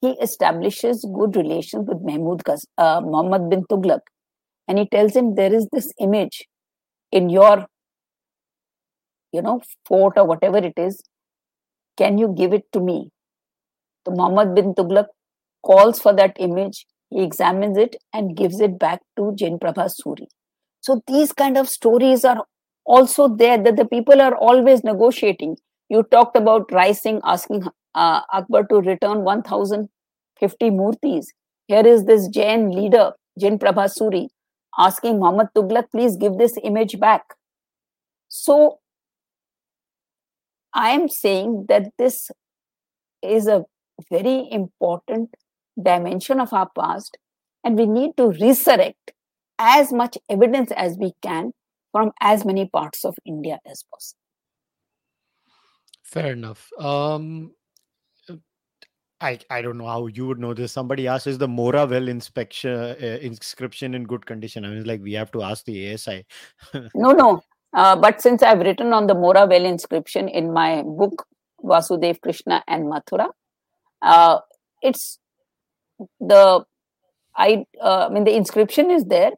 he 0.00 0.10
establishes 0.20 1.06
good 1.12 1.36
relations 1.36 1.88
with 1.88 1.98
Mahmud 2.02 2.42
uh, 2.76 3.00
Muhammad 3.04 3.50
bin 3.50 3.64
Tughlaq. 3.64 4.00
And 4.66 4.78
he 4.78 4.86
tells 4.86 5.14
him, 5.14 5.34
there 5.34 5.52
is 5.52 5.66
this 5.72 5.92
image 5.98 6.46
in 7.10 7.30
your, 7.30 7.66
you 9.32 9.42
know, 9.42 9.60
fort 9.86 10.14
or 10.16 10.24
whatever 10.24 10.58
it 10.58 10.74
is. 10.76 11.02
Can 11.96 12.18
you 12.18 12.34
give 12.36 12.52
it 12.52 12.64
to 12.72 12.80
me? 12.80 13.10
So 14.06 14.14
Muhammad 14.14 14.54
bin 14.54 14.74
Tughlaq 14.74 15.06
calls 15.64 16.00
for 16.00 16.14
that 16.14 16.36
image. 16.38 16.86
He 17.10 17.22
examines 17.22 17.78
it 17.78 17.96
and 18.12 18.36
gives 18.36 18.60
it 18.60 18.78
back 18.78 19.00
to 19.16 19.32
Jin 19.34 19.58
Prabha 19.58 19.88
Suri. 19.88 20.26
So 20.80 21.00
these 21.06 21.32
kind 21.32 21.56
of 21.56 21.68
stories 21.68 22.24
are 22.24 22.44
also 22.88 23.28
there 23.28 23.58
that 23.62 23.76
the 23.76 23.84
people 23.84 24.20
are 24.20 24.34
always 24.34 24.82
negotiating. 24.82 25.56
You 25.90 26.02
talked 26.02 26.36
about 26.36 26.72
Rai 26.72 26.94
Singh 26.94 27.20
asking 27.22 27.64
uh, 27.94 28.20
Akbar 28.32 28.64
to 28.64 28.76
return 28.76 29.22
1050 29.24 30.70
murtis. 30.70 31.26
Here 31.66 31.86
is 31.86 32.06
this 32.06 32.28
Jain 32.28 32.70
leader, 32.70 33.12
Jin 33.38 33.58
Prabhasuri, 33.58 34.28
asking 34.78 35.18
Muhammad 35.18 35.48
Tughlaq, 35.54 35.90
please 35.92 36.16
give 36.16 36.38
this 36.38 36.56
image 36.64 36.98
back. 36.98 37.22
So 38.28 38.78
I 40.72 40.90
am 40.90 41.08
saying 41.08 41.66
that 41.68 41.92
this 41.98 42.30
is 43.22 43.46
a 43.46 43.64
very 44.10 44.48
important 44.50 45.34
dimension 45.82 46.40
of 46.40 46.52
our 46.52 46.70
past, 46.78 47.18
and 47.64 47.76
we 47.76 47.86
need 47.86 48.16
to 48.16 48.30
resurrect 48.30 49.12
as 49.58 49.92
much 49.92 50.16
evidence 50.30 50.70
as 50.72 50.96
we 50.98 51.12
can 51.20 51.52
from 51.98 52.12
as 52.20 52.44
many 52.44 52.66
parts 52.66 53.04
of 53.04 53.16
India 53.26 53.58
as 53.70 53.84
possible. 53.92 54.20
Fair 56.04 56.32
enough. 56.32 56.68
Um, 56.78 57.52
I 59.20 59.38
I 59.50 59.62
don't 59.62 59.78
know 59.78 59.88
how 59.88 60.06
you 60.06 60.28
would 60.28 60.38
know 60.38 60.54
this. 60.54 60.72
Somebody 60.72 61.08
asked, 61.08 61.26
"Is 61.26 61.38
the 61.38 61.48
Mora 61.48 61.86
well 61.86 62.08
inspection 62.08 62.72
uh, 62.72 63.18
inscription 63.30 63.94
in 63.94 64.04
good 64.04 64.26
condition?" 64.26 64.64
I 64.64 64.68
mean, 64.68 64.84
like 64.84 65.02
we 65.02 65.14
have 65.14 65.32
to 65.32 65.42
ask 65.42 65.64
the 65.64 65.92
ASI. 65.92 66.24
no, 66.94 67.10
no. 67.22 67.42
Uh, 67.72 67.96
but 67.96 68.22
since 68.22 68.42
I've 68.42 68.60
written 68.60 68.92
on 68.92 69.08
the 69.08 69.14
Mora 69.14 69.46
well 69.46 69.64
inscription 69.64 70.28
in 70.28 70.52
my 70.52 70.82
book 70.82 71.26
Vasudev 71.72 72.20
Krishna 72.20 72.62
and 72.68 72.86
Mathura, 72.92 73.28
uh, 74.02 74.38
it's 74.82 75.18
the 76.20 76.64
I, 77.36 77.66
uh, 77.82 78.06
I 78.06 78.14
mean 78.14 78.24
the 78.24 78.36
inscription 78.36 78.90
is 78.92 79.04
there, 79.16 79.32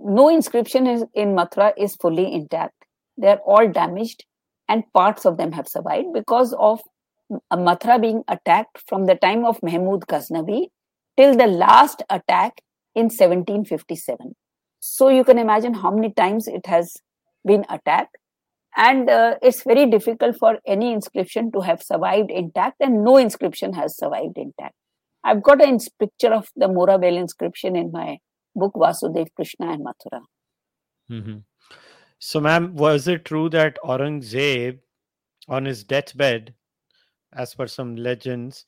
no 0.00 0.28
inscription 0.28 0.86
is, 0.86 1.04
in 1.14 1.34
Mathura 1.34 1.72
is 1.76 1.96
fully 1.96 2.32
intact. 2.32 2.74
They 3.16 3.28
are 3.28 3.40
all 3.44 3.68
damaged 3.68 4.24
and 4.68 4.84
parts 4.92 5.24
of 5.24 5.36
them 5.36 5.52
have 5.52 5.68
survived 5.68 6.12
because 6.12 6.54
of 6.58 6.80
Mathura 7.52 8.00
being 8.00 8.22
attacked 8.28 8.82
from 8.86 9.06
the 9.06 9.14
time 9.16 9.44
of 9.44 9.62
Mahmud 9.62 10.06
Ghaznavi 10.06 10.68
till 11.16 11.36
the 11.36 11.46
last 11.46 12.02
attack 12.10 12.60
in 12.94 13.04
1757. 13.04 14.34
So 14.80 15.08
you 15.08 15.24
can 15.24 15.38
imagine 15.38 15.74
how 15.74 15.90
many 15.90 16.12
times 16.12 16.46
it 16.46 16.66
has 16.66 16.96
been 17.44 17.64
attacked. 17.68 18.16
and 18.76 19.10
uh, 19.10 19.34
it's 19.42 19.62
very 19.64 19.86
difficult 19.86 20.36
for 20.36 20.58
any 20.66 20.92
inscription 20.92 21.50
to 21.52 21.60
have 21.60 21.82
survived 21.82 22.30
intact 22.30 22.76
and 22.80 23.04
no 23.04 23.16
inscription 23.16 23.72
has 23.72 23.96
survived 23.96 24.38
intact 24.42 24.74
i've 25.24 25.42
got 25.42 25.60
a 25.60 25.70
picture 25.98 26.32
of 26.32 26.48
the 26.56 26.68
mora 26.68 26.96
well 27.04 27.16
inscription 27.16 27.76
in 27.76 27.90
my 27.92 28.18
book 28.62 28.74
vasudev 28.84 29.30
krishna 29.36 29.70
and 29.74 29.84
mathura 29.88 30.20
mm-hmm. 31.10 31.38
so 32.18 32.40
ma'am 32.48 32.74
was 32.84 33.08
it 33.14 33.24
true 33.30 33.48
that 33.56 33.80
aurangzeb 33.84 34.78
on 35.48 35.64
his 35.64 35.84
deathbed 35.94 36.52
as 37.44 37.54
per 37.54 37.66
some 37.66 37.94
legends 38.08 38.64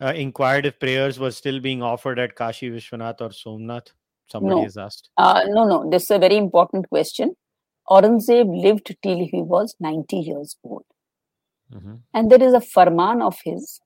uh, 0.00 0.12
inquired 0.24 0.66
if 0.66 0.78
prayers 0.80 1.18
were 1.18 1.30
still 1.30 1.60
being 1.68 1.82
offered 1.92 2.18
at 2.18 2.36
kashi 2.42 2.70
vishwanath 2.76 3.20
or 3.20 3.32
somnath 3.32 3.94
somebody 4.34 4.56
no. 4.56 4.62
has 4.68 4.76
asked 4.76 5.10
uh, 5.16 5.42
no 5.56 5.64
no 5.72 5.78
this 5.90 6.04
is 6.04 6.10
a 6.18 6.22
very 6.26 6.36
important 6.36 6.88
question 6.88 7.34
Aurangzeb 7.90 8.62
lived 8.62 8.96
till 9.02 9.18
he 9.18 9.42
was 9.42 9.74
90 9.78 10.16
years 10.16 10.56
old. 10.64 10.84
Mm-hmm. 11.72 11.94
And 12.14 12.30
there 12.30 12.42
is 12.42 12.54
a 12.54 12.60
farman 12.60 13.20
of 13.20 13.36
his, 13.44 13.80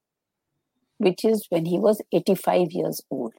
which 0.98 1.24
is 1.24 1.47
when 1.51 1.66
he 1.66 1.78
was 1.78 2.01
85 2.12 2.72
years 2.72 3.02
old. 3.10 3.32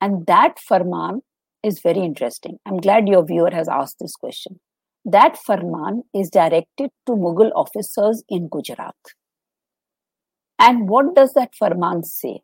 And 0.00 0.26
that 0.26 0.58
farman 0.58 1.22
is 1.62 1.80
very 1.80 2.00
interesting. 2.00 2.58
I'm 2.66 2.78
glad 2.78 3.08
your 3.08 3.24
viewer 3.24 3.50
has 3.50 3.68
asked 3.68 3.96
this 4.00 4.14
question. 4.14 4.60
That 5.04 5.36
farman 5.36 6.02
is 6.14 6.30
directed 6.30 6.90
to 7.06 7.12
Mughal 7.12 7.50
officers 7.54 8.22
in 8.28 8.48
Gujarat. 8.48 8.94
And 10.58 10.88
what 10.88 11.14
does 11.14 11.32
that 11.34 11.54
farman 11.54 12.04
say? 12.04 12.40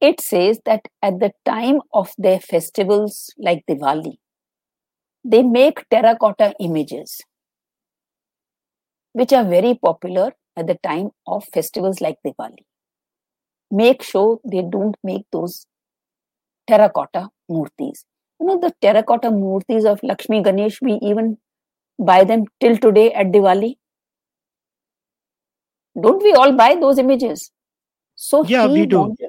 It 0.00 0.20
says 0.20 0.60
that 0.66 0.82
at 1.02 1.18
the 1.20 1.32
time 1.44 1.80
of 1.92 2.12
their 2.18 2.40
festivals 2.40 3.32
like 3.38 3.64
Diwali, 3.68 4.16
they 5.24 5.42
make 5.42 5.88
terracotta 5.88 6.54
images, 6.60 7.22
which 9.12 9.32
are 9.32 9.44
very 9.44 9.74
popular 9.74 10.32
at 10.56 10.66
the 10.66 10.78
time 10.82 11.10
of 11.26 11.44
festivals 11.54 12.00
like 12.00 12.18
Diwali. 12.26 12.64
Make 13.70 14.02
sure 14.02 14.40
they 14.44 14.62
don't 14.62 14.96
make 15.02 15.24
those 15.32 15.66
terracotta 16.66 17.28
murtis. 17.50 18.04
You 18.40 18.46
know, 18.46 18.58
the 18.58 18.72
terracotta 18.80 19.30
murtis 19.30 19.84
of 19.84 20.02
Lakshmi 20.02 20.42
Ganesh, 20.42 20.80
we 20.82 20.94
even 21.02 21.38
buy 21.98 22.24
them 22.24 22.44
till 22.60 22.76
today 22.76 23.12
at 23.12 23.28
Diwali. 23.28 23.76
Don't 26.00 26.22
we 26.22 26.32
all 26.32 26.52
buy 26.52 26.74
those 26.74 26.98
images? 26.98 27.50
So 28.16 28.44
yeah, 28.44 28.66
we 28.66 28.86
do. 28.86 28.98
Wanted, 28.98 29.28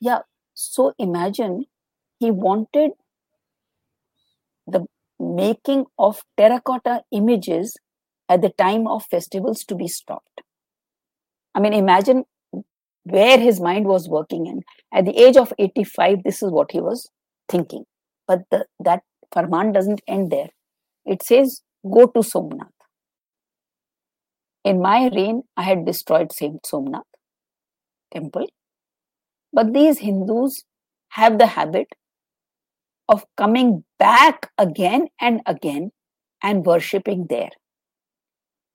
yeah. 0.00 0.20
So 0.54 0.92
imagine 0.98 1.66
he 2.18 2.30
wanted 2.30 2.92
the 4.66 4.86
making 5.18 5.86
of 5.98 6.22
terracotta 6.36 7.02
images 7.10 7.76
at 8.28 8.42
the 8.42 8.50
time 8.50 8.86
of 8.86 9.04
festivals 9.04 9.64
to 9.64 9.74
be 9.74 9.88
stopped. 9.88 10.42
I 11.54 11.60
mean, 11.60 11.72
imagine 11.72 12.24
where 13.06 13.38
his 13.38 13.60
mind 13.60 13.86
was 13.86 14.08
working 14.08 14.46
in. 14.46 14.62
At 14.92 15.04
the 15.04 15.16
age 15.16 15.36
of 15.36 15.52
85, 15.58 16.24
this 16.24 16.42
is 16.42 16.50
what 16.50 16.72
he 16.72 16.80
was 16.80 17.08
thinking. 17.48 17.84
But 18.26 18.40
the, 18.50 18.66
that 18.80 19.02
Farman 19.32 19.72
doesn't 19.72 20.00
end 20.08 20.32
there. 20.32 20.48
It 21.04 21.22
says, 21.22 21.62
go 21.88 22.06
to 22.06 22.22
Somnath. 22.22 22.72
In 24.64 24.82
my 24.82 25.08
reign, 25.14 25.42
I 25.56 25.62
had 25.62 25.86
destroyed 25.86 26.32
Saint 26.32 26.66
Somnath 26.66 27.04
temple. 28.12 28.46
But 29.52 29.72
these 29.72 30.00
Hindus 30.00 30.64
have 31.10 31.38
the 31.38 31.46
habit 31.46 31.86
of 33.08 33.24
coming 33.36 33.84
back 34.00 34.50
again 34.58 35.06
and 35.20 35.40
again 35.46 35.92
and 36.42 36.66
worshipping 36.66 37.26
there. 37.30 37.50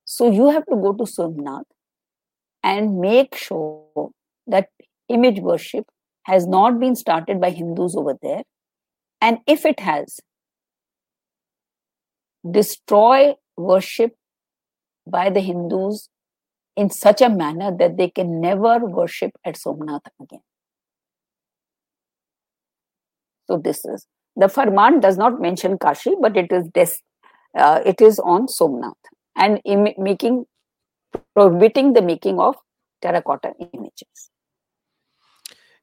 So 0.06 0.30
you 0.30 0.50
have 0.50 0.64
to 0.66 0.76
go 0.76 0.94
to 0.94 1.04
Somnath 1.04 1.66
and 2.62 2.98
make 2.98 3.36
sure 3.36 4.10
that 4.46 4.68
image 5.08 5.40
worship 5.40 5.86
has 6.24 6.46
not 6.46 6.78
been 6.80 6.94
started 6.94 7.40
by 7.40 7.50
Hindus 7.50 7.96
over 7.96 8.16
there. 8.22 8.42
And 9.20 9.38
if 9.46 9.64
it 9.64 9.80
has, 9.80 10.20
destroy 12.50 13.34
worship 13.56 14.14
by 15.06 15.30
the 15.30 15.40
Hindus 15.40 16.08
in 16.76 16.90
such 16.90 17.20
a 17.20 17.28
manner 17.28 17.76
that 17.76 17.96
they 17.96 18.08
can 18.08 18.40
never 18.40 18.78
worship 18.80 19.32
at 19.44 19.56
Somnath 19.56 20.06
again. 20.20 20.40
So, 23.46 23.58
this 23.58 23.84
is 23.84 24.06
the 24.36 24.48
Farman 24.48 25.00
does 25.00 25.18
not 25.18 25.40
mention 25.40 25.78
Kashi, 25.78 26.14
but 26.20 26.36
it 26.36 26.50
is 26.52 26.68
des- 26.68 27.02
uh, 27.56 27.80
it 27.84 28.00
is 28.00 28.18
on 28.18 28.48
Somnath 28.48 28.94
and 29.36 29.60
Im- 29.64 29.94
making 29.98 30.46
prohibiting 31.34 31.92
the 31.92 32.02
making 32.02 32.40
of 32.40 32.56
terracotta 33.02 33.52
images. 33.74 34.31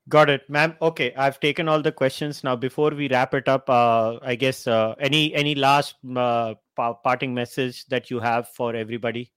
Got 0.10 0.30
it, 0.31 0.49
ma'am. 0.49 0.76
Okay, 0.81 1.14
I've 1.15 1.40
taken 1.40 1.68
all 1.69 1.84
the 1.84 1.91
questions 1.91 2.44
now. 2.44 2.56
Before 2.56 2.90
we 2.90 3.07
wrap 3.10 3.36
it 3.36 3.48
up, 3.48 3.69
uh, 3.69 4.18
I 4.23 4.34
guess 4.34 4.65
uh, 4.65 4.95
any 4.99 5.36
any 5.36 5.53
last 5.53 5.95
uh, 6.15 6.56
parting 6.76 7.36
message 7.36 7.86
that 7.88 8.10
you 8.10 8.19
have 8.19 8.48
for 8.49 8.76
everybody? 8.76 9.31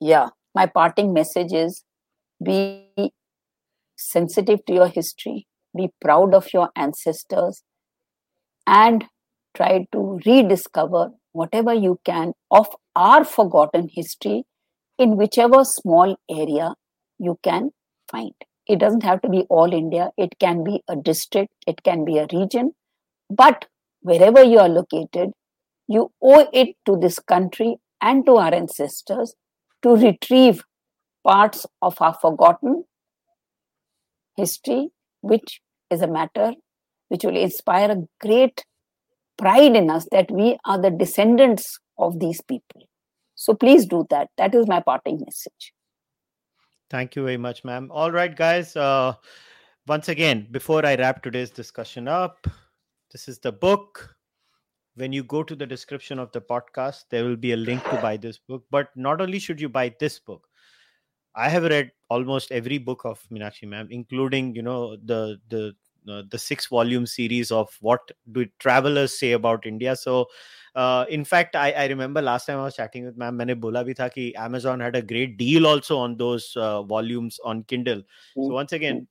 Yeah, 0.00 0.28
my 0.54 0.66
parting 0.66 1.12
message 1.12 1.52
is: 1.52 1.82
be 2.44 2.86
sensitive 3.96 4.64
to 4.66 4.74
your 4.74 4.88
history, 4.88 5.48
be 5.76 5.90
proud 6.00 6.34
of 6.34 6.52
your 6.52 6.70
ancestors, 6.76 7.62
and 8.66 9.06
try 9.56 9.86
to 9.90 10.20
rediscover 10.24 11.10
whatever 11.32 11.74
you 11.74 11.98
can 12.04 12.32
of 12.50 12.68
our 12.94 13.24
forgotten 13.24 13.88
history 13.90 14.44
in 14.98 15.16
whichever 15.16 15.64
small 15.64 16.16
area 16.30 16.74
you 17.18 17.38
can 17.42 17.70
find. 18.08 18.34
It 18.66 18.78
doesn't 18.78 19.02
have 19.02 19.20
to 19.22 19.28
be 19.28 19.44
all 19.48 19.72
India, 19.72 20.10
it 20.16 20.38
can 20.38 20.62
be 20.62 20.82
a 20.88 20.96
district, 20.96 21.52
it 21.66 21.82
can 21.82 22.04
be 22.04 22.18
a 22.18 22.26
region, 22.32 22.72
but 23.28 23.66
wherever 24.00 24.42
you 24.42 24.58
are 24.58 24.68
located, 24.68 25.32
you 25.88 26.12
owe 26.22 26.48
it 26.52 26.76
to 26.86 26.96
this 26.96 27.18
country 27.18 27.76
and 28.00 28.24
to 28.26 28.36
our 28.36 28.54
ancestors 28.54 29.34
to 29.82 29.96
retrieve 29.96 30.64
parts 31.24 31.66
of 31.80 32.00
our 32.00 32.14
forgotten 32.14 32.84
history, 34.36 34.90
which 35.20 35.60
is 35.90 36.02
a 36.02 36.06
matter 36.06 36.52
which 37.08 37.24
will 37.24 37.36
inspire 37.36 37.90
a 37.90 38.02
great 38.20 38.64
pride 39.36 39.76
in 39.76 39.90
us 39.90 40.06
that 40.10 40.30
we 40.30 40.56
are 40.64 40.80
the 40.80 40.90
descendants 40.90 41.78
of 41.98 42.18
these 42.20 42.40
people. 42.40 42.88
So 43.34 43.54
please 43.54 43.86
do 43.86 44.06
that. 44.08 44.28
That 44.38 44.54
is 44.54 44.66
my 44.66 44.80
parting 44.80 45.20
message. 45.24 45.74
Thank 46.92 47.16
you 47.16 47.24
very 47.24 47.38
much, 47.38 47.64
ma'am. 47.64 47.88
All 47.90 48.12
right, 48.12 48.36
guys. 48.36 48.76
Uh, 48.76 49.14
once 49.86 50.10
again, 50.10 50.46
before 50.50 50.84
I 50.84 50.94
wrap 50.96 51.22
today's 51.22 51.50
discussion 51.50 52.06
up, 52.06 52.46
this 53.10 53.28
is 53.28 53.38
the 53.38 53.50
book. 53.50 54.14
When 54.96 55.10
you 55.10 55.24
go 55.24 55.42
to 55.42 55.56
the 55.56 55.66
description 55.66 56.18
of 56.18 56.30
the 56.32 56.42
podcast, 56.42 57.04
there 57.08 57.24
will 57.24 57.36
be 57.36 57.52
a 57.52 57.56
link 57.56 57.82
to 57.84 57.96
buy 58.02 58.18
this 58.18 58.36
book. 58.36 58.64
But 58.70 58.90
not 58.94 59.22
only 59.22 59.38
should 59.38 59.58
you 59.58 59.70
buy 59.70 59.94
this 59.98 60.18
book, 60.18 60.46
I 61.34 61.48
have 61.48 61.62
read 61.62 61.92
almost 62.10 62.52
every 62.52 62.76
book 62.76 63.06
of 63.06 63.26
Meenakshi 63.32 63.66
ma'am, 63.66 63.88
including 63.90 64.54
you 64.54 64.60
know 64.60 64.96
the 64.96 65.38
the 65.48 65.72
uh, 66.08 66.22
the 66.30 66.38
six 66.38 66.66
volume 66.66 67.06
series 67.06 67.50
of 67.50 67.76
what 67.80 68.00
do 68.32 68.46
travelers 68.58 69.18
say 69.18 69.32
about 69.32 69.66
India. 69.66 69.94
So, 69.96 70.26
uh, 70.74 71.04
in 71.08 71.24
fact, 71.24 71.56
I, 71.56 71.72
I 71.72 71.86
remember 71.86 72.22
last 72.22 72.46
time 72.46 72.58
I 72.58 72.64
was 72.64 72.76
chatting 72.76 73.04
with 73.04 73.16
ma'am, 73.16 73.36
मैंने 73.38 73.54
बोला 73.60 73.82
भी 73.84 74.34
Amazon 74.36 74.80
had 74.80 74.96
a 74.96 75.02
great 75.02 75.36
deal 75.36 75.66
also 75.66 75.98
on 75.98 76.16
those 76.16 76.54
uh, 76.56 76.82
volumes 76.82 77.38
on 77.44 77.62
Kindle. 77.64 78.02
So 78.34 78.48
once 78.48 78.72
again, 78.72 79.06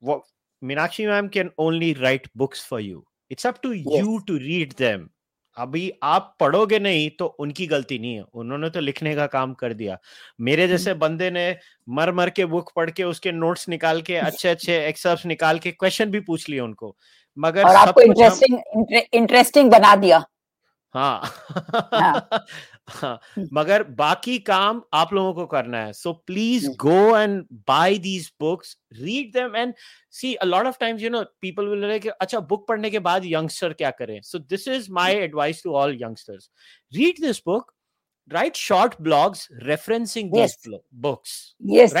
what 0.00 0.22
Meenakshi 0.62 1.06
ma'am 1.06 1.28
can 1.28 1.52
only 1.58 1.94
write 1.94 2.28
books 2.34 2.60
for 2.60 2.80
you. 2.80 3.06
It's 3.30 3.44
up 3.44 3.62
to 3.62 3.72
yes. 3.72 3.86
you 3.86 4.22
to 4.26 4.34
read 4.34 4.72
them. 4.72 5.10
अभी 5.58 5.92
आप 6.02 6.36
पढ़ोगे 6.40 6.78
नहीं 6.78 7.10
तो 7.10 7.26
उनकी 7.26 7.66
गलती 7.66 7.98
नहीं 7.98 8.14
है। 8.14 8.22
उन्होंने 8.34 8.70
तो 8.70 8.80
लिखने 8.80 9.14
का 9.14 9.26
काम 9.26 9.54
कर 9.54 9.72
दिया। 9.72 9.98
मेरे 10.40 10.68
जैसे 10.68 10.94
बंदे 10.94 11.30
ने 11.30 11.56
मर 11.88 12.12
मर 12.12 12.30
के 12.30 12.44
बुक 12.44 12.70
पढ़ 12.76 12.90
के 12.90 13.04
उसके 13.04 13.32
नोट्स 13.32 13.68
निकाल 13.68 14.02
के 14.02 14.16
अच्छे 14.30 14.48
अच्छे 14.48 14.86
एक्सर्प्स 14.86 15.26
निकाल 15.26 15.58
के 15.58 15.70
क्वेश्चन 15.70 16.10
भी 16.10 16.20
पूछ 16.20 16.48
लिए 16.48 16.60
उनको। 16.60 16.96
मगर 17.38 17.64
और 17.64 17.76
आपको 17.76 18.00
इंटरेस्टिंग 18.00 18.58
इंटरेस्टिंग 19.12 19.70
बना 19.70 19.96
दिया। 19.96 20.24
हाँ, 20.94 21.22
हाँ। 21.94 22.28
हाँ 22.88 23.18
मगर 23.52 23.82
बाकी 23.96 24.38
काम 24.38 24.82
आप 24.94 25.12
लोगों 25.12 25.32
को 25.34 25.46
करना 25.46 25.84
है। 25.84 25.92
So 25.92 26.12
please 26.26 26.68
go 26.80 27.16
and 27.18 27.44
buy 27.68 27.98
these 27.98 28.30
books 28.40 28.76
read 28.92 29.32
them 29.32 29.56
and 29.56 29.74
see 30.10 30.34
a 30.34 30.44
lot 30.44 30.66
of 30.66 30.78
times 30.80 31.02
you 31.02 31.10
know 31.10 31.22
people 31.40 31.68
will 31.68 31.86
like 31.86 32.06
अच्छा 32.06 32.40
बुक 32.40 32.66
पढ़ने 32.68 32.90
के 32.90 32.98
बाद 32.98 33.24
यंगस्टर 33.24 33.72
क्या 33.72 33.90
करें? 33.90 34.20
So 34.22 34.38
this 34.38 34.68
is 34.68 34.90
my 34.92 35.14
advice 35.14 35.62
to 35.62 35.74
all 35.74 35.96
youngsters 36.02 36.50
read 36.92 37.20
this 37.20 37.42
book 37.46 37.72
write 38.30 38.56
short 38.56 38.94
blogs 39.00 39.48
referencing 39.52 40.30
books. 40.94 41.38
Yes 41.74 41.92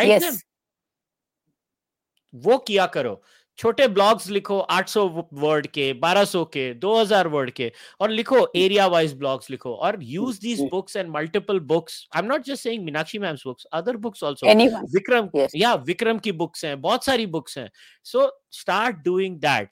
वो 2.34 2.56
किया 2.58 2.86
करो। 2.86 3.12
छोटे 3.58 3.86
ब्लॉग्स 3.88 4.28
लिखो 4.30 4.58
800 4.72 5.24
वर्ड 5.34 5.66
के 5.68 5.92
1200 5.94 6.44
के 6.52 6.64
2000 6.80 7.26
वर्ड 7.26 7.50
के 7.50 7.70
और 8.00 8.10
लिखो 8.10 8.46
एरिया 8.56 8.86
वाइज 8.86 9.14
ब्लॉग्स 9.18 9.50
लिखो 9.50 9.72
और 9.76 9.98
use 10.02 10.40
these 10.40 10.60
books 10.70 10.96
and 10.96 11.10
multiple 11.10 11.58
books 11.72 12.06
I 12.14 12.22
am 12.22 12.28
not 12.28 12.44
just 12.44 12.62
saying 12.62 12.84
Meenakshi 12.84 13.18
ma'am's 13.18 13.42
books 13.46 13.66
other 13.72 13.96
books 13.96 14.24
also 14.24 14.54
Vikram 14.94 15.28
या 15.56 15.74
विक्रम 15.86 16.18
की 16.18 16.32
बुक्स 16.34 16.64
हैं 16.64 16.80
बहुत 16.80 17.04
सारी 17.04 17.26
बुक्स 17.28 17.58
हैं 17.58 17.68
so 18.06 18.30
start 18.52 19.04
doing 19.04 19.36
that 19.40 19.70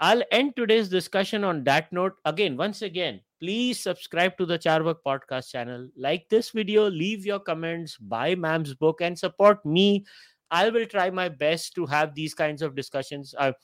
I 0.00 0.20
and 0.32 0.52
today's 0.56 0.92
discussion 0.92 1.44
on 1.44 1.62
that 1.62 1.88
note 1.94 2.18
again 2.26 2.56
once 2.56 2.82
again 2.84 3.20
please 3.40 3.78
subscribe 3.78 4.32
to 4.38 4.44
the 4.46 4.56
चार 4.58 4.82
work 4.82 5.00
podcast 5.04 5.52
channel 5.52 5.88
like 6.00 6.26
this 6.30 6.54
video 6.56 6.88
leave 6.90 7.26
your 7.26 7.42
comments 7.46 7.96
buy 8.08 8.36
ma'am's 8.36 8.70
book 8.80 9.02
and 9.02 9.16
support 9.16 9.58
me 9.66 10.04
I 10.50 10.68
will 10.70 10.86
try 10.86 11.10
my 11.10 11.28
best 11.28 11.74
to 11.74 11.86
have 11.86 12.14
these 12.14 12.34
kinds 12.34 12.62
of 12.62 12.74
discussions. 12.74 13.34
I, 13.38 13.54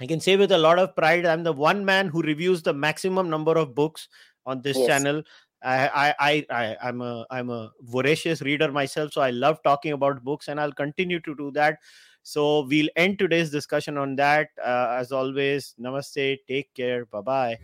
I 0.00 0.06
can 0.06 0.20
say 0.20 0.36
with 0.36 0.52
a 0.52 0.58
lot 0.58 0.78
of 0.78 0.96
pride, 0.96 1.26
I'm 1.26 1.44
the 1.44 1.52
one 1.52 1.84
man 1.84 2.08
who 2.08 2.22
reviews 2.22 2.62
the 2.62 2.74
maximum 2.74 3.30
number 3.30 3.52
of 3.52 3.74
books 3.74 4.08
on 4.46 4.60
this 4.62 4.76
yes. 4.76 4.86
channel. 4.86 5.22
I, 5.62 6.14
I, 6.18 6.46
I, 6.50 6.76
I'm 6.82 7.00
a, 7.00 7.24
I'm 7.30 7.48
a 7.48 7.70
voracious 7.80 8.42
reader 8.42 8.70
myself, 8.70 9.12
so 9.12 9.22
I 9.22 9.30
love 9.30 9.62
talking 9.62 9.92
about 9.92 10.22
books, 10.22 10.48
and 10.48 10.60
I'll 10.60 10.72
continue 10.72 11.20
to 11.20 11.34
do 11.34 11.50
that. 11.52 11.78
So 12.22 12.66
we'll 12.66 12.88
end 12.96 13.18
today's 13.18 13.50
discussion 13.50 13.96
on 13.96 14.16
that. 14.16 14.48
Uh, 14.62 14.96
as 14.98 15.12
always, 15.12 15.74
namaste. 15.80 16.38
Take 16.48 16.74
care. 16.74 17.06
Bye 17.06 17.20
bye. 17.20 17.58